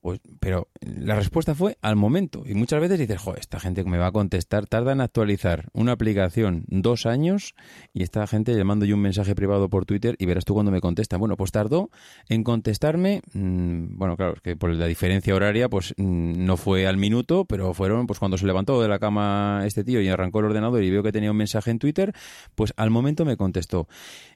pues, 0.02 0.22
pero 0.40 0.70
la 0.80 1.16
respuesta 1.16 1.56
fue 1.56 1.78
al 1.82 1.96
momento. 1.96 2.44
Y 2.46 2.54
muchas 2.54 2.80
veces 2.80 3.00
dices, 3.00 3.20
joder, 3.20 3.40
esta 3.40 3.60
gente 3.60 3.84
que 3.84 3.90
me 3.90 3.98
va 3.98 4.08
a 4.08 4.12
contestar, 4.12 4.68
tarda 4.68 4.94
en 4.94 5.02
actualizar 5.02 5.70
una 5.74 5.94
aplicación 5.94 6.64
dos 6.68 7.06
años 7.06 7.56
y 7.94 8.04
esta 8.04 8.26
gente 8.28 8.54
le 8.54 8.64
mando 8.64 8.86
yo 8.86 8.96
un 8.96 9.02
mensaje 9.02 9.36
privado 9.36 9.70
por 9.70 9.86
Twitter 9.86 10.16
y 10.20 10.26
verás 10.26 10.46
tú 10.46 10.54
cuando 10.54 10.72
me 10.72 10.82
contesta. 10.82 11.18
Bueno, 11.18 11.36
pues 11.36 11.52
tardó 11.52 11.90
en 12.30 12.44
contestarme, 12.44 13.22
mm, 13.34 13.98
bueno, 13.98 14.16
claro, 14.16 14.36
que 14.42 14.56
por 14.56 14.72
la 14.72 14.86
diferencia 14.86 15.36
horaria, 15.36 15.68
pues 15.70 15.94
mm, 15.98 16.46
no 16.46 16.58
fue 16.58 16.88
al 16.88 16.98
minuto, 16.98 17.46
pero 17.46 17.74
fueron, 17.74 18.08
pues 18.08 18.20
cuando 18.20 18.38
se 18.38 18.46
levantó 18.46 18.82
de 18.82 18.88
la 18.88 19.00
cama 19.00 19.64
este 19.66 19.84
tío 19.84 20.02
y 20.02 20.08
arrancó 20.08 20.40
el 20.40 20.46
ordenador 20.46 20.84
y 20.84 20.90
vio 20.90 21.04
que 21.04 21.12
tenía 21.12 21.32
un 21.32 21.38
mensaje 21.38 21.72
en 21.72 21.80
Twitter, 21.80 22.14
pues 22.56 22.74
al 22.78 22.92
momento 22.92 23.26
me 23.26 23.38
contestó. 23.38 23.88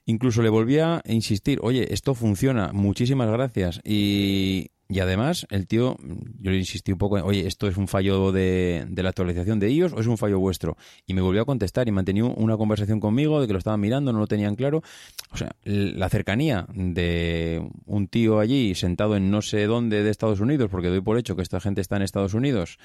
Incluso 0.04 0.42
le 0.42 0.48
volví 0.48 0.78
a 0.78 1.02
insistir, 1.06 1.60
oye, 1.62 1.92
esto 1.92 2.14
funciona, 2.14 2.72
muchísimas 2.72 3.30
gracias. 3.30 3.80
Y 3.84 4.70
y 4.92 5.00
además, 5.00 5.46
el 5.48 5.66
tío, 5.66 5.96
yo 6.38 6.50
le 6.50 6.58
insistí 6.58 6.92
un 6.92 6.98
poco, 6.98 7.16
oye, 7.16 7.46
¿esto 7.46 7.66
es 7.66 7.78
un 7.78 7.88
fallo 7.88 8.30
de, 8.30 8.86
la 8.94 9.08
actualización 9.08 9.58
de 9.58 9.68
ellos 9.68 9.94
o 9.94 10.00
es 10.00 10.06
un 10.06 10.18
fallo 10.18 10.38
vuestro? 10.38 10.76
Y 11.06 11.14
me 11.14 11.22
volvió 11.22 11.40
a 11.40 11.44
contestar 11.46 11.88
y 11.88 11.92
mantenió 11.92 12.28
una 12.34 12.58
conversación 12.58 13.00
conmigo 13.00 13.40
de 13.40 13.46
que 13.46 13.54
lo 13.54 13.58
estaban 13.58 13.80
mirando, 13.80 14.12
no 14.12 14.18
lo 14.18 14.26
tenían 14.26 14.54
claro. 14.54 14.82
O 15.30 15.38
sea, 15.38 15.56
la 15.64 16.10
cercanía 16.10 16.66
de 16.74 17.66
un 17.86 18.06
tío 18.06 18.38
allí 18.38 18.74
sentado 18.74 19.16
en 19.16 19.30
no 19.30 19.40
sé 19.40 19.64
dónde 19.64 20.02
de 20.02 20.10
Estados 20.10 20.40
Unidos, 20.40 20.68
porque 20.70 20.88
doy 20.88 21.00
por 21.00 21.16
hecho 21.16 21.36
que 21.36 21.42
esta 21.42 21.58
gente 21.58 21.80
está 21.80 21.96
en 21.96 22.02
Estados 22.02 22.34
Unidos, 22.34 22.78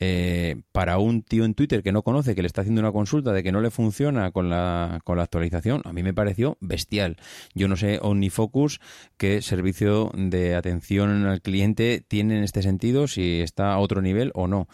eh, 0.00 0.60
para 0.72 0.98
un 0.98 1.22
tío 1.22 1.44
en 1.44 1.54
Twitter 1.54 1.82
que 1.82 1.92
no 1.92 2.02
conoce, 2.02 2.34
que 2.34 2.42
le 2.42 2.46
está 2.46 2.60
haciendo 2.60 2.80
una 2.80 2.92
consulta 2.92 3.32
de 3.32 3.42
que 3.42 3.52
no 3.52 3.60
le 3.60 3.70
funciona 3.70 4.30
con 4.30 4.48
la, 4.48 5.00
con 5.04 5.16
la 5.16 5.24
actualización, 5.24 5.82
a 5.84 5.92
mí 5.92 6.02
me 6.02 6.14
pareció 6.14 6.56
bestial. 6.60 7.16
Yo 7.54 7.68
no 7.68 7.76
sé 7.76 7.98
OmniFocus 8.00 8.80
qué 9.16 9.42
servicio 9.42 10.10
de 10.14 10.54
atención 10.54 11.26
al 11.26 11.42
cliente 11.42 12.04
tiene 12.06 12.38
en 12.38 12.44
este 12.44 12.62
sentido, 12.62 13.08
si 13.08 13.40
está 13.40 13.72
a 13.72 13.78
otro 13.78 14.02
nivel 14.02 14.30
o 14.34 14.46
no 14.46 14.68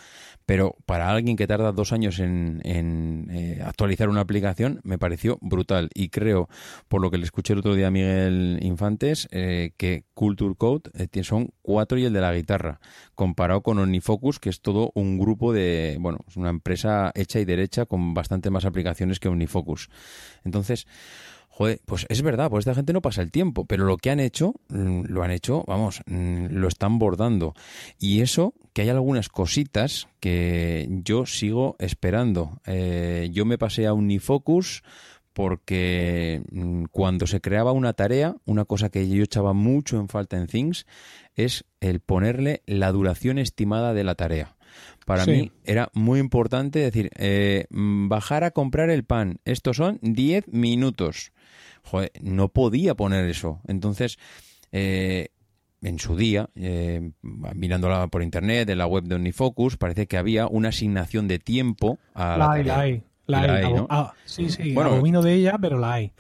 pero 0.47 0.77
para 0.87 1.11
alguien 1.11 1.37
que 1.37 1.47
tarda 1.47 1.73
dos 1.73 1.93
años 1.93 2.19
en, 2.19 2.61
eh, 3.31 3.61
actualizar 3.65 4.09
una 4.09 4.21
aplicación 4.21 4.81
me 4.85 4.99
pareció 4.99 5.39
brutal 5.41 5.91
y 5.95 6.09
creo, 6.09 6.49
por 6.89 7.01
lo 7.01 7.11
que 7.11 7.19
le 7.19 7.25
escuché 7.25 7.53
el 7.53 7.61
otro 7.61 7.75
día 7.75 7.89
a 7.89 7.91
Miguel 7.91 8.59
Infantes, 8.63 9.29
eh, 9.31 9.73
que 9.77 10.05
Culture 10.15 10.55
Code 10.57 10.91
eh, 10.95 11.25
son 11.25 11.51
cuatro 11.63 11.99
y 11.99 12.05
el 12.05 12.13
de 12.13 12.21
la 12.21 12.35
guitarra, 12.35 12.81
comparado 13.15 13.63
con 13.63 13.79
OmniFocus, 13.79 14.39
que 14.39 14.51
es 14.51 14.61
todo 14.61 14.91
un 14.95 15.19
grupo 15.19 15.53
de, 15.53 15.97
bueno, 16.01 16.19
es 16.29 16.37
una 16.37 16.51
empresa 16.51 17.13
hecha 17.15 17.41
y 17.41 17.45
derecha 17.45 17.87
con 17.87 18.15
bastante 18.15 18.51
más 18.51 18.65
aplicaciones 18.65 19.21
que 19.21 19.29
OmniFocus. 19.29 19.89
Entonces, 20.45 20.87
joder, 21.57 21.81
pues 21.87 22.05
es 22.09 22.21
verdad, 22.23 22.51
pues 22.51 22.63
esta 22.63 22.75
gente 22.75 22.93
no 22.93 23.01
pasa 23.01 23.23
el 23.23 23.31
tiempo, 23.31 23.65
pero 23.65 23.85
lo 23.85 23.97
que 23.97 24.11
han 24.11 24.19
hecho, 24.19 24.55
mm, 24.71 25.05
lo 25.07 25.23
han 25.23 25.31
hecho, 25.31 25.63
vamos, 25.69 26.01
mm, 26.07 26.47
lo 26.51 26.67
están 26.67 26.99
bordando. 26.99 27.55
Y 28.01 28.23
eso, 28.23 28.55
que 28.73 28.83
hay 28.83 28.89
algunas 28.89 29.29
cositas 29.29 30.09
que 30.19 30.89
yo 31.05 31.27
sigo 31.27 31.77
esperando. 31.79 32.61
Eh, 32.67 33.31
yo 33.33 33.45
me 33.45 33.57
pasé 33.57 33.87
a 33.87 33.93
Unifocus 33.93 34.83
porque 35.33 36.43
mm, 36.51 36.87
cuando 36.91 37.29
se 37.29 37.41
creaba 37.41 37.71
una 37.71 37.93
tarea, 37.93 38.35
una 38.47 38.65
cosa 38.65 38.89
que 38.89 39.09
yo 39.09 39.23
echaba 39.23 39.53
mucho 39.53 40.01
en 40.01 40.09
falta 40.09 40.37
en 40.37 40.49
Things 40.49 40.87
es 41.37 41.65
el 41.81 42.01
ponerle 42.01 42.63
la 42.67 42.91
duración 42.91 43.39
estimada 43.39 43.95
de 43.95 44.03
la 44.03 44.17
tarea. 44.17 44.57
Para 45.07 45.25
mí 45.25 45.53
era 45.65 45.89
muy 45.93 46.19
importante 46.19 46.81
decir, 46.81 47.11
eh, 47.15 47.67
bajar 47.71 48.43
a 48.43 48.51
comprar 48.51 48.91
el 48.91 49.05
pan, 49.05 49.39
estos 49.45 49.77
son 49.77 50.01
10 50.03 50.49
minutos 50.49 51.31
joder, 51.85 52.11
no 52.21 52.49
podía 52.49 52.95
poner 52.95 53.25
eso. 53.27 53.61
Entonces, 53.67 54.19
eh, 54.73 55.29
en 55.83 55.99
su 55.99 56.17
día, 56.17 56.49
eh, 56.55 57.13
mirándola 57.23 58.09
por 58.09 58.23
internet, 58.23 58.69
en 58.71 58.79
la 58.79 58.87
web 58.87 59.05
de 59.05 59.17
Unifocus, 59.17 59.77
parece 59.77 60.07
que 60.07 60.17
había 60.17 60.47
una 60.47 60.71
asignación 60.71 61.29
de 61.29 61.39
tiempo 61.39 61.99
a 62.15 62.37
la, 62.37 62.63
la 62.63 62.81
hay. 62.81 63.03
La, 63.27 63.41
hay, 63.41 63.73
¿no? 63.73 63.87
ah, 63.89 64.13
sí, 64.27 64.51
sí, 64.51 64.75
bueno, 64.75 64.91
abomino 64.91 65.23
de 65.23 65.33
ella, 65.33 65.57
pero 65.59 65.79
la 65.79 65.95
hay. 65.95 66.13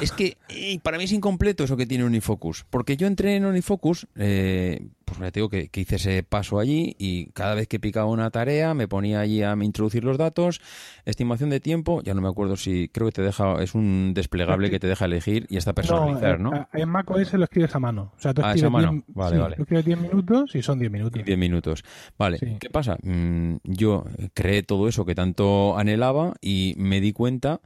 Es 0.00 0.12
que 0.12 0.36
para 0.84 0.96
mí 0.96 1.04
es 1.04 1.12
incompleto 1.12 1.64
eso 1.64 1.76
que 1.76 1.86
tiene 1.86 2.04
Unifocus, 2.04 2.64
porque 2.70 2.96
yo 2.96 3.08
entré 3.08 3.34
en 3.34 3.44
Unifocus, 3.44 4.06
eh, 4.14 4.86
pues 5.08 5.18
me 5.20 5.30
digo 5.30 5.48
que, 5.48 5.70
hice 5.74 5.96
ese 5.96 6.22
paso 6.22 6.58
allí 6.58 6.94
y 6.98 7.30
cada 7.30 7.54
vez 7.54 7.66
que 7.66 7.80
picaba 7.80 8.06
una 8.06 8.30
tarea 8.30 8.74
me 8.74 8.88
ponía 8.88 9.20
allí 9.20 9.42
a 9.42 9.56
introducir 9.60 10.04
los 10.04 10.18
datos, 10.18 10.60
estimación 11.04 11.50
de 11.50 11.60
tiempo, 11.60 12.02
ya 12.02 12.14
no 12.14 12.20
me 12.20 12.28
acuerdo 12.28 12.56
si 12.56 12.88
creo 12.88 13.06
que 13.08 13.12
te 13.12 13.22
deja, 13.22 13.62
es 13.62 13.74
un 13.74 14.12
desplegable 14.14 14.70
que 14.70 14.78
te 14.78 14.86
deja 14.86 15.06
elegir 15.06 15.46
y 15.48 15.56
hasta 15.56 15.72
personalizar, 15.72 16.38
¿no? 16.38 16.50
¿no? 16.50 16.56
Eh, 16.56 16.82
en 16.82 16.88
macOS 16.88 17.32
lo 17.34 17.44
escribes 17.44 17.74
a 17.74 17.78
mano. 17.78 18.12
O 18.16 18.20
sea, 18.20 18.34
tú 18.34 18.42
ah, 18.44 18.50
escribes, 18.50 18.66
a 18.66 18.70
mano. 18.70 19.02
vale, 19.08 19.38
vale. 19.38 19.56
Tú 19.56 19.62
escribes 19.62 19.84
10 19.84 20.00
minutos 20.00 20.54
y 20.54 20.62
son 20.62 20.78
10 20.78 20.92
minutos. 20.92 21.24
10 21.24 21.38
minutos. 21.38 21.84
Vale, 22.18 22.38
¿qué 22.60 22.70
pasa? 22.70 22.96
Mm, 23.02 23.56
yo 23.64 24.04
creé 24.34 24.62
todo 24.62 24.88
eso 24.88 25.04
que 25.04 25.14
tanto 25.14 25.78
anhelaba 25.78 26.34
y 26.40 26.74
me 26.76 27.00
di 27.00 27.12
cuenta 27.12 27.60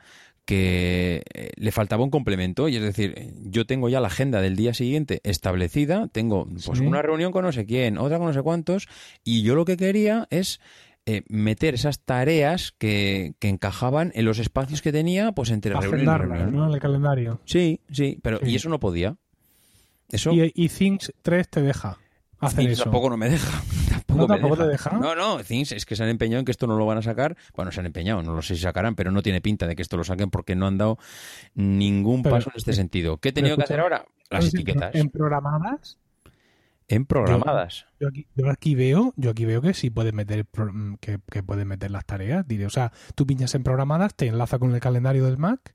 que 0.53 1.23
eh, 1.33 1.51
le 1.57 1.73
faltaba 1.73 2.05
un 2.05 2.11
complemento 2.11 2.69
y 2.69 2.77
es 2.77 2.83
decir, 2.83 3.33
yo 3.41 3.65
tengo 3.65 3.89
ya 3.89 4.01
la 4.01 4.09
agenda 4.09 4.43
del 4.43 4.55
día 4.55 4.75
siguiente 4.75 5.23
establecida, 5.25 6.09
tengo 6.09 6.47
pues 6.67 6.81
una 6.81 7.01
reunión 7.01 7.33
con 7.33 7.47
no 7.47 7.53
sé 7.53 7.65
quién, 7.65 7.97
otra 7.97 8.19
con 8.19 8.27
no 8.27 8.35
sé 8.35 8.43
cuántos 8.43 8.87
y 9.25 9.43
yo 9.43 9.55
lo 9.55 9.65
que 9.65 9.79
quería 9.79 10.27
es 10.29 10.61
eh, 11.07 11.23
meter 11.29 11.73
esas 11.73 12.01
tareas 12.01 12.75
que, 12.77 13.33
que, 13.39 13.49
encajaban 13.49 14.13
en 14.15 14.27
los 14.27 14.39
espacios 14.39 14.83
que 14.83 14.93
tenía 14.93 15.33
pues 15.33 15.49
entre 15.49 15.73
reuniones 15.73 16.53
¿no? 16.53 16.67
En 16.67 16.75
el 16.75 16.81
calendario. 16.81 17.41
Sí, 17.47 17.81
sí, 17.91 18.19
pero 18.23 18.39
y 18.43 18.55
eso 18.55 18.69
no 18.69 18.79
podía. 18.79 19.17
Eso... 20.11 20.33
Y, 20.33 20.53
y 20.55 20.69
Things 20.69 21.15
3 21.23 21.49
te 21.49 21.63
deja 21.63 21.99
hacer 22.41 22.69
eso. 22.69 22.83
Tampoco 22.83 23.09
no 23.09 23.17
me 23.17 23.31
deja. 23.31 23.63
¿No, 24.15 24.27
tampoco 24.27 24.57
te 24.57 24.67
deja? 24.67 24.91
No, 24.99 25.15
no, 25.15 25.41
es 25.41 25.87
que 25.87 25.97
se 25.97 26.03
han 26.03 26.09
empeñado 26.09 26.41
en 26.41 26.45
que 26.45 26.53
esto 26.53 26.67
no 26.67 26.77
lo 26.77 26.87
van 26.87 26.99
a 26.99 27.03
sacar. 27.03 27.37
Bueno, 27.55 27.73
se 27.73 27.81
han 27.81 27.87
empeñado, 27.87 28.23
no 28.23 28.35
lo 28.35 28.43
sé 28.43 28.55
si 28.55 28.63
sacarán, 28.63 28.95
pero 28.95 29.11
no 29.11 29.23
tiene 29.23 29.41
pinta 29.41 29.67
de 29.67 29.77
que 29.77 29.83
esto 29.83 29.97
lo 29.97 30.05
saquen 30.05 30.31
porque 30.31 30.55
no 30.55 30.67
han 30.67 30.79
dado 30.79 30.99
ningún 31.55 32.23
paso 32.23 32.51
en 32.51 32.57
este 32.57 32.73
sentido. 32.73 33.19
¿Qué 33.19 33.31
he 33.31 33.33
tenido 33.33 33.57
que 33.57 33.65
hacer 33.65 33.81
ahora? 33.81 34.05
Las 34.31 34.49
etiquetas. 34.49 34.95
¿En 34.95 35.11
programadas? 35.11 35.99
En 36.89 37.07
programadas. 37.07 37.87
Yo, 38.01 38.09
aquí, 38.51 38.75
veo, 38.75 39.15
yo 39.17 39.31
aquí 39.31 39.45
veo 39.45 39.63
que 39.63 39.73
sí 39.73 39.89
puedes 39.89 40.13
meter 40.13 40.47
que, 41.01 41.21
que 41.31 41.43
puedes 41.43 41.65
meter 41.65 41.91
las 41.91 42.05
tareas. 42.05 42.47
Diré, 42.47 42.67
o 42.67 42.71
sea, 42.71 42.93
tú 43.15 43.27
pinchas 43.27 43.55
en 43.55 43.63
programadas, 43.63 44.15
te 44.15 44.27
enlaza 44.27 44.59
con 44.59 44.75
el 44.75 44.81
calendario 44.81 45.25
del 45.25 45.39
Mac. 45.39 45.75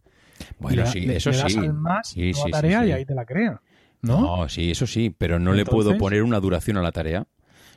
Bueno, 0.60 0.86
sí, 0.86 1.10
eso 1.10 1.32
le 1.32 1.38
das 1.38 1.52
sí. 1.52 1.60
Al 1.60 1.74
más, 1.74 2.10
sí, 2.10 2.34
sí, 2.34 2.52
tarea 2.52 2.86
y 2.86 2.92
ahí 2.92 3.06
te 3.06 3.16
la 3.16 3.26
crea. 3.26 3.62
¿No? 4.02 4.48
sí, 4.48 4.72
eso 4.72 4.86
sí, 4.86 5.14
pero 5.16 5.40
no 5.40 5.54
le 5.54 5.66
puedo 5.66 5.98
poner 5.98 6.24
una 6.24 6.40
duración 6.40 6.78
a 6.78 6.82
la 6.82 6.92
tarea. 6.92 7.26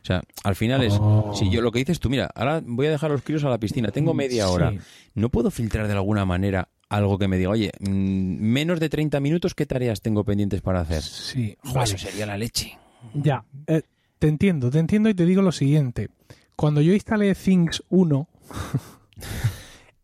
O 0.02 0.04
sea, 0.04 0.22
al 0.44 0.56
final 0.56 0.82
es, 0.82 0.94
oh. 0.98 1.32
si 1.34 1.50
yo 1.50 1.60
lo 1.60 1.72
que 1.72 1.80
dices 1.80 2.00
tú, 2.00 2.08
mira, 2.08 2.30
ahora 2.34 2.62
voy 2.64 2.86
a 2.86 2.90
dejar 2.90 3.10
los 3.10 3.22
críos 3.22 3.44
a 3.44 3.50
la 3.50 3.58
piscina, 3.58 3.90
tengo 3.90 4.14
media 4.14 4.48
hora, 4.48 4.72
¿no 5.14 5.28
puedo 5.28 5.50
filtrar 5.50 5.86
de 5.86 5.92
alguna 5.92 6.24
manera 6.24 6.68
algo 6.88 7.18
que 7.18 7.28
me 7.28 7.38
diga, 7.38 7.50
oye, 7.50 7.70
mm, 7.80 7.88
menos 7.88 8.80
de 8.80 8.88
30 8.88 9.20
minutos, 9.20 9.54
¿qué 9.54 9.66
tareas 9.66 10.00
tengo 10.00 10.24
pendientes 10.24 10.60
para 10.60 10.80
hacer? 10.80 11.02
Sí, 11.02 11.56
Eso 11.62 11.98
sería 11.98 12.26
la 12.26 12.36
leche. 12.36 12.78
Ya, 13.14 13.44
eh, 13.66 13.82
te 14.18 14.28
entiendo, 14.28 14.70
te 14.70 14.78
entiendo 14.78 15.08
y 15.08 15.14
te 15.14 15.24
digo 15.24 15.42
lo 15.42 15.52
siguiente. 15.52 16.08
Cuando 16.56 16.80
yo 16.80 16.92
instalé 16.92 17.34
Things 17.34 17.82
1, 17.88 18.28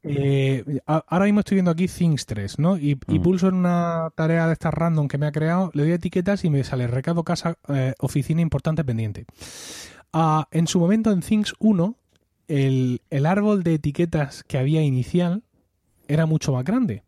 Eh, 0.07 0.81
ahora 0.87 1.25
mismo 1.25 1.41
estoy 1.41 1.57
viendo 1.57 1.71
aquí 1.71 1.89
Things 1.89 2.27
3, 2.27 2.59
¿no? 2.59 2.77
Y, 2.79 2.95
mm. 2.95 3.23
pulso 3.23 3.49
en 3.49 3.55
una 3.55 4.11
tarea 4.15 4.47
de 4.47 4.53
estas 4.53 4.73
random 4.73 5.09
que 5.09 5.19
me 5.19 5.27
ha 5.27 5.33
creado, 5.33 5.71
le 5.75 5.83
doy 5.83 5.93
etiquetas 5.93 6.45
y 6.45 6.51
me 6.51 6.63
sale 6.65 6.87
recado 6.87 7.25
casa, 7.25 7.59
eh, 7.69 7.95
oficina 7.99 8.41
importante 8.41 8.85
pendiente. 8.85 9.27
Ah, 10.13 10.49
en 10.51 10.67
su 10.67 10.79
momento 10.79 11.11
en 11.11 11.21
Things 11.21 11.55
1, 11.59 11.97
el, 12.49 13.01
árbol 13.27 13.63
de 13.63 13.75
etiquetas 13.75 14.45
que 14.45 14.59
había 14.59 14.83
inicial 14.83 15.43
era 16.09 16.27
mucho 16.27 16.53
más 16.53 16.65
grande. 16.65 17.03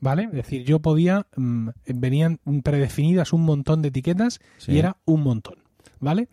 ¿Vale? 0.00 0.24
Es 0.24 0.32
decir, 0.32 0.64
yo 0.64 0.80
podía, 0.80 1.26
mm, 1.36 1.68
venían 1.94 2.38
predefinidas 2.62 3.32
un 3.32 3.42
montón 3.42 3.82
de 3.82 3.88
etiquetas 3.88 4.40
y 4.66 4.78
era 4.78 4.96
un 5.04 5.22
montón. 5.22 5.63
¿Vale? 6.00 6.28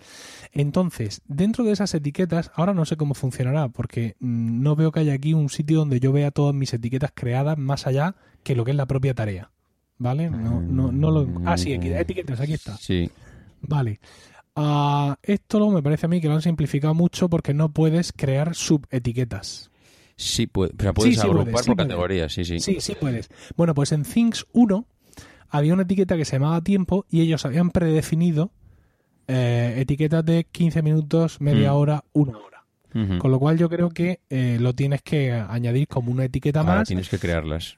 Entonces, 0.51 1.21
dentro 1.27 1.63
de 1.63 1.71
esas 1.71 1.93
etiquetas, 1.93 2.51
ahora 2.55 2.73
no 2.73 2.85
sé 2.85 2.97
cómo 2.97 3.13
funcionará, 3.13 3.69
porque 3.69 4.15
mm, 4.19 4.61
no 4.61 4.75
veo 4.75 4.91
que 4.91 5.01
haya 5.01 5.13
aquí 5.13 5.33
un 5.33 5.49
sitio 5.49 5.79
donde 5.79 5.99
yo 5.99 6.11
vea 6.11 6.31
todas 6.31 6.53
mis 6.53 6.73
etiquetas 6.73 7.11
creadas 7.13 7.57
más 7.57 7.87
allá 7.87 8.15
que 8.43 8.55
lo 8.55 8.65
que 8.65 8.71
es 8.71 8.77
la 8.77 8.85
propia 8.85 9.13
tarea, 9.13 9.51
¿vale? 9.97 10.29
No, 10.29 10.61
no, 10.61 10.91
no 10.91 11.11
lo... 11.11 11.27
Ah, 11.45 11.57
sí, 11.57 11.73
etiquetas, 11.73 12.39
aquí 12.39 12.53
está. 12.53 12.77
Sí. 12.77 13.09
Vale. 13.61 13.99
Uh, 14.55 15.13
esto 15.23 15.69
me 15.69 15.81
parece 15.81 16.07
a 16.07 16.09
mí 16.09 16.19
que 16.19 16.27
lo 16.27 16.33
han 16.33 16.41
simplificado 16.41 16.93
mucho 16.93 17.29
porque 17.29 17.53
no 17.53 17.71
puedes 17.71 18.11
crear 18.11 18.53
subetiquetas. 18.53 19.71
Sí, 20.17 20.45
puede, 20.45 20.73
pero 20.75 20.93
puedes 20.93 21.19
agrupar 21.19 21.63
por 21.65 21.75
categorías, 21.77 22.33
sí, 22.33 22.43
sí. 22.43 22.59
Sí, 22.59 22.77
sí 22.79 22.95
puedes. 22.99 23.29
Bueno, 23.55 23.73
pues 23.73 23.91
en 23.91 24.03
Things 24.03 24.45
1 24.51 24.85
había 25.49 25.73
una 25.73 25.83
etiqueta 25.83 26.17
que 26.17 26.25
se 26.25 26.33
llamaba 26.33 26.61
tiempo 26.61 27.05
y 27.09 27.21
ellos 27.21 27.45
habían 27.45 27.71
predefinido 27.71 28.51
eh, 29.27 29.75
etiquetas 29.77 30.25
de 30.25 30.45
15 30.51 30.81
minutos, 30.81 31.39
media 31.41 31.71
Mm. 31.71 31.75
hora, 31.75 32.03
una 32.13 32.37
hora. 32.37 32.63
Con 33.19 33.31
lo 33.31 33.39
cual 33.39 33.57
yo 33.57 33.69
creo 33.69 33.89
que 33.89 34.19
eh, 34.29 34.57
lo 34.59 34.73
tienes 34.73 35.01
que 35.01 35.31
añadir 35.31 35.87
como 35.87 36.11
una 36.11 36.25
etiqueta 36.25 36.59
Ahora 36.59 36.75
más. 36.79 36.87
tienes 36.89 37.07
que 37.07 37.17
crearlas. 37.19 37.77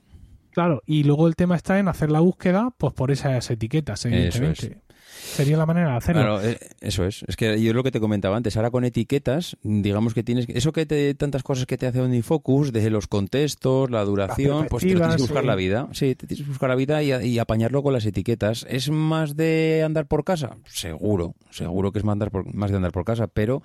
Claro, 0.50 0.82
y 0.88 1.04
luego 1.04 1.28
el 1.28 1.36
tema 1.36 1.56
está 1.56 1.78
en 1.80 1.88
hacer 1.88 2.10
la 2.12 2.20
búsqueda 2.20 2.72
pues 2.78 2.94
por 2.94 3.12
esas 3.12 3.50
etiquetas, 3.52 4.06
evidentemente. 4.06 4.82
Sería 5.14 5.58
la 5.58 5.66
manera 5.66 5.92
de 5.92 5.98
hacerlo. 5.98 6.22
Claro, 6.22 6.42
eh, 6.44 6.58
eso 6.82 7.06
es. 7.06 7.24
Es 7.28 7.36
que 7.36 7.62
yo 7.62 7.70
es 7.72 7.76
lo 7.76 7.84
que 7.84 7.92
te 7.92 8.00
comentaba 8.00 8.36
antes. 8.38 8.56
Ahora 8.58 8.72
con 8.72 8.84
etiquetas, 8.86 9.58
digamos 9.64 10.14
que 10.14 10.24
tienes. 10.24 10.46
Eso 10.50 10.72
que 10.72 10.86
te. 10.86 11.14
Tantas 11.16 11.44
cosas 11.44 11.66
que 11.66 11.78
te 11.78 11.88
hace 11.88 12.02
OmniFocus, 12.02 12.72
desde 12.72 12.90
los 12.90 13.08
contextos, 13.08 13.90
la 13.90 14.04
duración, 14.04 14.68
pues 14.70 14.82
te 14.84 14.88
tienes 14.94 15.16
que 15.16 15.22
buscar 15.22 15.42
sí. 15.44 15.48
la 15.48 15.56
vida. 15.56 15.88
Sí, 15.94 16.16
te 16.16 16.28
tienes 16.28 16.46
que 16.46 16.50
buscar 16.50 16.70
la 16.70 16.76
vida 16.76 17.02
y, 17.04 17.12
y 17.28 17.40
apañarlo 17.40 17.84
con 17.84 17.94
las 17.94 18.06
etiquetas. 18.06 18.66
¿Es 18.70 18.90
más 18.90 19.36
de 19.36 19.84
andar 19.86 20.08
por 20.08 20.24
casa? 20.24 20.58
Seguro. 20.66 21.36
Seguro 21.52 21.92
que 21.92 22.00
es 22.00 22.06
más, 22.06 22.14
andar 22.14 22.32
por- 22.32 22.54
más 22.54 22.72
de 22.72 22.78
andar 22.78 22.92
por 22.92 23.06
casa, 23.06 23.28
pero 23.28 23.62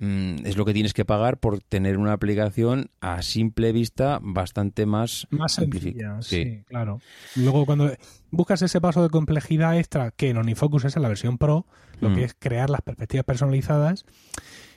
mm, 0.00 0.46
es 0.46 0.56
lo 0.56 0.64
que 0.64 0.72
tienes 0.72 0.94
que 0.94 1.04
pagar 1.04 1.38
por 1.38 1.60
tener 1.60 1.98
una 1.98 2.12
aplicación 2.12 2.90
a 3.00 3.22
simple 3.22 3.72
vista 3.72 4.18
bastante 4.22 4.86
más. 4.86 5.26
Más 5.30 5.52
sencilla, 5.52 6.20
sí. 6.22 6.62
claro. 6.66 7.00
Luego 7.36 7.66
cuando 7.66 7.90
buscas 8.30 8.62
ese 8.62 8.80
paso 8.80 9.02
de 9.02 9.10
complejidad 9.10 9.78
extra, 9.78 10.10
que 10.10 10.30
en 10.30 10.36
OmniFocus 10.38 10.84
es 10.86 10.96
en 10.96 11.02
la 11.02 11.08
versión 11.08 11.38
Pro, 11.38 11.66
lo 12.00 12.10
Mm. 12.10 12.14
que 12.14 12.24
es 12.24 12.34
crear 12.38 12.70
las 12.70 12.82
perspectivas 12.82 13.24
personalizadas, 13.24 14.04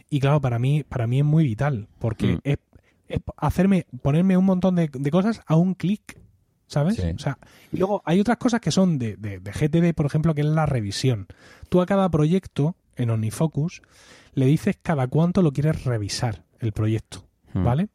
y 0.10 0.20
claro, 0.20 0.42
para 0.42 0.60
mí, 0.60 0.84
para 0.84 1.08
mí 1.08 1.20
es 1.20 1.26
muy 1.26 1.44
vital, 1.44 1.88
porque 2.00 2.34
Mm. 2.36 2.40
es, 2.44 2.58
es 3.08 3.20
hacerme, 3.38 3.86
ponerme 4.02 4.38
un 4.38 4.46
montón 4.46 4.76
de, 4.76 4.90
de 4.92 5.12
cosas 5.12 5.42
a 5.46 5.56
un 5.56 5.74
clic. 5.76 6.20
¿Sabes? 6.68 6.96
Sí. 6.96 7.02
O 7.14 7.20
sea, 7.20 7.38
y 7.74 7.78
luego 7.80 8.02
hay 8.06 8.22
otras 8.22 8.38
cosas 8.38 8.62
que 8.62 8.72
son 8.72 8.98
de, 8.98 9.18
de, 9.18 9.40
de 9.42 9.52
GTD, 9.52 9.94
por 9.94 10.06
ejemplo, 10.06 10.34
que 10.34 10.40
es 10.40 10.48
la 10.48 10.66
revisión. 10.66 11.28
Tú 11.68 11.82
a 11.82 11.86
cada 11.86 12.08
proyecto 12.10 12.78
en 12.96 13.10
OmniFocus 13.10 13.82
le 14.34 14.46
dices 14.46 14.78
cada 14.82 15.08
cuánto 15.08 15.42
lo 15.42 15.52
quieres 15.52 15.84
revisar 15.84 16.44
el 16.60 16.72
proyecto. 16.72 17.26
Mm. 17.54 17.64
¿Vale? 17.64 17.90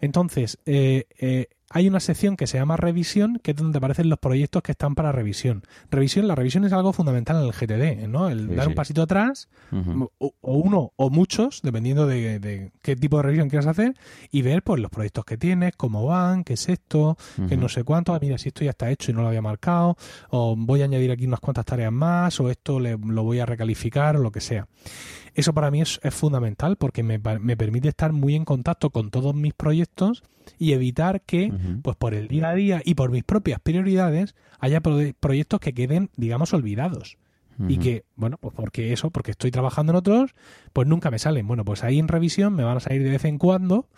Entonces, 0.00 0.58
eh, 0.66 1.06
eh, 1.18 1.48
hay 1.70 1.88
una 1.88 1.98
sección 2.00 2.36
que 2.36 2.46
se 2.46 2.58
llama 2.58 2.76
revisión, 2.76 3.40
que 3.42 3.50
es 3.50 3.56
donde 3.56 3.78
aparecen 3.78 4.08
los 4.08 4.18
proyectos 4.20 4.62
que 4.62 4.70
están 4.72 4.94
para 4.94 5.10
revisión. 5.10 5.62
Revisión, 5.90 6.28
la 6.28 6.34
revisión 6.36 6.64
es 6.64 6.72
algo 6.72 6.92
fundamental 6.92 7.36
en 7.38 7.42
el 7.44 7.52
GTD, 7.52 8.06
¿no? 8.08 8.28
El 8.28 8.48
Sí, 8.48 8.54
dar 8.54 8.64
sí. 8.66 8.68
un 8.68 8.74
pasito 8.76 9.02
atrás, 9.02 9.48
o, 9.72 10.34
o 10.40 10.54
uno 10.56 10.92
o 10.96 11.10
muchos, 11.10 11.60
dependiendo 11.62 12.06
de, 12.06 12.38
de 12.38 12.70
qué 12.82 12.94
tipo 12.94 13.16
de 13.16 13.24
revisión 13.24 13.48
quieras 13.50 13.66
hacer, 13.66 13.94
y 14.30 14.42
ver 14.42 14.62
pues 14.62 14.80
los 14.80 14.90
proyectos 14.90 15.24
que 15.24 15.36
tienes, 15.36 15.74
cómo 15.76 16.06
van, 16.06 16.44
qué 16.44 16.52
es 16.54 16.68
esto, 16.68 17.16
que 17.34 17.54
Ujú. 17.54 17.56
no 17.56 17.68
sé 17.68 17.82
cuánto, 17.82 18.14
ah, 18.14 18.18
mira, 18.22 18.38
si 18.38 18.48
esto 18.48 18.64
ya 18.64 18.70
está 18.70 18.88
hecho 18.90 19.10
y 19.10 19.14
no 19.14 19.22
lo 19.22 19.28
había 19.28 19.42
marcado, 19.42 19.96
o 20.30 20.54
voy 20.56 20.82
a 20.82 20.84
añadir 20.84 21.10
aquí 21.10 21.26
unas 21.26 21.40
cuantas 21.40 21.64
tareas 21.64 21.92
más, 21.92 22.38
o 22.40 22.48
esto 22.48 22.78
le- 22.78 22.96
lo 22.96 23.24
voy 23.24 23.40
a 23.40 23.46
recalificar, 23.46 24.16
o 24.16 24.20
lo 24.20 24.30
que 24.30 24.40
sea. 24.40 24.68
Eso 25.34 25.52
para 25.52 25.70
mí 25.70 25.82
es, 25.82 25.98
es 26.02 26.14
fundamental 26.14 26.76
porque 26.76 27.02
me, 27.02 27.18
me 27.40 27.56
permite 27.56 27.88
estar 27.88 28.12
muy 28.12 28.34
en 28.36 28.44
contacto 28.44 28.90
con 28.90 29.10
todos 29.10 29.34
mis 29.34 29.52
proyectos 29.52 30.22
y 30.58 30.72
evitar 30.72 31.20
que, 31.22 31.52
Pues 31.82 31.96
por 31.96 32.14
el 32.14 32.28
día 32.28 32.48
a 32.50 32.54
día 32.54 32.82
y 32.84 32.94
por 32.94 33.10
mis 33.10 33.24
propias 33.24 33.60
prioridades, 33.60 34.34
haya 34.58 34.80
pro- 34.80 34.98
proyectos 35.20 35.60
que 35.60 35.72
queden, 35.74 36.10
digamos, 36.16 36.52
olvidados. 36.54 37.18
Y 37.68 37.78
que, 37.78 38.04
bueno, 38.16 38.36
pues 38.38 38.52
porque 38.54 38.92
eso, 38.92 39.08
porque 39.10 39.30
estoy 39.30 39.50
trabajando 39.50 39.92
en 39.92 39.96
otros, 39.96 40.34
pues 40.74 40.86
nunca 40.86 41.10
me 41.10 41.18
salen. 41.18 41.46
Bueno, 41.46 41.64
pues 41.64 41.84
ahí 41.84 41.98
en 41.98 42.06
revisión 42.06 42.54
me 42.54 42.64
van 42.64 42.76
a 42.76 42.80
salir 42.80 43.02
de 43.02 43.08
vez 43.08 43.24
en 43.24 43.38
cuando 43.38 43.88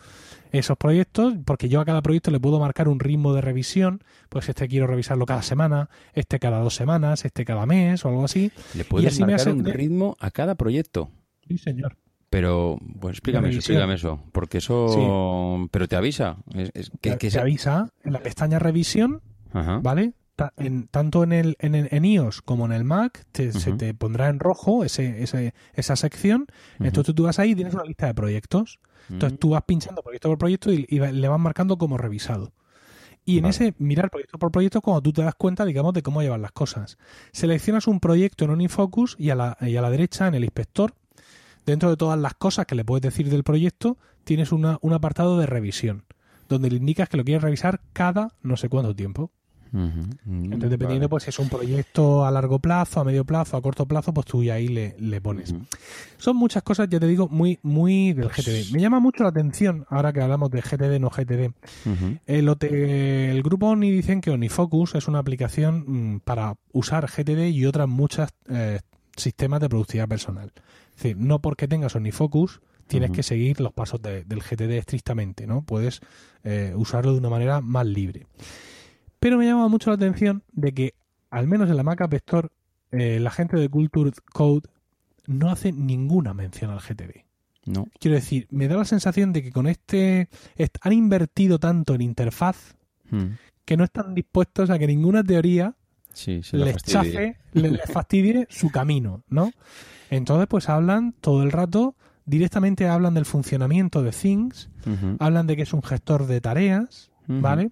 esos 0.53 0.77
proyectos, 0.79 1.35
porque 1.45 1.69
yo 1.69 1.81
a 1.81 1.85
cada 1.85 2.01
proyecto 2.01 2.31
le 2.31 2.39
puedo 2.39 2.61
marcar 2.61 2.87
un 2.87 3.01
ritmo 3.01 3.35
de 3.35 3.41
revisión, 3.41 4.05
pues 4.29 4.49
este 4.49 4.69
quiero 4.69 4.87
revisarlo 4.87 5.27
cada 5.27 5.43
semana, 5.43 5.91
este 6.15 6.39
cada 6.39 6.61
dos 6.61 6.77
semanas, 6.77 7.25
este 7.25 7.45
cada 7.45 7.67
mes 7.67 8.05
o 8.05 8.09
algo 8.11 8.25
así. 8.27 8.53
Le 8.75 8.85
puedes 8.85 9.13
así 9.13 9.25
me 9.25 9.35
hace- 9.35 9.51
un 9.51 9.65
ritmo 9.73 10.17
a 10.21 10.31
cada 10.31 10.55
proyecto. 10.55 11.11
Sí, 11.49 11.59
señor. 11.59 11.97
Pero, 12.31 12.79
pues 13.01 13.15
explícame 13.15 13.49
eso, 13.49 13.59
explícame 13.59 13.95
eso, 13.95 14.21
porque 14.33 14.59
eso, 14.59 15.67
pero 15.71 15.89
te 15.89 15.97
avisa, 15.97 16.37
es, 16.55 16.71
es 16.75 16.91
que, 17.01 17.11
te, 17.13 17.19
que 17.19 17.27
te 17.29 17.31
se- 17.31 17.41
avisa 17.41 17.91
en 18.05 18.13
la 18.13 18.21
pestaña 18.21 18.59
revisión, 18.59 19.23
Ajá. 19.53 19.79
¿vale? 19.83 20.13
En- 20.57 20.87
tanto 20.87 21.25
en 21.25 21.33
el 21.33 21.57
en, 21.59 21.75
el- 21.75 21.89
en 21.91 22.05
iOS 22.05 22.43
como 22.43 22.65
en 22.67 22.73
el 22.73 22.85
Mac 22.85 23.25
te- 23.33 23.53
se 23.53 23.73
te 23.73 23.93
pondrá 23.95 24.29
en 24.29 24.39
rojo 24.39 24.85
ese, 24.85 25.23
ese- 25.23 25.53
esa 25.75 25.97
sección. 25.97 26.47
Entonces 26.79 27.15
tú 27.15 27.25
vas 27.25 27.39
ahí 27.41 27.53
y 27.53 27.55
tienes 27.57 27.75
una 27.75 27.83
lista 27.85 28.07
de 28.07 28.15
proyectos. 28.15 28.79
Entonces 29.11 29.39
tú 29.41 29.51
vas 29.51 29.63
pinchando 29.63 30.03
proyecto 30.03 30.29
por 30.29 30.39
proyecto 30.39 30.71
y, 30.73 30.87
y 30.89 30.99
le 31.01 31.29
vas 31.29 31.41
marcando 31.41 31.77
como 31.79 31.97
revisado. 31.99 32.53
Y 33.25 33.39
en 33.39 33.47
ese 33.47 33.75
mirar 33.79 34.11
proyecto 34.11 34.39
por 34.39 34.51
proyecto, 34.53 34.81
cuando 34.81 35.03
tú 35.03 35.13
te 35.13 35.23
das 35.23 35.35
cuenta, 35.35 35.65
digamos, 35.65 35.93
de 35.93 36.03
cómo 36.03 36.23
llevan 36.23 36.41
las 36.43 36.53
cosas. 36.53 36.99
Seleccionas 37.33 37.87
un 37.89 38.01
proyecto 38.01 38.45
en 38.45 38.51
OmniFocus 38.53 39.17
y 39.19 39.31
a 39.31 39.35
la, 39.35 39.57
y 39.61 39.77
a 39.77 39.83
la 39.83 39.91
derecha, 39.91 40.29
en 40.29 40.35
el 40.35 40.45
inspector, 40.45 40.95
dentro 41.73 41.91
de 41.91 41.97
todas 41.97 42.19
las 42.19 42.35
cosas 42.35 42.67
que 42.67 42.75
le 42.75 42.85
puedes 42.85 43.03
decir 43.03 43.29
del 43.31 43.45
proyecto, 43.45 43.97
tienes 44.25 44.53
una, 44.53 44.79
un 44.81 44.93
apartado 44.93 45.39
de 45.39 45.47
revisión, 45.47 46.05
donde 46.49 46.71
le 46.71 46.77
indicas 46.77 47.09
que 47.09 47.17
lo 47.17 47.25
quieres 47.25 47.43
revisar 47.43 47.81
cada 47.93 48.35
no 48.43 48.57
sé 48.57 48.69
cuánto 48.69 48.95
tiempo. 48.95 49.31
Entonces, 49.71 50.71
dependiendo, 50.71 51.01
vale. 51.01 51.09
pues 51.09 51.25
si 51.25 51.29
es 51.29 51.39
un 51.39 51.51
proyecto 51.51 52.25
a 52.25 52.31
largo 52.31 52.59
plazo, 52.59 53.01
a 53.01 53.05
medio 53.05 53.27
plazo, 53.27 53.57
a 53.57 53.61
corto 53.61 53.87
plazo, 53.87 54.15
pues 54.15 54.27
tú 54.27 54.43
ya 54.43 54.55
ahí 54.55 54.69
le, 54.69 54.97
le 54.99 55.21
pones. 55.21 55.55
Son 56.17 56.37
muchas 56.37 56.63
cosas, 56.63 56.89
ya 56.89 56.99
te 56.99 57.07
digo, 57.07 57.29
muy, 57.29 57.59
muy 57.63 58.15
del 58.15 58.29
Pues- 58.29 58.47
GTD. 58.47 58.73
Me 58.73 58.81
llama 58.81 58.99
mucho 58.99 59.25
la 59.25 59.29
atención, 59.29 59.85
ahora 59.91 60.13
que 60.15 60.23
hablamos 60.23 60.51
de 60.51 60.63
GTD, 60.63 60.99
no 61.01 61.11
GTD. 61.11 61.53
El 62.27 63.43
grupo 63.43 63.67
Oni 63.69 63.91
dicen 63.91 64.23
que 64.23 64.31
OniFocus 64.31 64.95
es 64.95 65.07
una 65.07 65.19
aplicación 65.19 65.85
mm, 66.15 66.21
para 66.21 66.57
usar 66.73 67.07
GTD 67.07 67.49
y 67.51 67.67
otras 67.67 67.89
muchas 67.89 68.31
eh, 68.49 68.81
sistemas 69.17 69.61
de 69.61 69.69
productividad 69.69 70.09
personal. 70.09 70.51
Es 70.99 71.03
decir, 71.05 71.17
no 71.17 71.41
porque 71.41 71.69
tengas 71.69 71.95
OniFocus 71.95 72.61
tienes 72.89 73.11
que 73.13 73.23
seguir 73.23 73.61
los 73.61 73.73
pasos 73.73 74.03
de- 74.03 74.25
del 74.25 74.41
GTD 74.43 74.79
estrictamente, 74.79 75.47
¿no? 75.47 75.63
Puedes 75.63 76.01
eh, 76.43 76.73
usarlo 76.75 77.13
de 77.13 77.19
una 77.19 77.29
manera 77.31 77.61
más 77.61 77.87
libre. 77.87 78.27
Pero 79.21 79.37
me 79.39 79.45
llama 79.47 79.69
mucho 79.69 79.91
la 79.91 79.97
atención 79.97 80.43
de 80.53 80.73
que, 80.73 80.95
al 81.31 81.47
menos 81.47 81.69
en 81.71 81.77
la 81.77 81.83
Mac 81.85 82.01
App 82.01 82.15
Store, 82.15 82.49
eh, 82.91 83.21
la 83.21 83.31
gente 83.31 83.57
de 83.59 83.69
Culture 83.69 84.11
Code 84.33 84.69
no 85.27 85.51
hace 85.51 85.71
ninguna 85.71 86.35
mención 86.35 86.71
al 86.73 86.81
GTD. 86.81 87.25
No. 87.67 87.87
Quiero 88.01 88.15
decir, 88.17 88.47
me 88.51 88.67
da 88.67 88.77
la 88.77 88.85
sensación 88.87 89.33
de 89.33 89.43
que 89.43 89.53
con 89.53 89.67
este 89.69 90.29
est- 90.57 90.79
han 90.81 90.93
invertido 90.95 91.59
tanto 91.61 91.95
en 91.95 92.01
interfaz 92.01 92.75
Mm. 93.11 93.35
que 93.65 93.77
no 93.77 93.85
están 93.85 94.15
dispuestos 94.15 94.71
a 94.71 94.79
que 94.79 94.87
ninguna 94.89 95.23
teoría 95.23 95.75
Sí, 96.19 96.43
se 96.43 96.57
la 96.57 96.65
les 96.67 96.75
fastidie. 96.75 96.95
chafe, 97.13 97.37
le- 97.53 97.71
les 97.71 97.91
fastidie 97.93 98.47
su 98.51 98.71
camino, 98.71 99.23
¿no? 99.29 99.53
Entonces, 100.11 100.47
pues 100.49 100.69
hablan 100.69 101.13
todo 101.21 101.43
el 101.43 101.53
rato, 101.53 101.95
directamente 102.27 102.89
hablan 102.89 103.15
del 103.15 103.25
funcionamiento 103.25 104.03
de 104.03 104.11
Things, 104.11 104.69
hablan 105.21 105.47
de 105.47 105.55
que 105.57 105.63
es 105.63 105.73
un 105.73 105.83
gestor 105.83 106.27
de 106.27 106.41
tareas. 106.41 107.11
¿vale? 107.31 107.71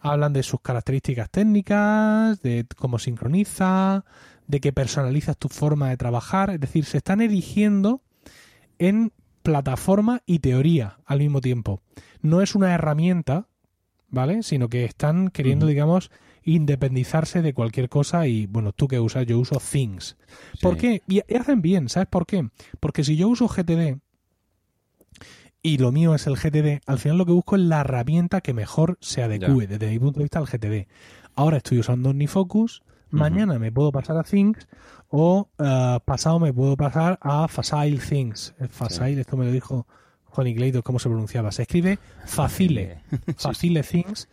Hablan 0.00 0.34
de 0.34 0.42
sus 0.42 0.60
características 0.60 1.30
técnicas, 1.30 2.42
de 2.42 2.66
cómo 2.76 2.98
sincroniza, 2.98 4.04
de 4.46 4.60
que 4.60 4.72
personalizas 4.74 5.36
tu 5.38 5.48
forma 5.48 5.88
de 5.88 5.96
trabajar, 5.96 6.50
es 6.50 6.60
decir, 6.60 6.84
se 6.84 6.98
están 6.98 7.20
erigiendo 7.22 8.02
en 8.78 9.10
plataforma 9.42 10.20
y 10.26 10.40
teoría 10.40 10.98
al 11.06 11.18
mismo 11.20 11.40
tiempo. 11.40 11.80
No 12.20 12.42
es 12.42 12.54
una 12.54 12.74
herramienta, 12.74 13.46
¿vale? 14.10 14.42
Sino 14.42 14.68
que 14.68 14.84
están 14.84 15.28
queriendo, 15.30 15.66
digamos, 15.66 16.10
independizarse 16.44 17.42
de 17.42 17.52
cualquier 17.54 17.88
cosa 17.88 18.26
y, 18.26 18.46
bueno, 18.46 18.72
tú 18.72 18.88
que 18.88 18.98
usas, 19.00 19.26
yo 19.26 19.38
uso 19.38 19.60
Things. 19.60 20.16
¿Por 20.62 20.74
Sí. 20.74 20.80
qué? 20.80 21.02
Y, 21.08 21.20
y 21.28 21.36
hacen 21.36 21.60
bien, 21.62 21.88
¿sabes 21.88 22.08
por 22.08 22.26
qué? 22.26 22.48
Porque 22.80 23.04
si 23.04 23.16
yo 23.16 23.28
uso 23.28 23.48
GTD 23.48 23.98
y 25.62 25.78
lo 25.78 25.92
mío 25.92 26.14
es 26.14 26.26
el 26.26 26.36
GTD, 26.36 26.80
al 26.86 26.98
final 26.98 27.18
lo 27.18 27.26
que 27.26 27.32
busco 27.32 27.56
es 27.56 27.62
la 27.62 27.80
herramienta 27.80 28.40
que 28.40 28.54
mejor 28.54 28.96
se 29.00 29.22
adecue 29.22 29.66
desde 29.66 29.90
mi 29.90 29.98
punto 29.98 30.20
de 30.20 30.24
vista 30.24 30.38
al 30.38 30.46
GTD. 30.46 30.86
Ahora 31.34 31.58
estoy 31.58 31.78
usando 31.78 32.10
OmniFocus, 32.10 32.82
mañana 33.10 33.58
me 33.58 33.70
puedo 33.70 33.92
pasar 33.92 34.16
a 34.16 34.22
Things 34.22 34.66
o 35.08 35.50
eh, 35.58 35.98
pasado 36.04 36.40
me 36.40 36.52
puedo 36.54 36.76
pasar 36.76 37.18
a 37.20 37.46
Facile 37.48 37.98
Things. 37.98 38.54
Eh, 38.58 38.68
Facile, 38.68 39.20
esto 39.20 39.36
me 39.36 39.44
lo 39.44 39.52
dijo 39.52 39.86
Juan 40.24 40.52
Clayton, 40.54 40.82
¿cómo 40.82 40.98
se 40.98 41.08
pronunciaba? 41.08 41.52
Se 41.52 41.62
escribe 41.62 41.98
Facile, 42.24 43.02
Facile 43.36 43.82
Things, 43.90 44.28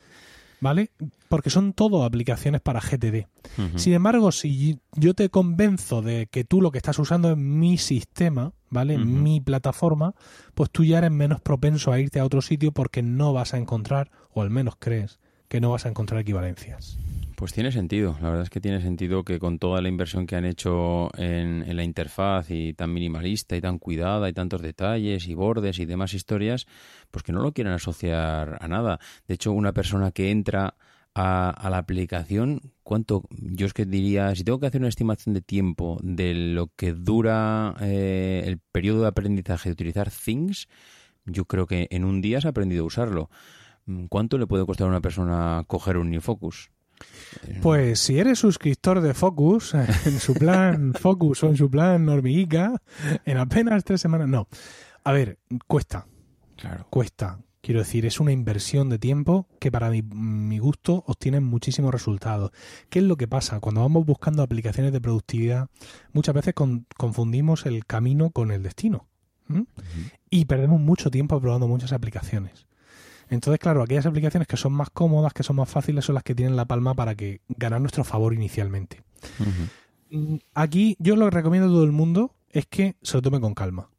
¿vale? 0.60 0.92
Porque 1.30 1.50
son 1.50 1.74
todo 1.74 2.04
aplicaciones 2.04 2.62
para 2.62 2.82
GTD. 2.82 3.28
Sin 3.76 3.94
embargo, 3.94 4.32
si 4.32 4.80
yo 4.96 5.14
te 5.14 5.30
convenzo 5.30 6.02
de 6.02 6.28
que 6.28 6.44
tú 6.44 6.62
lo 6.62 6.72
que 6.72 6.78
estás 6.78 7.00
usando 7.00 7.32
es 7.32 7.38
mi 7.38 7.78
sistema, 7.78 8.54
¿vale? 8.70 8.98
Mi 8.98 9.42
plataforma, 9.42 10.14
pues 10.54 10.70
tú 10.72 10.84
ya 10.84 11.00
eres 11.00 11.12
menos 11.12 11.42
propenso 11.42 11.92
a 11.92 12.00
irte 12.00 12.20
a 12.20 12.26
otro 12.26 12.42
sitio 12.42 12.72
porque 12.72 13.02
no 13.02 13.34
vas 13.34 13.54
a 13.54 13.58
encontrar, 13.58 14.12
o 14.32 14.42
al 14.42 14.50
menos 14.50 14.76
crees, 14.80 15.20
que 15.48 15.62
no 15.62 15.72
vas 15.72 15.86
a 15.86 15.90
encontrar 15.90 16.22
equivalencias. 16.22 16.98
Pues 17.38 17.54
tiene 17.54 17.72
sentido, 17.72 18.18
la 18.20 18.30
verdad 18.30 18.46
es 18.46 18.50
que 18.50 18.60
tiene 18.60 18.82
sentido 18.82 19.24
que 19.24 19.38
con 19.38 19.60
toda 19.60 19.80
la 19.80 19.90
inversión 19.90 20.26
que 20.26 20.36
han 20.36 20.44
hecho 20.44 21.12
en, 21.20 21.76
la 21.76 21.84
interfaz 21.84 22.50
y 22.50 22.74
tan 22.74 22.92
minimalista 22.92 23.56
y 23.56 23.62
tan 23.62 23.78
cuidada 23.78 24.28
y 24.28 24.34
tantos 24.34 24.60
detalles 24.64 25.28
y 25.28 25.36
bordes 25.36 25.78
y 25.78 25.86
demás 25.86 26.16
historias, 26.16 26.66
pues 27.12 27.22
que 27.22 27.34
no 27.34 27.44
lo 27.44 27.52
quieran 27.52 27.76
asociar 27.76 28.58
a 28.60 28.68
nada. 28.68 29.00
De 29.28 29.36
hecho, 29.36 29.52
una 29.52 29.72
persona 29.72 30.10
que 30.10 30.32
entra 30.32 30.78
a, 31.14 31.68
la 31.70 31.78
aplicación, 31.78 32.74
¿cuánto? 32.82 33.22
Yo 33.30 33.68
es 33.68 33.74
que 33.76 33.86
diría, 33.86 34.34
si 34.34 34.44
tengo 34.44 34.60
que 34.60 34.66
hacer 34.66 34.82
una 34.82 34.90
estimación 34.90 35.36
de 35.36 35.42
tiempo 35.42 36.00
de 36.02 36.34
lo 36.34 36.72
que 36.76 36.94
dura 36.94 37.76
eh, 37.82 38.46
el 38.48 38.58
periodo 38.58 39.02
de 39.02 39.10
aprendizaje 39.10 39.70
de 39.70 39.74
utilizar 39.74 40.10
Things, 40.10 40.68
yo 41.26 41.46
creo 41.46 41.68
que 41.68 41.88
en 41.92 42.04
un 42.04 42.20
día 42.20 42.40
has 42.40 42.46
aprendido 42.46 42.84
a 42.84 42.88
usarlo. 42.88 43.30
¿Cuánto 44.10 44.40
le 44.40 44.48
puede 44.48 44.66
costar 44.66 44.88
a 44.88 44.90
una 44.90 45.02
persona 45.02 45.64
coger 45.68 45.98
un 45.98 46.10
New 46.10 46.22
Focus? 46.22 46.72
Pues 47.62 48.00
si 48.00 48.20
eres 48.20 48.40
suscriptor 48.40 49.02
de 49.02 49.14
Focus, 49.14 49.74
en 50.06 50.20
su 50.20 50.34
plan 50.34 50.94
Focus 50.94 51.44
o 51.44 51.48
en 51.48 51.58
su 51.58 51.70
plan 51.70 52.08
hormiguica, 52.10 52.82
en 53.26 53.38
apenas 53.38 53.84
tres 53.84 54.02
semanas, 54.02 54.28
no. 54.28 54.48
A 55.04 55.12
ver, 55.12 55.40
cuesta. 55.68 56.08
Claro. 56.56 56.88
Cuesta. 56.90 57.40
Quiero 57.62 57.82
decir, 57.82 58.06
es 58.06 58.20
una 58.20 58.32
inversión 58.32 58.88
de 58.88 58.98
tiempo 58.98 59.48
que 59.60 59.72
para 59.72 59.90
mi, 59.90 60.58
gusto 60.58 61.04
obtiene 61.06 61.42
muchísimos 61.42 61.92
resultados. 61.92 62.52
¿Qué 62.90 63.00
es 63.00 63.06
lo 63.06 63.18
que 63.18 63.28
pasa? 63.28 63.60
Cuando 63.60 63.82
vamos 63.82 64.06
buscando 64.06 64.42
aplicaciones 64.42 64.94
de 64.94 65.02
productividad, 65.02 65.68
muchas 66.14 66.34
veces 66.34 66.54
confundimos 66.54 67.66
el 67.66 67.86
camino 67.86 68.30
con 68.30 68.52
el 68.52 68.64
destino. 68.64 69.08
Y 70.30 70.46
perdemos 70.46 70.80
mucho 70.80 71.12
tiempo 71.12 71.40
probando 71.42 71.68
muchas 71.68 71.92
aplicaciones. 71.92 72.67
Entonces, 73.30 73.60
claro, 73.60 73.84
aquellas 73.84 74.06
aplicaciones 74.06 74.48
que 74.48 74.58
son 74.58 74.74
más 74.74 74.90
cómodas, 74.90 75.34
que 75.34 75.44
son 75.44 75.58
más 75.58 75.70
fáciles, 75.70 76.06
son 76.06 76.16
las 76.16 76.24
que 76.24 76.36
tienen 76.36 76.56
la 76.56 76.66
palma 76.66 76.94
para 76.94 77.16
que 77.16 77.42
ganar 77.50 77.82
nuestro 77.82 78.04
favor 78.04 78.34
inicialmente. 78.34 79.04
Mm, 80.10 80.36
aquí 80.54 80.96
yo 81.00 81.16
lo 81.16 81.26
que 81.26 81.36
recomiendo 81.36 81.68
a 81.68 81.72
todo 81.72 81.84
el 81.84 81.92
mundo 81.92 82.34
es 82.52 82.66
que 82.66 82.96
se 83.02 83.18
lo 83.18 83.22
tome 83.22 83.40
con 83.42 83.54
calma 83.54 83.90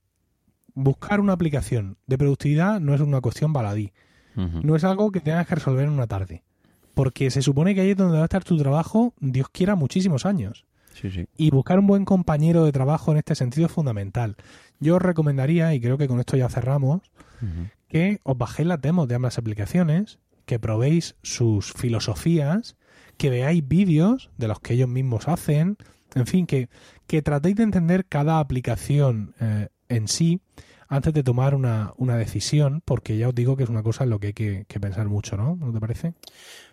buscar 0.79 1.20
una 1.20 1.33
aplicación 1.33 1.97
de 2.07 2.16
productividad 2.16 2.81
no 2.81 2.95
es 2.95 3.01
una 3.01 3.20
cuestión 3.20 3.53
baladí. 3.53 3.93
No 4.37 4.76
es 4.76 4.85
algo 4.85 5.11
que 5.11 5.18
tengas 5.18 5.49
que 5.49 5.57
resolver 5.57 5.85
en 5.85 5.91
una 5.91 6.07
tarde. 6.07 6.45
Porque 6.95 7.29
se 7.33 7.43
supone 7.43 7.74
que 7.74 7.81
ahí 7.81 7.91
es 7.91 7.97
donde 7.97 8.18
va 8.18 8.22
a 8.22 8.26
estar 8.26 8.45
tu 8.45 8.57
trabajo, 8.57 9.12
Dios 9.18 9.49
quiera, 9.51 9.74
muchísimos 9.74 10.26
años. 10.26 10.64
Y 11.37 11.51
buscar 11.51 11.81
un 11.81 11.89
buen 11.89 12.05
compañero 12.05 12.64
de 12.64 12.70
trabajo 12.70 13.11
en 13.11 13.18
este 13.18 13.35
sentido 13.35 13.66
es 13.66 13.72
fundamental. 13.72 14.37
Yo 14.79 14.95
os 14.95 15.03
recomendaría, 15.03 15.74
y 15.74 15.81
creo 15.81 15.99
que 15.99 16.07
con 16.07 16.20
esto 16.20 16.37
ya 16.37 16.49
cerramos, 16.49 17.01
que 17.89 18.20
os 18.22 18.36
bajéis 18.36 18.68
las 18.68 18.80
demos 18.80 19.09
de 19.09 19.14
ambas 19.16 19.39
aplicaciones, 19.39 20.18
que 20.45 20.59
probéis 20.59 21.16
sus 21.22 21.72
filosofías, 21.72 22.76
que 23.16 23.30
veáis 23.30 23.66
vídeos 23.66 24.30
de 24.36 24.49
los 24.49 24.61
que 24.61 24.74
ellos 24.74 24.89
mismos 24.89 25.28
hacen, 25.28 25.76
en 26.14 26.26
fin, 26.26 26.47
que, 26.47 26.68
que 27.07 27.22
tratéis 27.22 27.57
de 27.57 27.64
entender 27.64 28.07
cada 28.07 28.41
aplicación 28.41 29.34
eh, 29.41 29.68
en 29.89 30.09
sí 30.09 30.41
antes 30.89 31.12
de 31.12 31.22
tomar 31.22 31.55
una, 31.55 31.93
una, 31.99 32.16
decisión, 32.16 32.82
porque 32.84 33.18
ya 33.18 33.28
os 33.28 33.34
digo 33.34 33.57
que 33.57 33.64
es 33.64 33.68
una 33.68 33.82
cosa 33.82 34.05
en 34.05 34.11
lo 34.11 34.20
que 34.20 34.28
hay 34.28 34.32
que, 34.32 34.80
pensar 34.80 35.07
mucho, 35.09 35.36
¿no? 35.36 35.55
¿No 35.57 35.70
te 35.70 35.80
parece? 35.80 36.14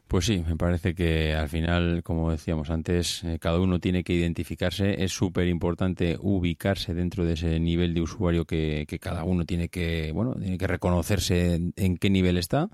Pues 0.07 0.25
sí, 0.25 0.43
me 0.47 0.55
parece 0.55 0.93
que 0.93 1.33
al 1.33 1.49
final, 1.49 2.03
como 2.03 2.29
decíamos 2.31 2.69
antes, 2.69 3.23
eh, 3.23 3.39
cada 3.39 3.59
uno 3.59 3.79
tiene 3.79 4.03
que 4.03 4.13
identificarse. 4.13 5.03
Es 5.03 5.11
súper 5.11 5.47
importante 5.47 6.17
ubicarse 6.21 6.93
dentro 6.93 7.25
de 7.25 7.33
ese 7.33 7.59
nivel 7.59 7.93
de 7.95 8.01
usuario 8.01 8.45
que, 8.45 8.85
que, 8.87 8.99
cada 8.99 9.23
uno 9.23 9.45
tiene 9.45 9.67
que, 9.69 10.11
bueno, 10.13 10.35
tiene 10.35 10.59
que 10.59 10.67
reconocerse 10.67 11.59
en 11.75 11.97
qué 11.97 12.09
nivel 12.11 12.37
está. 12.37 12.69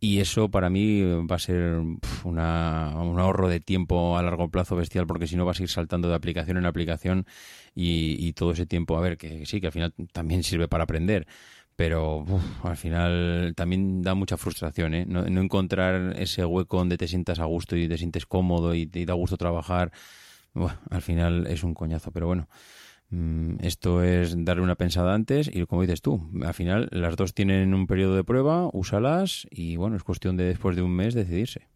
Y 0.00 0.20
eso 0.20 0.48
para 0.48 0.70
mí 0.70 1.02
va 1.02 1.36
a 1.36 1.38
ser 1.40 1.80
una, 2.22 2.94
un 2.94 3.18
ahorro 3.18 3.48
de 3.48 3.58
tiempo 3.58 4.16
a 4.16 4.22
largo 4.22 4.48
plazo 4.48 4.76
bestial 4.76 5.08
porque 5.08 5.26
si 5.26 5.34
no 5.34 5.44
vas 5.44 5.58
a 5.58 5.64
ir 5.64 5.68
saltando 5.68 6.08
de 6.08 6.14
aplicación 6.14 6.56
en 6.56 6.66
aplicación 6.66 7.26
y, 7.74 8.32
todo 8.34 8.52
ese 8.52 8.66
tiempo, 8.66 8.96
a 8.96 9.00
ver, 9.00 9.16
que 9.18 9.44
sí, 9.46 9.60
que 9.60 9.66
al 9.68 9.72
final 9.72 9.94
también 10.12 10.44
sirve 10.44 10.68
para 10.68 10.84
aprender, 10.84 11.26
pero 11.78 12.24
al 12.64 12.76
final 12.76 13.52
también 13.54 14.02
da 14.02 14.16
mucha 14.16 14.36
frustración, 14.36 14.94
¿eh? 14.94 15.06
No, 15.06 15.24
encontrar 15.24 16.16
ese 16.18 16.44
hueco 16.44 16.78
donde 16.78 16.98
te 16.98 17.06
sientas 17.06 17.38
a 17.38 17.44
gusto 17.44 17.76
y 17.76 17.86
te 17.86 17.96
sientes 17.96 18.26
cómodo 18.26 18.74
y 18.74 18.88
te 18.88 19.06
da 19.06 19.14
gusto 19.14 19.36
trabajar, 19.36 19.92
al 20.90 21.02
final 21.02 21.46
es 21.46 21.62
un 21.62 21.74
coñazo, 21.74 22.10
pero 22.10 22.26
bueno. 22.26 22.48
Mm, 23.10 23.58
esto 23.60 24.02
es 24.02 24.34
darle 24.44 24.64
una 24.64 24.74
pensada 24.74 25.14
antes 25.14 25.48
y 25.54 25.64
como 25.66 25.82
dices 25.82 26.02
tú, 26.02 26.28
al 26.42 26.52
final 26.52 26.88
las 26.90 27.14
dos 27.14 27.32
tienen 27.32 27.72
un 27.72 27.86
periodo 27.86 28.16
de 28.16 28.24
prueba, 28.24 28.68
úsalas 28.72 29.46
y 29.48 29.76
bueno, 29.76 29.94
es 29.94 30.02
cuestión 30.02 30.36
de 30.36 30.46
después 30.46 30.74
de 30.74 30.82
un 30.82 30.90
mes 30.90 31.14
decidirse. 31.14 31.68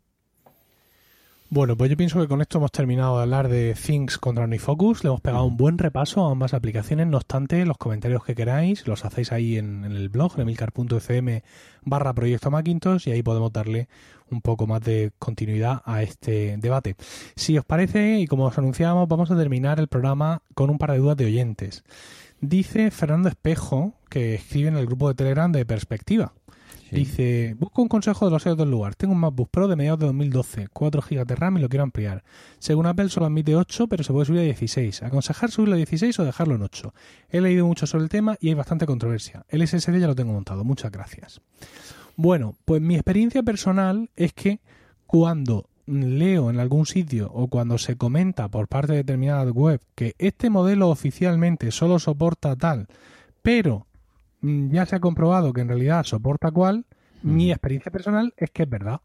Bueno, 1.54 1.76
pues 1.76 1.90
yo 1.90 1.98
pienso 1.98 2.18
que 2.18 2.28
con 2.28 2.40
esto 2.40 2.56
hemos 2.56 2.72
terminado 2.72 3.18
de 3.18 3.24
hablar 3.24 3.48
de 3.50 3.74
Things 3.74 4.16
contra 4.16 4.44
OmniFocus. 4.44 5.04
Le 5.04 5.08
hemos 5.08 5.20
pegado 5.20 5.44
un 5.44 5.58
buen 5.58 5.76
repaso 5.76 6.26
a 6.26 6.30
ambas 6.30 6.54
aplicaciones. 6.54 7.08
No 7.08 7.18
obstante, 7.18 7.66
los 7.66 7.76
comentarios 7.76 8.24
que 8.24 8.34
queráis 8.34 8.86
los 8.86 9.04
hacéis 9.04 9.32
ahí 9.32 9.58
en, 9.58 9.84
el 9.84 10.08
blog, 10.08 10.40
emilcar.fm 10.40 11.42
barra 11.82 12.14
proyecto 12.14 12.50
Macintosh, 12.50 13.06
y 13.06 13.10
ahí 13.10 13.22
podemos 13.22 13.52
darle 13.52 13.88
un 14.30 14.40
poco 14.40 14.66
más 14.66 14.80
de 14.80 15.12
continuidad 15.18 15.82
a 15.84 16.02
este 16.02 16.56
debate. 16.56 16.96
Si 17.36 17.58
os 17.58 17.66
parece, 17.66 18.18
y 18.18 18.26
como 18.26 18.46
os 18.46 18.56
anunciábamos, 18.56 19.06
vamos 19.06 19.30
a 19.30 19.36
terminar 19.36 19.78
el 19.78 19.88
programa 19.88 20.40
con 20.54 20.70
un 20.70 20.78
par 20.78 20.92
de 20.92 21.00
dudas 21.00 21.18
de 21.18 21.26
oyentes. 21.26 21.84
Dice 22.40 22.90
Fernando 22.90 23.28
Espejo, 23.28 23.92
que 24.08 24.36
escribe 24.36 24.68
en 24.68 24.78
el 24.78 24.86
grupo 24.86 25.08
de 25.08 25.16
Telegram 25.16 25.52
de 25.52 25.66
Perspectiva. 25.66 26.32
Dice, 26.92 27.56
busco 27.58 27.80
un 27.80 27.88
consejo 27.88 28.26
de 28.26 28.30
los 28.32 28.42
SEOs 28.42 28.58
del 28.58 28.70
lugar. 28.70 28.94
Tengo 28.94 29.14
un 29.14 29.20
MacBook 29.20 29.48
Pro 29.50 29.66
de 29.66 29.76
mediados 29.76 30.00
de 30.00 30.06
2012, 30.06 30.68
4 30.70 31.02
GB 31.02 31.24
de 31.24 31.34
RAM 31.36 31.56
y 31.56 31.60
lo 31.62 31.68
quiero 31.70 31.84
ampliar. 31.84 32.22
Según 32.58 32.84
Apple 32.84 33.08
solo 33.08 33.26
admite 33.26 33.56
8, 33.56 33.86
pero 33.88 34.04
se 34.04 34.12
puede 34.12 34.26
subir 34.26 34.40
a 34.40 34.44
16. 34.44 35.02
¿Aconsejar 35.02 35.50
subirlo 35.50 35.74
a 35.74 35.78
16 35.78 36.18
o 36.18 36.24
dejarlo 36.24 36.54
en 36.54 36.62
8? 36.62 36.94
He 37.30 37.40
leído 37.40 37.66
mucho 37.66 37.86
sobre 37.86 38.04
el 38.04 38.10
tema 38.10 38.36
y 38.40 38.48
hay 38.48 38.54
bastante 38.54 38.84
controversia. 38.84 39.46
El 39.48 39.66
SSD 39.66 39.98
ya 39.98 40.06
lo 40.06 40.14
tengo 40.14 40.34
montado. 40.34 40.64
Muchas 40.64 40.92
gracias. 40.92 41.40
Bueno, 42.16 42.56
pues 42.66 42.82
mi 42.82 42.94
experiencia 42.94 43.42
personal 43.42 44.10
es 44.14 44.34
que 44.34 44.60
cuando 45.06 45.70
leo 45.86 46.50
en 46.50 46.60
algún 46.60 46.86
sitio 46.86 47.30
o 47.32 47.48
cuando 47.48 47.78
se 47.78 47.96
comenta 47.96 48.48
por 48.48 48.68
parte 48.68 48.92
de 48.92 48.98
determinadas 48.98 49.50
web 49.52 49.80
que 49.94 50.14
este 50.18 50.50
modelo 50.50 50.90
oficialmente 50.90 51.70
solo 51.70 51.98
soporta 51.98 52.54
tal, 52.56 52.86
pero 53.42 53.86
ya 54.42 54.86
se 54.86 54.96
ha 54.96 55.00
comprobado 55.00 55.52
que 55.52 55.60
en 55.60 55.68
realidad 55.68 56.04
soporta 56.04 56.50
cual, 56.50 56.84
mi 57.22 57.50
experiencia 57.50 57.92
personal 57.92 58.34
es 58.36 58.50
que 58.50 58.64
es 58.64 58.68
verdad. 58.68 59.00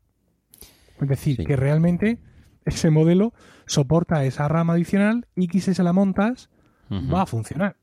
Es 0.99 1.07
decir, 1.07 1.45
que 1.45 1.55
realmente 1.55 2.19
ese 2.65 2.89
modelo 2.89 3.33
soporta 3.65 4.25
esa 4.25 4.47
rama 4.47 4.73
adicional 4.73 5.27
y 5.35 5.47
que 5.47 5.61
si 5.61 5.73
se 5.73 5.83
la 5.83 5.93
montas 5.93 6.49
va 6.91 7.21
a 7.21 7.25
funcionar. 7.25 7.75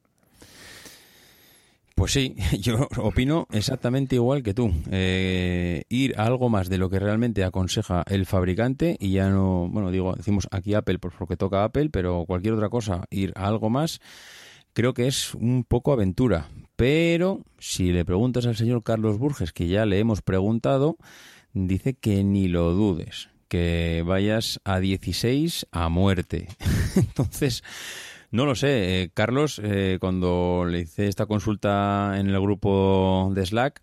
Pues 1.95 2.13
sí, 2.13 2.35
yo 2.61 2.89
opino 2.99 3.47
exactamente 3.53 4.17
igual 4.17 4.43
que 4.43 4.55
tú. 4.55 4.73
Eh, 4.91 5.85
ir 5.89 6.19
a 6.19 6.25
algo 6.25 6.49
más 6.49 6.69
de 6.69 6.79
lo 6.79 6.91
que 6.91 6.99
realmente 6.99 7.45
aconseja 7.45 8.03
el 8.09 8.27
fabricante 8.27 8.97
y 8.99 9.13
ya 9.13 9.31
no, 9.31 9.69
bueno, 9.69 9.91
digo, 9.91 10.15
decimos 10.15 10.49
aquí 10.51 10.75
Apple 10.75 10.99
porque 10.99 11.37
toca 11.37 11.65
Apple, 11.65 11.91
pero 11.91 12.25
cualquier 12.27 12.55
otra 12.55 12.69
cosa, 12.69 13.05
ir 13.11 13.33
a 13.37 13.47
algo 13.47 13.71
más, 13.71 14.01
creo 14.73 14.93
que 14.93 15.07
es 15.07 15.35
un 15.35 15.65
poco 15.65 15.93
aventura, 15.93 16.49
pero 16.77 17.41
si 17.59 17.93
le 17.93 18.05
preguntas 18.05 18.47
al 18.47 18.57
señor 18.57 18.83
Carlos 18.83 19.19
Burges, 19.19 19.53
que 19.53 19.69
ya 19.69 19.87
le 19.87 19.99
hemos 19.99 20.23
preguntado, 20.23 20.97
dice 21.53 21.95
que 21.95 22.25
ni 22.25 22.49
lo 22.49 22.73
dudes, 22.73 23.29
que 23.49 24.03
vayas 24.05 24.61
a 24.65 24.81
16 24.81 25.67
a 25.71 25.89
muerte. 25.89 26.49
Entonces, 26.97 27.63
no 28.31 28.47
lo 28.47 28.57
sé. 28.57 29.03
Eh, 29.03 29.11
Carlos, 29.15 29.61
eh, 29.63 29.99
cuando 30.01 30.67
le 30.69 30.81
hice 30.81 31.07
esta 31.07 31.27
consulta 31.27 32.15
en 32.19 32.29
el 32.31 32.41
grupo 32.41 33.31
de 33.33 33.47
Slack, 33.47 33.81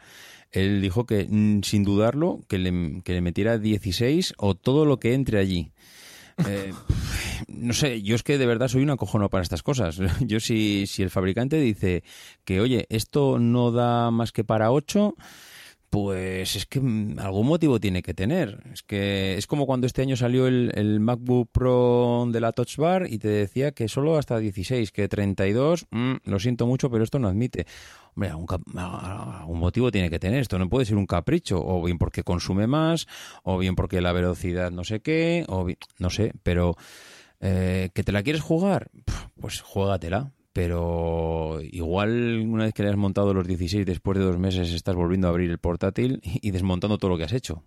él 0.52 0.82
dijo 0.82 1.06
que 1.06 1.26
mm, 1.30 1.64
sin 1.64 1.84
dudarlo, 1.84 2.42
que 2.50 2.58
le, 2.58 3.02
que 3.04 3.14
le 3.14 3.22
metiera 3.22 3.58
16 3.58 4.34
o 4.38 4.56
todo 4.56 4.86
lo 4.86 5.00
que 5.00 5.14
entre 5.14 5.40
allí. 5.40 5.72
Eh, 6.46 6.74
no 7.48 7.74
sé, 7.74 8.02
yo 8.02 8.16
es 8.16 8.24
que 8.24 8.38
de 8.38 8.46
verdad 8.46 8.68
soy 8.68 8.84
una 8.84 8.98
cojono 8.98 9.30
para 9.30 9.44
estas 9.44 9.64
cosas. 9.64 9.98
Yo 10.22 10.40
si, 10.40 10.88
si 10.88 11.04
el 11.04 11.10
fabricante 11.10 11.58
dice 11.58 12.04
que, 12.44 12.62
oye, 12.62 12.86
esto 12.90 13.40
no 13.40 13.72
da 13.72 14.12
más 14.12 14.32
que 14.32 14.44
para 14.44 14.72
8, 14.72 15.16
pues 15.92 16.56
es 16.56 16.66
que 16.66 16.80
algún 16.80 17.48
motivo 17.48 17.78
tiene 17.80 18.02
que 18.02 18.14
tener. 18.14 18.64
Es 18.72 18.82
que 18.82 19.38
es 19.38 19.46
como 19.46 19.66
cuando 19.66 19.88
este 19.88 20.02
año 20.02 20.16
salió 20.16 20.48
el, 20.48 20.72
el 20.76 21.02
MacBook 21.02 21.50
Pro 21.52 22.28
de 22.30 22.40
la 22.40 22.54
Touch 22.54 22.78
Bar 22.78 23.08
y 23.10 23.18
te 23.20 23.28
decía 23.28 23.74
que 23.74 23.90
solo 23.90 24.18
hasta 24.18 24.40
16, 24.40 24.90
que 24.94 25.10
32, 25.10 25.88
mm, 25.92 26.14
lo 26.24 26.40
siento 26.40 26.66
mucho, 26.66 26.90
pero 26.90 27.04
esto 27.04 27.20
no 27.20 27.28
admite. 27.28 27.66
Hombre, 28.16 28.30
algún, 28.30 29.60
motivo 29.60 29.92
tiene 29.92 30.10
que 30.10 30.18
tener. 30.18 30.40
Esto 30.40 30.58
no 30.58 30.70
puede 30.70 30.86
ser 30.86 30.96
un 30.96 31.06
capricho, 31.06 31.62
o 31.62 31.84
bien 31.84 31.98
porque 31.98 32.24
consume 32.24 32.68
más, 32.68 33.06
o 33.44 33.58
bien 33.58 33.76
porque 33.76 34.00
la 34.00 34.14
velocidad 34.14 34.72
no 34.72 34.86
sé 34.86 35.02
qué, 35.02 35.46
o 35.50 35.68
no 36.00 36.10
sé, 36.10 36.32
pero 36.42 36.78
eh, 37.42 37.90
¿que 37.94 38.04
te 38.04 38.12
la 38.12 38.24
quieres 38.24 38.42
jugar? 38.42 38.90
Pues 39.40 39.62
juégatela. 39.62 40.32
Pero 40.54 41.60
igual 41.62 42.46
una 42.46 42.66
vez 42.66 42.74
que 42.74 42.84
le 42.84 42.90
has 42.90 42.98
montado 42.98 43.34
los 43.34 43.48
16, 43.48 43.86
después 43.86 44.18
de 44.18 44.26
dos 44.26 44.38
meses 44.38 44.74
estás 44.74 44.96
volviendo 44.96 45.28
a 45.28 45.30
abrir 45.30 45.50
el 45.50 45.60
portátil 45.60 46.20
y 46.24 46.52
desmontando 46.52 46.98
todo 46.98 47.12
lo 47.12 47.18
que 47.18 47.24
has 47.24 47.32
hecho. 47.32 47.64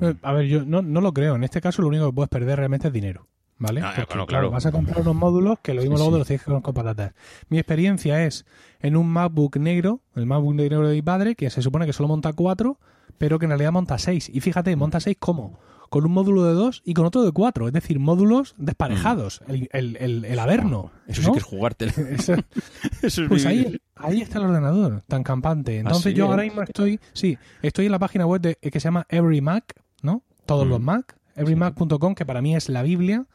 Eh, 0.00 0.14
a 0.22 0.32
ver, 0.32 0.46
yo 0.46 0.64
no, 0.64 0.82
no 0.82 1.00
lo 1.00 1.12
creo. 1.12 1.36
En 1.36 1.44
este 1.44 1.60
caso 1.60 1.82
lo 1.82 1.88
único 1.88 2.06
que 2.06 2.14
puedes 2.14 2.28
perder 2.28 2.58
realmente 2.58 2.88
es 2.88 2.92
dinero. 2.92 3.28
¿vale? 3.58 3.80
Ah, 3.82 3.94
claro, 4.26 4.50
vas 4.50 4.66
a 4.66 4.72
comprar 4.72 5.00
unos 5.00 5.14
módulos 5.14 5.58
que 5.60 5.74
lo 5.74 5.82
mismo 5.82 5.96
luego 5.96 6.12
de 6.12 6.18
los 6.18 6.26
tienes 6.26 6.44
que 6.44 6.50
con 6.50 6.74
patatas. 6.74 7.12
Mi 7.48 7.58
experiencia 7.58 8.24
es 8.24 8.44
en 8.80 8.96
un 8.96 9.08
MacBook 9.08 9.56
negro, 9.56 10.00
el 10.14 10.26
MacBook 10.26 10.54
negro 10.54 10.86
de 10.86 10.94
mi 10.94 11.02
padre, 11.02 11.34
que 11.34 11.50
se 11.50 11.62
supone 11.62 11.86
que 11.86 11.92
solo 11.92 12.08
monta 12.08 12.32
cuatro, 12.32 12.78
pero 13.18 13.38
que 13.38 13.46
en 13.46 13.50
realidad 13.50 13.72
monta 13.72 13.98
seis. 13.98 14.30
Y 14.32 14.40
fíjate, 14.40 14.74
monta 14.76 15.00
seis 15.00 15.16
¿cómo? 15.18 15.58
Con 15.90 16.04
un 16.04 16.12
módulo 16.12 16.44
de 16.44 16.54
2 16.54 16.82
y 16.84 16.94
con 16.94 17.06
otro 17.06 17.22
de 17.22 17.32
4, 17.32 17.66
es 17.68 17.72
decir, 17.72 17.98
módulos 17.98 18.54
desparejados, 18.58 19.42
el, 19.48 19.68
el, 19.72 19.96
el, 19.96 20.24
el 20.24 20.38
Averno. 20.38 20.90
Eso 21.06 21.22
¿no? 21.22 21.26
sí 21.28 21.32
que 21.32 21.38
es 21.38 21.44
jugártelo. 21.44 21.92
Eso- 22.10 22.34
Eso 23.02 23.22
es 23.22 23.28
pues 23.28 23.46
ahí, 23.46 23.80
ahí 23.94 24.20
está 24.20 24.38
el 24.38 24.44
ordenador, 24.46 25.02
tan 25.06 25.22
campante. 25.22 25.78
Entonces 25.78 26.06
¿Ah, 26.06 26.10
sí? 26.10 26.14
yo 26.14 26.26
ahora 26.26 26.42
mismo 26.44 26.62
estoy, 26.62 27.00
sí, 27.12 27.38
estoy 27.62 27.86
en 27.86 27.92
la 27.92 27.98
página 27.98 28.26
web 28.26 28.40
de, 28.40 28.56
que 28.56 28.80
se 28.80 28.84
llama 28.84 29.06
Every 29.08 29.40
Mac, 29.40 29.74
¿no? 30.02 30.22
Todos 30.46 30.66
Mm. 30.66 30.70
los 30.70 30.80
Mac, 30.80 31.16
everymac.com, 31.34 32.14
que 32.14 32.24
para 32.26 32.40
mí 32.42 32.54
es 32.56 32.68
la 32.68 32.82
Biblia. 32.82 33.26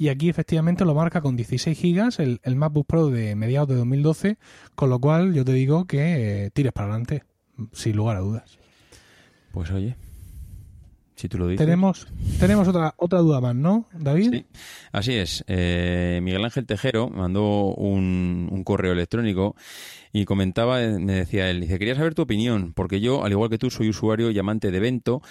Y 0.00 0.08
aquí 0.10 0.28
efectivamente 0.28 0.84
lo 0.84 0.94
marca 0.94 1.20
con 1.22 1.34
16 1.34 1.76
gigas 1.76 2.20
el, 2.20 2.40
el 2.44 2.54
MacBook 2.54 2.86
Pro 2.86 3.08
de 3.08 3.34
mediados 3.34 3.68
de 3.68 3.74
2012, 3.74 4.38
con 4.76 4.90
lo 4.90 5.00
cual 5.00 5.34
yo 5.34 5.44
te 5.44 5.52
digo 5.52 5.86
que 5.86 6.44
eh, 6.46 6.50
tires 6.50 6.72
para 6.72 6.88
adelante, 6.88 7.24
sin 7.72 7.96
lugar 7.96 8.16
a 8.16 8.20
dudas. 8.20 8.58
Pues 9.50 9.70
oye, 9.72 9.96
si 11.18 11.28
tú 11.28 11.36
lo 11.36 11.48
dices. 11.48 11.66
Tenemos, 11.66 12.06
tenemos 12.38 12.68
otra, 12.68 12.94
otra 12.96 13.18
duda 13.18 13.40
más, 13.40 13.54
¿no, 13.54 13.88
David? 13.92 14.30
Sí, 14.30 14.46
así 14.92 15.14
es. 15.14 15.44
Eh, 15.48 16.20
Miguel 16.22 16.44
Ángel 16.44 16.64
Tejero 16.64 17.08
mandó 17.08 17.74
un, 17.74 18.48
un 18.50 18.62
correo 18.62 18.92
electrónico 18.92 19.56
y 20.12 20.24
comentaba, 20.24 20.82
eh, 20.82 20.98
me 20.98 21.12
decía 21.12 21.50
él, 21.50 21.60
dice, 21.60 21.78
quería 21.78 21.94
saber 21.94 22.14
tu 22.14 22.22
opinión, 22.22 22.72
porque 22.74 23.00
yo, 23.00 23.24
al 23.24 23.32
igual 23.32 23.50
que 23.50 23.58
tú, 23.58 23.70
soy 23.70 23.88
usuario 23.88 24.30
y 24.30 24.38
amante 24.38 24.70
de 24.70 24.80
Vento, 24.80 25.22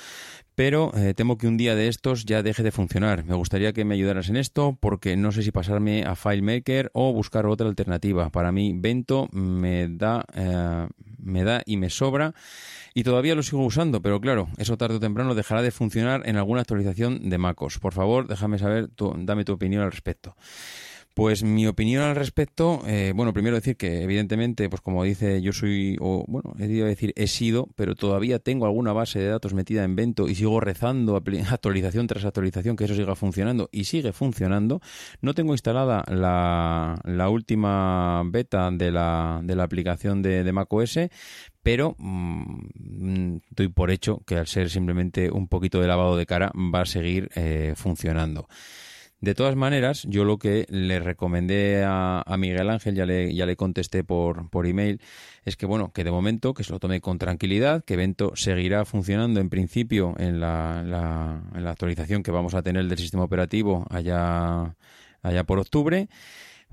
pero 0.56 0.92
eh, 0.96 1.14
temo 1.14 1.38
que 1.38 1.48
un 1.48 1.56
día 1.56 1.76
de 1.76 1.88
estos 1.88 2.26
ya 2.26 2.42
deje 2.42 2.64
de 2.64 2.72
funcionar. 2.72 3.24
Me 3.26 3.36
gustaría 3.36 3.74
que 3.74 3.86
me 3.86 3.94
ayudaras 3.94 4.30
en 4.30 4.38
esto, 4.38 4.76
porque 4.80 5.16
no 5.16 5.32
sé 5.32 5.44
si 5.44 5.52
pasarme 5.52 6.04
a 6.04 6.16
FileMaker 6.16 6.90
o 6.94 7.14
buscar 7.14 7.46
otra 7.46 7.68
alternativa. 7.68 8.32
Para 8.32 8.52
mí, 8.52 8.74
Vento 8.76 9.28
me 9.32 9.88
da, 9.88 10.26
eh, 10.34 10.88
me 11.20 11.44
da 11.44 11.62
y 11.66 11.78
me 11.78 11.92
sobra. 11.92 12.34
Y 12.96 13.04
todavía 13.04 13.36
lo 13.36 13.44
sigo 13.44 13.64
usando, 13.64 14.02
pero 14.02 14.20
claro, 14.20 14.48
eso 14.58 14.78
tarde 14.78 14.96
o 14.96 15.00
temprano 15.00 15.36
dejará 15.36 15.62
de 15.62 15.70
funcionar 15.70 16.24
en 16.26 16.38
alguna 16.38 16.62
actualización 16.62 17.30
de 17.30 17.38
MacOS. 17.38 17.78
Por 17.78 17.94
favor, 17.94 18.28
déjame 18.28 18.58
saber, 18.58 18.88
tu- 18.88 19.14
dame 19.16 19.46
tu 19.46 19.54
opinión 19.54 19.84
al 19.84 19.92
respecto. 19.92 20.36
Pues 21.18 21.42
mi 21.42 21.66
opinión 21.66 22.04
al 22.04 22.16
respecto, 22.16 22.84
eh, 22.86 23.12
bueno, 23.16 23.34
primero 23.34 23.56
decir 23.56 23.76
que 23.76 24.04
evidentemente, 24.04 24.70
pues 24.70 24.84
como 24.84 25.04
dice, 25.04 25.42
yo 25.42 25.52
soy, 25.52 25.98
o 26.00 26.24
bueno, 26.28 26.54
he 26.60 26.84
a 26.84 26.86
decir 26.86 27.12
he 27.16 27.26
sido, 27.26 27.70
pero 27.76 27.96
todavía 27.96 28.38
tengo 28.38 28.68
alguna 28.68 28.94
base 28.94 29.18
de 29.18 29.28
datos 29.28 29.56
metida 29.56 29.84
en 29.84 29.96
Vento 29.96 30.28
y 30.28 30.36
sigo 30.36 30.60
rezando 30.60 31.16
actualización 31.50 32.06
tras 32.06 32.24
actualización 32.24 32.76
que 32.76 32.84
eso 32.84 32.94
siga 32.94 33.16
funcionando 33.16 33.68
y 33.72 33.86
sigue 33.86 34.14
funcionando. 34.14 34.80
No 35.20 35.34
tengo 35.34 35.54
instalada 35.54 36.04
la, 36.08 37.02
la 37.04 37.30
última 37.30 38.22
beta 38.28 38.70
de 38.70 38.92
la, 38.92 39.42
de 39.44 39.56
la 39.56 39.64
aplicación 39.64 40.22
de, 40.22 40.44
de 40.44 40.52
macOS, 40.52 41.00
pero 41.64 41.96
mm, 41.98 43.38
doy 43.56 43.70
por 43.70 43.90
hecho 43.90 44.22
que 44.28 44.36
al 44.36 44.46
ser 44.46 44.70
simplemente 44.70 45.32
un 45.32 45.48
poquito 45.48 45.82
de 45.82 45.88
lavado 45.88 46.16
de 46.16 46.28
cara 46.28 46.52
va 46.56 46.82
a 46.82 46.86
seguir 46.86 47.32
eh, 47.34 47.74
funcionando. 47.76 48.48
De 49.20 49.34
todas 49.34 49.56
maneras, 49.56 50.04
yo 50.08 50.24
lo 50.26 50.38
que 50.38 50.68
le 50.70 51.00
recomendé 51.00 51.84
a, 51.84 52.24
Miguel 52.38 52.70
Ángel, 52.70 52.94
ya 52.94 53.08
le, 53.08 53.34
ya 53.34 53.48
le 53.48 53.56
contesté 53.56 54.04
por, 54.04 54.48
por 54.52 54.68
email, 54.68 55.02
es 55.44 55.58
que 55.58 55.66
bueno, 55.66 55.92
que 55.92 56.04
de 56.04 56.12
momento 56.12 56.54
que 56.54 56.64
se 56.64 56.72
lo 56.72 56.80
tome 56.80 57.02
con 57.02 57.18
tranquilidad, 57.18 57.84
que 57.84 57.96
Vento 57.96 58.34
seguirá 58.36 58.86
funcionando 58.86 59.40
en 59.40 59.50
principio 59.50 60.14
en 60.20 60.40
la, 60.40 60.84
la- 60.86 61.42
en 61.56 61.64
la 61.64 61.72
actualización 61.72 62.22
que 62.22 62.30
vamos 62.30 62.54
a 62.54 62.62
tener 62.62 62.86
del 62.88 62.98
sistema 63.00 63.24
operativo 63.24 63.88
allá, 63.90 64.76
allá 65.24 65.44
por 65.46 65.58
octubre 65.58 66.10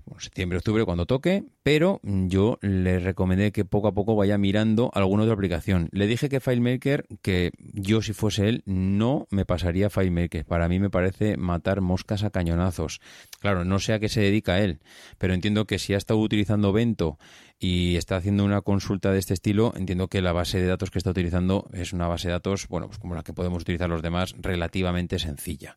bueno, 0.07 0.21
septiembre, 0.21 0.59
octubre, 0.59 0.85
cuando 0.85 1.07
toque, 1.07 1.45
pero 1.63 2.01
yo 2.03 2.59
le 2.61 2.99
recomendé 2.99 3.53
que 3.53 3.65
poco 3.65 3.89
a 3.89 3.93
poco 3.93 4.17
vaya 4.17 4.37
mirando 4.37 4.91
alguna 4.95 5.23
otra 5.23 5.35
aplicación. 5.35 5.89
Le 5.93 6.07
dije 6.07 6.29
que 6.29 6.41
FileMaker, 6.41 7.07
que 7.23 7.53
yo 7.73 8.03
si 8.03 8.13
fuese 8.13 8.49
él, 8.49 8.63
no 8.67 9.27
me 9.31 9.47
pasaría 9.47 9.89
FileMaker. 9.89 10.45
Para 10.45 10.69
mí 10.69 10.79
me 10.79 10.91
parece 10.91 11.37
matar 11.37 11.81
moscas 11.81 12.23
a 12.23 12.31
cañonazos. 12.31 13.01
Claro, 13.41 13.65
no 13.65 13.79
sé 13.79 13.95
a 13.95 13.99
qué 13.99 14.09
se 14.09 14.21
dedica 14.21 14.61
él, 14.61 14.81
pero 15.19 15.33
entiendo 15.33 15.67
que 15.67 15.79
si 15.79 15.95
ha 15.95 15.99
estado 15.99 16.21
utilizando 16.21 16.73
Vento 16.73 17.19
y 17.59 17.97
está 17.97 18.17
haciendo 18.17 18.45
una 18.45 18.61
consulta 18.61 19.11
de 19.11 19.19
este 19.19 19.33
estilo, 19.33 19.73
entiendo 19.77 20.09
que 20.09 20.21
la 20.21 20.33
base 20.33 20.61
de 20.61 20.67
datos 20.67 20.91
que 20.91 20.99
está 20.99 21.11
utilizando 21.11 21.69
es 21.73 21.95
una 21.95 22.09
base 22.09 22.29
de 22.29 22.33
datos, 22.33 22.69
bueno, 22.69 22.89
pues 22.89 22.99
como 22.99 23.15
la 23.15 23.23
que 23.23 23.33
podemos 23.33 23.63
utilizar 23.63 23.89
los 23.89 24.03
demás, 24.03 24.35
relativamente 24.39 25.19
sencilla 25.19 25.77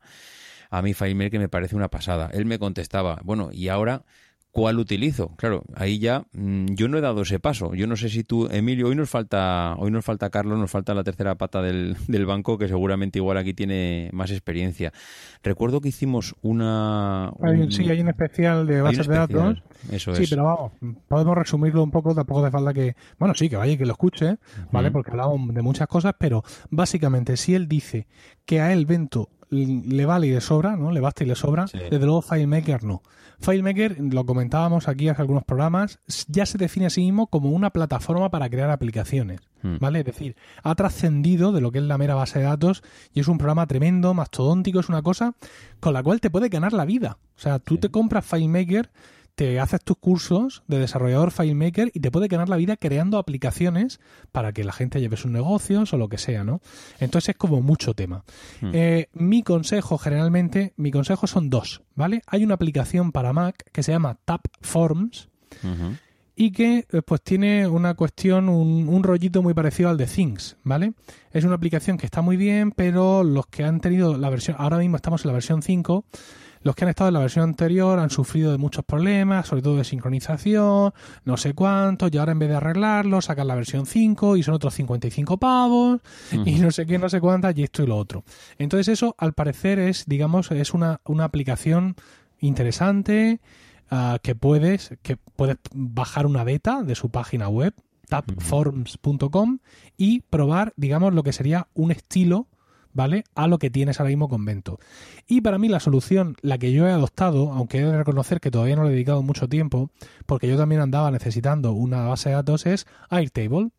a 0.70 0.82
mí 0.82 0.94
FileMaker 0.94 1.40
me 1.40 1.50
parece 1.50 1.76
una 1.76 1.90
pasada. 1.90 2.30
Él 2.34 2.46
me 2.46 2.60
contestaba, 2.60 3.20
bueno, 3.24 3.50
¿y 3.52 3.68
ahora 3.70 4.04
cuál 4.52 4.80
utilizo? 4.80 5.36
Claro, 5.36 5.64
ahí 5.76 6.00
ya 6.00 6.26
mm, 6.34 6.74
yo 6.74 6.88
no 6.88 6.98
he 6.98 7.02
dado 7.02 7.22
ese 7.22 7.40
paso. 7.40 7.76
Yo 7.76 7.86
no 7.86 7.96
sé 7.96 8.10
si 8.10 8.24
tú, 8.24 8.48
Emilio, 8.52 8.88
hoy 8.88 8.96
nos 8.96 9.08
falta, 9.08 9.76
hoy 9.78 9.92
nos 9.92 10.04
falta 10.04 10.32
Carlos, 10.32 10.58
nos 10.58 10.72
falta 10.72 10.96
la 10.96 11.04
tercera 11.04 11.36
pata 11.36 11.62
del, 11.62 11.96
del 12.08 12.26
banco, 12.26 12.58
que 12.58 12.68
seguramente 12.68 13.20
igual 13.20 13.38
aquí 13.38 13.54
tiene 13.54 14.10
más 14.14 14.32
experiencia. 14.32 14.92
Recuerdo 15.44 15.80
que 15.80 15.90
hicimos 15.90 16.34
una... 16.42 17.28
Hay- 17.42 17.62
un- 17.62 17.72
sí, 17.72 17.88
hay 17.88 18.02
un 18.02 18.08
especial 18.10 18.66
de 18.66 18.82
bases 18.82 19.08
de 19.08 19.16
datos. 19.16 19.62
Eso 19.92 20.16
Sí, 20.16 20.24
es. 20.24 20.30
pero 20.32 20.46
vamos, 20.46 20.72
podemos 21.08 21.38
resumirlo 21.38 21.84
un 21.84 21.92
poco, 21.92 22.16
tampoco 22.16 22.42
hace 22.44 22.52
falta 22.52 22.74
que, 22.74 22.96
bueno, 23.20 23.36
sí, 23.36 23.50
que 23.50 23.58
vaya 23.58 23.74
y 23.74 23.78
que 23.78 23.86
lo 23.86 23.92
escuche, 23.92 24.38
¿vale? 24.72 24.88
Ujú. 24.88 24.94
Porque 24.94 25.12
hablamos 25.12 25.54
de 25.54 25.62
muchas 25.62 25.88
cosas, 25.88 26.16
pero 26.18 26.44
básicamente 26.72 27.38
si 27.38 27.54
él 27.54 27.68
dice 27.68 28.08
que 28.46 28.60
a 28.60 28.74
él 28.74 28.88
Vento 28.88 29.30
le 29.50 30.06
vale 30.06 30.28
y 30.28 30.32
le 30.32 30.42
sobra, 30.42 30.76
¿no? 30.76 30.92
Le 30.92 31.00
basta 31.00 31.24
y 31.24 31.28
le 31.28 31.36
sobra, 31.36 31.68
Sí. 31.68 31.78
desde 31.78 32.06
luego 32.06 32.22
FileMaker 32.22 32.84
no. 32.84 33.02
FileMaker, 33.40 33.98
lo 34.00 34.26
comentábamos 34.26 34.88
aquí 34.88 35.10
hace 35.10 35.22
algunos 35.22 35.44
programas, 35.44 36.00
ya 36.28 36.46
se 36.48 36.58
define 36.58 36.88
a 36.88 36.90
sí 36.90 37.02
mismo 37.02 37.28
como 37.28 37.52
una 37.52 37.70
plataforma 37.70 38.30
para 38.32 38.50
crear 38.50 38.70
aplicaciones, 38.72 39.42
Mm. 39.62 39.78
¿vale? 39.80 40.00
Es 40.00 40.06
decir, 40.06 40.36
ha 40.64 40.74
trascendido 40.76 41.52
de 41.52 41.62
lo 41.62 41.72
que 41.72 41.78
es 41.78 41.84
la 41.84 41.98
mera 42.00 42.16
base 42.16 42.40
de 42.40 42.46
datos 42.46 42.82
y 43.14 43.20
es 43.20 43.28
un 43.28 43.38
programa 43.38 43.68
tremendo, 43.68 44.14
mastodóntico, 44.16 44.80
es 44.80 44.90
una 44.90 45.02
cosa 45.04 45.34
con 45.80 45.94
la 45.94 46.02
cual 46.02 46.20
te 46.20 46.30
puede 46.32 46.50
ganar 46.50 46.74
la 46.74 46.86
vida. 46.86 47.18
O 47.36 47.40
sea, 47.40 47.60
tú 47.60 47.76
Sí. 47.76 47.82
te 47.82 47.90
compras 47.90 48.26
FileMaker, 48.26 48.90
te 49.38 49.60
haces 49.60 49.84
tus 49.84 49.98
cursos 49.98 50.64
de 50.68 50.80
desarrollador 50.80 51.30
FileMaker 51.30 51.92
y 51.94 52.00
te 52.00 52.10
puede 52.10 52.28
ganar 52.28 52.50
la 52.50 52.56
vida 52.56 52.76
creando 52.76 53.20
aplicaciones 53.20 54.00
para 54.32 54.52
que 54.52 54.64
la 54.64 54.74
gente 54.74 55.00
lleve 55.00 55.16
sus 55.16 55.30
negocios 55.30 55.94
o 55.94 55.98
lo 55.98 56.10
que 56.10 56.18
sea, 56.18 56.44
¿no? 56.44 56.60
Entonces 57.00 57.30
es 57.30 57.36
como 57.36 57.62
mucho 57.62 57.94
tema. 57.94 58.24
Hmm. 58.62 58.72
Eh, 58.74 59.10
mi 59.14 59.44
consejo, 59.44 60.00
generalmente, 60.00 60.74
mi 60.76 60.90
consejo 60.90 61.28
son 61.28 61.52
dos, 61.52 61.84
¿vale? 61.94 62.24
Hay 62.26 62.44
una 62.44 62.56
aplicación 62.56 63.12
para 63.12 63.32
Mac 63.32 63.64
que 63.72 63.84
se 63.84 63.92
llama 63.92 64.18
Tapforms 64.26 65.30
Ujú. 65.64 65.98
y 66.36 66.52
que 66.52 66.88
eh, 66.92 67.02
pues 67.06 67.22
tiene 67.22 67.68
una 67.68 67.94
cuestión, 67.94 68.50
un, 68.50 68.90
un 68.90 69.04
rollito 69.04 69.44
muy 69.44 69.54
parecido 69.54 69.90
al 69.90 69.98
de 69.98 70.08
Things, 70.08 70.58
¿vale? 70.64 70.94
Es 71.32 71.44
una 71.44 71.54
aplicación 71.54 72.00
que 72.00 72.08
está 72.08 72.24
muy 72.24 72.38
bien, 72.38 72.72
pero 72.72 73.24
los 73.24 73.46
que 73.46 73.64
han 73.64 73.82
tenido 73.82 74.18
la 74.18 74.32
versión, 74.32 74.56
ahora 74.58 74.80
mismo 74.80 74.96
estamos 74.96 75.24
en 75.24 75.28
la 75.28 75.34
versión 75.34 75.62
5, 75.62 76.06
los 76.62 76.76
que 76.76 76.86
han 76.86 76.90
estado 76.90 77.10
en 77.10 77.14
la 77.16 77.20
versión 77.20 77.44
anterior 77.44 78.00
han 78.00 78.10
sufrido 78.10 78.52
de 78.52 78.58
muchos 78.58 78.84
problemas, 78.86 79.48
sobre 79.48 79.62
todo 79.62 79.78
de 79.78 79.84
sincronización, 79.84 80.94
no 81.26 81.38
sé 81.38 81.54
cuánto, 81.54 82.08
y 82.12 82.18
ahora 82.18 82.32
en 82.32 82.40
vez 82.40 82.50
de 82.50 82.56
arreglarlo, 82.56 83.22
sacan 83.22 83.48
la 83.48 83.56
versión 83.56 83.86
5 83.86 84.38
y 84.38 84.44
son 84.44 84.54
otros 84.54 84.74
55 84.76 85.38
pavos, 85.38 86.02
y 86.46 86.56
no 86.56 86.72
sé 86.72 86.86
qué, 86.86 86.98
no 86.98 87.10
sé 87.10 87.20
cuántas, 87.22 87.58
y 87.58 87.64
esto 87.64 87.84
y 87.84 87.88
lo 87.88 87.98
otro. 87.98 88.24
Entonces 88.58 88.88
eso, 88.88 89.16
al 89.18 89.34
parecer, 89.34 89.80
es, 89.80 90.06
digamos, 90.08 90.52
es 90.52 90.74
una, 90.74 91.02
una 91.06 91.26
aplicación 91.26 91.96
interesante, 92.40 93.40
ah, 93.90 94.20
que 94.22 94.36
puedes 94.36 94.92
que 95.02 95.18
puedes 95.18 95.58
bajar 95.74 96.26
una 96.26 96.44
beta 96.44 96.84
de 96.84 96.96
su 96.96 97.10
página 97.10 97.48
web 97.48 97.74
tapforms.com 98.08 99.60
y 99.98 100.22
probar 100.22 100.74
digamos 100.78 101.14
lo 101.14 101.24
que 101.24 101.34
sería 101.34 101.68
un 101.74 101.92
estilo 101.92 102.48
¿vale? 102.94 103.24
A 103.36 103.48
lo 103.48 103.60
que 103.60 103.70
tienes 103.70 104.00
ahora 104.00 104.10
mismo 104.10 104.30
con 104.30 104.46
Vento. 104.46 104.80
Y 105.28 105.42
para 105.42 105.58
mí 105.58 105.70
la 105.70 105.80
solución, 105.80 106.36
la 106.42 106.58
que 106.58 106.72
yo 106.72 106.88
he 106.88 106.92
adoptado, 106.92 107.52
aunque 107.52 107.80
he 107.80 107.86
de 107.86 107.98
reconocer 107.98 108.40
que 108.40 108.52
todavía 108.52 108.76
no 108.76 108.84
le 108.84 108.90
he 108.90 108.94
dedicado 108.94 109.22
mucho 109.24 109.48
tiempo, 109.48 109.90
porque 110.26 110.48
yo 110.48 110.58
también 110.58 110.82
andaba 110.82 111.12
necesitando 111.12 111.74
una 111.74 112.08
base 112.08 112.30
de 112.30 112.36
datos, 112.36 112.66
es 112.66 112.88
Airtable. 113.10 113.70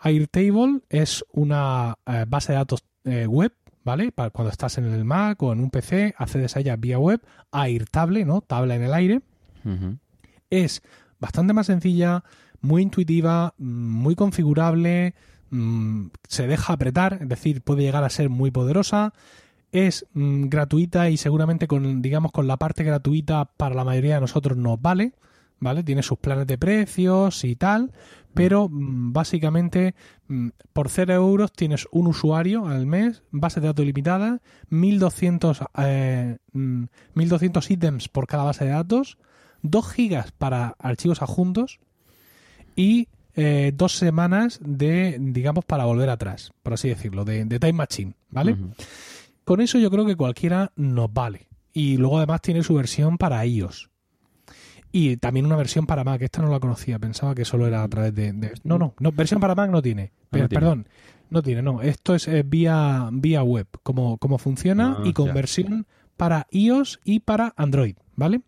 Airtable 0.00 0.80
es 0.88 1.24
una 1.32 1.96
eh, 2.06 2.24
base 2.28 2.52
de 2.52 2.58
datos 2.58 2.84
eh, 3.04 3.26
web, 3.26 3.52
¿vale? 3.84 4.12
Para 4.12 4.30
cuando 4.30 4.50
estás 4.50 4.78
en 4.78 4.84
el 4.84 5.04
Mac 5.04 5.42
o 5.42 5.52
en 5.52 5.60
un 5.60 5.70
PC, 5.70 6.14
accedes 6.16 6.56
a 6.56 6.60
ella 6.60 6.76
vía 6.76 6.98
web, 6.98 7.20
Airtable, 7.52 8.24
¿no? 8.24 8.40
Tabla 8.40 8.74
en 8.74 8.82
el 8.82 8.94
aire. 8.94 9.20
Es 10.50 10.82
bastante 11.18 11.52
más 11.52 11.66
sencilla, 11.66 12.24
muy 12.60 12.82
intuitiva, 12.82 13.54
mm, 13.58 13.64
muy 13.64 14.14
configurable, 14.14 15.14
mm, 15.50 16.06
se 16.28 16.46
deja 16.46 16.72
apretar, 16.72 17.18
es 17.20 17.28
decir, 17.28 17.62
puede 17.62 17.82
llegar 17.82 18.04
a 18.04 18.10
ser 18.10 18.28
muy 18.28 18.50
poderosa. 18.50 19.12
Es 19.72 20.06
mm, 20.14 20.48
gratuita 20.48 21.10
y 21.10 21.16
seguramente 21.16 21.66
con, 21.66 22.02
digamos, 22.02 22.32
con 22.32 22.46
la 22.46 22.56
parte 22.56 22.84
gratuita 22.84 23.44
para 23.56 23.74
la 23.74 23.84
mayoría 23.84 24.14
de 24.14 24.20
nosotros 24.22 24.56
nos 24.56 24.80
vale, 24.80 25.12
¿vale? 25.60 25.82
Tiene 25.82 26.02
sus 26.02 26.18
planes 26.18 26.46
de 26.46 26.58
precios 26.58 27.44
y 27.44 27.56
tal, 27.56 27.92
pero 28.34 28.68
mm, 28.68 29.12
básicamente 29.12 29.94
mm, 30.28 30.48
por 30.72 30.88
0 30.88 31.12
euros 31.14 31.52
tienes 31.52 31.86
un 31.90 32.06
usuario 32.06 32.66
al 32.66 32.86
mes, 32.86 33.22
base 33.30 33.60
de 33.60 33.66
datos 33.66 33.84
limitada, 33.84 34.40
1200, 34.70 35.60
eh, 35.78 36.38
mm, 36.52 36.84
1200 37.14 37.70
ítems 37.70 38.08
por 38.08 38.26
cada 38.26 38.44
base 38.44 38.64
de 38.64 38.70
datos, 38.70 39.18
2 39.62 39.90
gigas 39.90 40.32
para 40.32 40.76
archivos 40.78 41.20
adjuntos 41.20 41.80
y 42.76 43.08
eh, 43.40 43.72
dos 43.72 43.92
semanas 43.96 44.58
de, 44.60 45.16
digamos, 45.20 45.64
para 45.64 45.84
volver 45.84 46.10
atrás, 46.10 46.52
por 46.64 46.72
así 46.74 46.88
decirlo, 46.88 47.24
de, 47.24 47.44
de 47.44 47.60
Time 47.60 47.72
Machine, 47.74 48.14
¿vale? 48.30 48.56
Con 49.44 49.60
eso 49.60 49.78
yo 49.78 49.90
creo 49.90 50.04
que 50.04 50.16
cualquiera 50.16 50.72
nos 50.74 51.12
vale. 51.12 51.46
Y 51.72 51.96
luego 51.98 52.18
además 52.18 52.42
tiene 52.42 52.64
su 52.64 52.74
versión 52.74 53.16
para 53.16 53.46
iOS. 53.46 53.90
Y 54.90 55.18
también 55.18 55.46
una 55.46 55.54
versión 55.56 55.86
para 55.86 56.02
Mac. 56.02 56.20
Esta 56.22 56.42
no 56.42 56.50
la 56.50 56.58
conocía, 56.58 56.98
pensaba 56.98 57.34
que 57.34 57.44
solo 57.44 57.66
era 57.66 57.82
a 57.84 57.88
través 57.88 58.14
de... 58.14 58.32
No, 58.64 58.78
no, 58.78 58.94
no, 58.98 59.12
versión 59.12 59.40
para 59.40 59.54
Mac 59.54 59.70
no 59.70 59.80
tiene. 59.82 60.12
No 60.32 60.38
tiene. 60.38 60.48
Perdón, 60.48 60.88
no 61.30 61.42
tiene, 61.42 61.62
no. 61.62 61.80
Esto 61.82 62.14
es 62.14 62.26
eh, 62.26 62.42
vía, 62.44 63.08
vía 63.12 63.42
web, 63.42 63.68
como, 63.82 64.18
como 64.18 64.38
funciona 64.38 64.96
Ah, 64.98 65.02
y 65.04 65.12
con 65.12 65.26
ya. 65.26 65.32
versión 65.34 65.86
para 66.16 66.46
iOS 66.50 67.00
y 67.04 67.20
para 67.20 67.54
Android, 67.56 67.96
¿vale? 68.16 68.40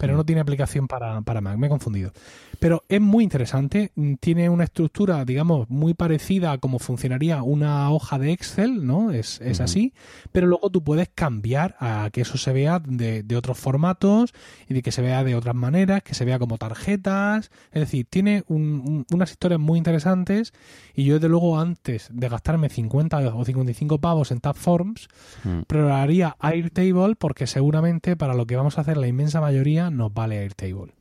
Pero 0.00 0.14
Mm. 0.14 0.16
no 0.16 0.24
tiene 0.24 0.40
aplicación 0.40 0.88
para, 0.88 1.20
para 1.20 1.40
Mac, 1.42 1.58
me 1.58 1.66
he 1.66 1.70
confundido. 1.70 2.10
Pero 2.58 2.82
es 2.88 3.00
muy 3.00 3.22
interesante, 3.22 3.92
mm, 3.94 4.14
tiene 4.14 4.48
una 4.48 4.64
estructura, 4.64 5.24
digamos, 5.24 5.68
muy 5.70 5.94
parecida 5.94 6.52
a 6.52 6.58
cómo 6.58 6.78
funcionaría 6.78 7.42
una 7.42 7.90
hoja 7.90 8.18
de 8.18 8.32
Excel, 8.32 8.86
¿no? 8.86 9.10
Es, 9.12 9.40
es 9.42 9.60
así, 9.60 9.92
pero 10.32 10.46
luego 10.46 10.70
tú 10.70 10.82
puedes 10.82 11.08
cambiar 11.14 11.76
a 11.80 12.08
que 12.12 12.22
eso 12.22 12.38
se 12.38 12.52
vea 12.52 12.80
de, 12.80 13.22
de 13.22 13.36
otros 13.36 13.58
formatos 13.58 14.32
y 14.68 14.74
de 14.74 14.82
que 14.82 14.90
se 14.90 15.02
vea 15.02 15.22
de 15.22 15.34
otras 15.36 15.54
maneras, 15.54 16.02
que 16.02 16.14
se 16.14 16.24
vea 16.24 16.38
como 16.38 16.56
tarjetas, 16.58 17.50
es 17.72 17.80
decir, 17.80 18.06
tiene 18.08 18.42
un- 18.48 18.82
un- 18.86 19.06
unas 19.12 19.30
historias 19.30 19.60
muy 19.60 19.76
interesantes 19.78 20.52
y 20.94 21.04
yo 21.04 21.14
desde 21.14 21.28
luego 21.28 21.58
antes 21.60 22.08
de 22.12 22.28
gastarme 22.28 22.68
50 22.70 23.18
o 23.34 23.44
55 23.44 23.98
pavos 24.00 24.30
en 24.30 24.40
Tabforms, 24.40 25.08
Mm. 25.44 25.60
probaría 25.66 26.36
Airtable 26.40 27.14
porque 27.18 27.46
seguramente 27.46 28.16
para 28.16 28.34
lo 28.34 28.46
que 28.46 28.56
vamos 28.56 28.78
a 28.78 28.80
hacer 28.80 28.96
la 28.96 29.06
inmensa 29.08 29.40
mayoría 29.40 29.89
nos 29.90 30.12
vale 30.12 30.38
Airtable. 30.38 30.94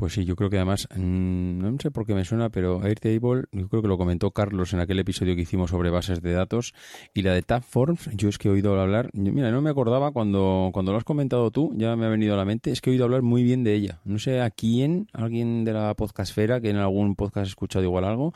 Pues 0.00 0.14
sí, 0.14 0.24
yo 0.24 0.34
creo 0.34 0.48
que 0.48 0.56
además, 0.56 0.88
mm, 0.96 1.58
no 1.58 1.76
sé 1.78 1.90
por 1.90 2.06
qué 2.06 2.14
me 2.14 2.24
suena, 2.24 2.48
pero 2.48 2.82
Airtable, 2.82 3.44
yo 3.52 3.68
creo 3.68 3.82
que 3.82 3.88
lo 3.88 3.98
comentó 3.98 4.30
Carlos 4.30 4.72
en 4.72 4.80
aquel 4.80 4.98
episodio 4.98 5.36
que 5.36 5.42
hicimos 5.42 5.68
sobre 5.68 5.90
bases 5.90 6.22
de 6.22 6.32
datos, 6.32 6.72
y 7.12 7.20
la 7.20 7.34
de 7.34 7.42
Tabforms, 7.42 8.08
yo 8.14 8.30
es 8.30 8.38
que 8.38 8.48
he 8.48 8.50
oído 8.50 8.80
hablar, 8.80 9.10
mira, 9.12 9.50
no 9.50 9.60
me 9.60 9.68
acordaba 9.68 10.10
cuando, 10.12 10.70
cuando 10.72 10.92
lo 10.92 10.96
has 10.96 11.04
comentado 11.04 11.50
tú, 11.50 11.74
ya 11.76 11.96
me 11.96 12.06
ha 12.06 12.08
venido 12.08 12.32
a 12.32 12.38
la 12.38 12.46
mente, 12.46 12.70
es 12.70 12.80
que 12.80 12.88
he 12.88 12.92
oído 12.92 13.04
hablar 13.04 13.20
muy 13.20 13.42
bien 13.42 13.62
de 13.62 13.74
ella. 13.74 14.00
No 14.06 14.18
sé 14.18 14.40
a 14.40 14.50
quién, 14.50 15.08
alguien 15.12 15.66
de 15.66 15.74
la 15.74 15.92
podcastfera, 15.94 16.62
que 16.62 16.70
en 16.70 16.76
algún 16.76 17.14
podcast 17.14 17.48
he 17.48 17.50
escuchado 17.50 17.84
igual 17.84 18.04
algo, 18.04 18.32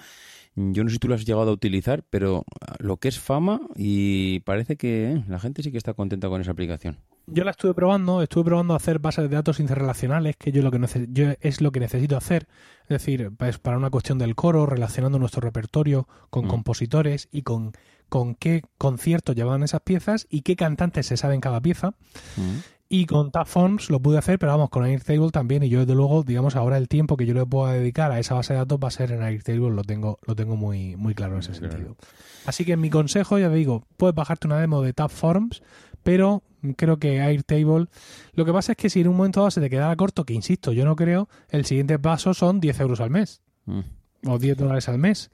yo 0.57 0.85
no 0.85 0.91
sé 0.91 0.95
si 0.95 0.99
tú 0.99 1.09
lo 1.09 1.15
has 1.15 1.25
llegado 1.25 1.51
a 1.51 1.55
utilizar, 1.55 2.05
pero 2.11 2.45
lo 2.79 2.99
que 2.99 3.09
es 3.09 3.19
fama 3.19 3.61
y 3.75 4.41
parece 4.41 4.77
que 4.77 5.13
eh, 5.13 5.25
la 5.29 5.41
gente 5.41 5.63
sí 5.63 5.73
que 5.73 5.79
está 5.79 5.95
contenta 5.95 6.29
con 6.29 6.41
esa 6.41 6.53
aplicación. 6.53 6.99
Yo 7.27 7.45
la 7.45 7.53
estuve 7.53 7.73
probando, 7.73 8.23
estuve 8.23 8.45
probando 8.45 8.75
hacer 8.75 8.99
bases 8.99 9.31
de 9.31 9.35
datos 9.35 9.59
interrelacionales, 9.59 10.37
que 10.37 10.53
yo 10.53 10.63
lo 10.63 10.71
que 10.71 11.09
yo 11.11 11.33
es 11.41 11.61
lo 11.63 11.73
que 11.73 11.81
necesito 11.81 12.17
hacer, 12.17 12.47
es 12.83 12.89
decir, 12.89 13.31
pues 13.37 13.59
para 13.59 13.79
una 13.79 13.89
cuestión 13.91 14.19
del 14.19 14.35
coro, 14.35 14.67
relacionando 14.67 15.19
nuestro 15.19 15.41
repertorio 15.41 16.07
con 16.29 16.45
Mm. 16.45 16.49
compositores 16.49 17.29
y 17.33 17.43
con, 17.43 17.73
con 18.11 18.35
qué 18.35 18.63
conciertos 18.77 19.35
llevaban 19.35 19.63
esas 19.63 19.81
piezas 19.81 20.27
y 20.29 20.43
qué 20.43 20.55
cantantes 20.55 21.07
se 21.07 21.17
saben 21.17 21.41
cada 21.41 21.61
pieza. 21.63 21.95
Mm. 22.37 22.59
Y 22.91 23.07
con 23.07 23.33
Tabforms 23.33 23.89
lo 23.91 23.99
pude 23.99 24.19
hacer, 24.19 24.39
pero 24.39 24.53
vamos, 24.53 24.69
con 24.69 24.85
Airtable 24.85 25.31
también. 25.31 25.63
Y 25.63 25.69
yo, 25.71 25.81
desde 25.81 25.95
luego, 25.95 26.23
digamos, 26.23 26.55
ahora 26.55 26.77
el 26.77 26.87
tiempo 26.87 27.17
que 27.17 27.25
yo 27.27 27.33
le 27.35 27.45
puedo 27.47 27.67
dedicar 27.73 28.13
a 28.13 28.21
esa 28.21 28.35
base 28.35 28.53
de 28.53 28.59
datos 28.59 28.79
va 28.81 28.89
a 28.89 28.91
ser 28.93 29.11
en 29.11 29.23
Airtable, 29.23 29.71
lo 29.71 29.83
tengo, 29.83 30.19
lo 30.25 30.37
tengo 30.37 30.55
muy, 30.55 30.95
muy 30.95 31.15
claro 31.15 31.33
en 31.33 31.41
ese 31.41 31.53
claro. 31.53 31.73
sentido. 31.73 31.97
Así 32.45 32.65
que 32.67 32.77
mi 32.77 32.91
consejo, 32.91 33.39
ya 33.39 33.49
te 33.49 33.55
digo, 33.57 33.85
puedes 33.97 34.15
bajarte 34.15 34.47
una 34.47 34.61
demo 34.61 34.83
de 34.83 34.93
Tabforms, 34.93 35.63
pero 36.05 36.45
creo 36.77 36.99
que 36.99 37.21
Airtable. 37.21 37.87
Lo 38.35 38.45
que 38.45 38.53
pasa 38.53 38.73
es 38.73 38.79
que 38.79 38.89
si 38.89 39.01
en 39.01 39.09
un 39.09 39.17
momento 39.17 39.41
dado 39.41 39.51
se 39.51 39.61
te 39.61 39.69
quedara 39.69 39.97
corto, 39.97 40.25
que 40.25 40.35
insisto, 40.35 40.71
yo 40.71 40.85
no 40.85 40.95
creo, 40.95 41.29
el 41.49 41.65
siguiente 41.65 41.99
paso 41.99 42.33
son 42.33 42.61
10 42.61 42.79
euros 42.81 43.01
al 43.01 43.11
mes 43.11 43.41
Mm. 43.67 43.81
o 44.29 44.39
10 44.39 44.57
dólares 44.59 44.89
al 44.89 44.99
mes. 44.99 45.31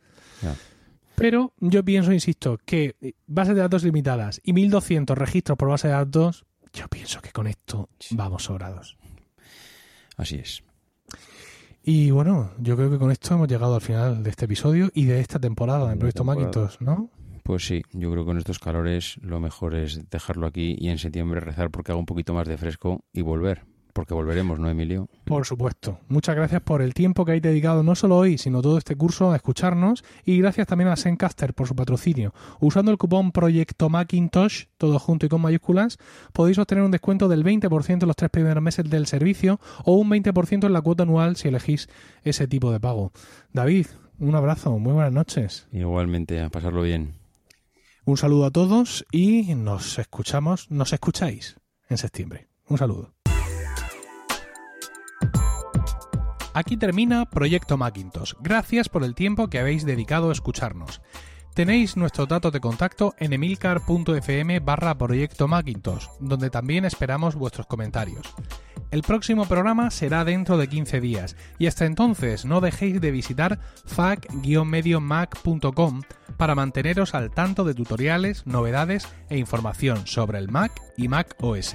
Pero 1.16 1.52
yo 1.58 1.84
pienso, 1.84 2.12
insisto, 2.12 2.58
que 2.64 2.96
bases 3.26 3.54
de 3.54 3.60
datos 3.60 3.84
limitadas 3.84 4.40
y 4.42 4.52
1200 4.54 5.18
registros 5.18 5.58
por 5.58 5.68
base 5.68 5.88
de 5.88 5.94
datos, 5.94 6.46
yo 6.72 6.88
pienso 6.88 7.20
que 7.20 7.30
con 7.30 7.46
esto 7.46 7.90
vamos 8.12 8.44
sobrados. 8.44 8.96
Así 10.16 10.36
es. 10.36 10.62
Y 11.82 12.10
bueno, 12.10 12.52
yo 12.58 12.76
creo 12.76 12.90
que 12.90 12.98
con 12.98 13.10
esto 13.10 13.34
hemos 13.34 13.48
llegado 13.48 13.74
al 13.74 13.80
final 13.80 14.22
de 14.22 14.30
este 14.30 14.44
episodio 14.46 14.90
y 14.94 15.04
de 15.06 15.20
esta 15.20 15.38
temporada 15.38 15.90
de 15.90 15.96
Proyecto. 15.96 16.24
Macintosh, 16.24 16.76
¿no? 16.80 17.10
Pues 17.42 17.66
sí, 17.66 17.82
yo 17.92 18.10
creo 18.10 18.24
que 18.24 18.28
con 18.28 18.38
estos 18.38 18.58
calores 18.58 19.16
lo 19.22 19.40
mejor 19.40 19.74
es 19.74 20.08
dejarlo 20.10 20.46
aquí 20.46 20.76
y 20.78 20.88
en 20.88 20.98
septiembre 20.98 21.40
rezar 21.40 21.70
porque 21.70 21.92
haga 21.92 21.98
un 21.98 22.06
poquito 22.06 22.34
más 22.34 22.46
de 22.46 22.58
fresco 22.58 23.04
y 23.12 23.22
volver. 23.22 23.64
Porque 23.92 24.14
volveremos, 24.14 24.58
¿no, 24.58 24.70
Emilio? 24.70 25.08
Por 25.24 25.44
supuesto. 25.44 25.98
Muchas 26.08 26.36
gracias 26.36 26.62
por 26.62 26.82
el 26.82 26.94
tiempo 26.94 27.24
que 27.24 27.32
habéis 27.32 27.42
dedicado 27.42 27.82
no 27.82 27.94
solo 27.94 28.18
hoy, 28.18 28.38
sino 28.38 28.62
todo 28.62 28.78
este 28.78 28.96
curso 28.96 29.32
a 29.32 29.36
escucharnos. 29.36 30.04
Y 30.24 30.38
gracias 30.38 30.66
también 30.66 30.88
a 30.88 30.96
Zencaster 30.96 31.54
por 31.54 31.66
su 31.66 31.74
patrocinio. 31.74 32.32
Usando 32.60 32.90
el 32.92 32.98
cupón 32.98 33.32
Proyecto 33.32 33.88
Macintosh, 33.88 34.66
todo 34.76 34.98
junto 34.98 35.26
y 35.26 35.28
con 35.28 35.40
mayúsculas, 35.40 35.98
podéis 36.32 36.58
obtener 36.58 36.84
un 36.84 36.90
descuento 36.90 37.28
del 37.28 37.44
20% 37.44 38.02
en 38.02 38.06
los 38.06 38.16
tres 38.16 38.30
primeros 38.30 38.62
meses 38.62 38.88
del 38.88 39.06
servicio 39.06 39.60
o 39.84 39.94
un 39.94 40.08
20% 40.08 40.66
en 40.66 40.72
la 40.72 40.82
cuota 40.82 41.02
anual 41.02 41.36
si 41.36 41.48
elegís 41.48 41.88
ese 42.22 42.46
tipo 42.46 42.72
de 42.72 42.80
pago. 42.80 43.12
David, 43.52 43.86
un 44.18 44.34
abrazo, 44.34 44.78
muy 44.78 44.92
buenas 44.92 45.12
noches. 45.12 45.66
Igualmente, 45.72 46.40
a 46.40 46.48
pasarlo 46.48 46.82
bien. 46.82 47.19
Un 48.10 48.16
saludo 48.16 48.46
a 48.46 48.50
todos 48.50 49.06
y 49.12 49.54
nos 49.54 50.00
escuchamos, 50.00 50.68
nos 50.68 50.92
escucháis 50.92 51.54
en 51.88 51.96
septiembre. 51.96 52.48
Un 52.66 52.76
saludo. 52.76 53.14
Aquí 56.52 56.76
termina 56.76 57.30
Proyecto 57.30 57.76
Macintosh. 57.76 58.32
Gracias 58.40 58.88
por 58.88 59.04
el 59.04 59.14
tiempo 59.14 59.46
que 59.46 59.60
habéis 59.60 59.86
dedicado 59.86 60.30
a 60.30 60.32
escucharnos. 60.32 61.00
Tenéis 61.54 61.96
nuestros 61.96 62.28
datos 62.28 62.52
de 62.52 62.60
contacto 62.60 63.14
en 63.18 63.32
emilcar.fm 63.32 64.60
barra 64.60 64.96
Proyecto 64.96 65.48
Macintosh, 65.48 66.06
donde 66.20 66.48
también 66.48 66.84
esperamos 66.84 67.34
vuestros 67.34 67.66
comentarios. 67.66 68.32
El 68.90 69.02
próximo 69.02 69.46
programa 69.46 69.90
será 69.90 70.24
dentro 70.24 70.58
de 70.58 70.68
15 70.68 71.00
días 71.00 71.34
y 71.58 71.66
hasta 71.66 71.86
entonces 71.86 72.44
no 72.44 72.60
dejéis 72.60 73.00
de 73.00 73.10
visitar 73.10 73.58
fac-mediomac.com 73.84 76.02
para 76.36 76.54
manteneros 76.54 77.14
al 77.14 77.30
tanto 77.30 77.64
de 77.64 77.72
tutoriales, 77.74 78.46
novedades 78.46 79.08
e 79.28 79.38
información 79.38 80.06
sobre 80.06 80.38
el 80.38 80.48
Mac 80.48 80.80
y 80.96 81.08
Mac 81.08 81.34
OS. 81.40 81.74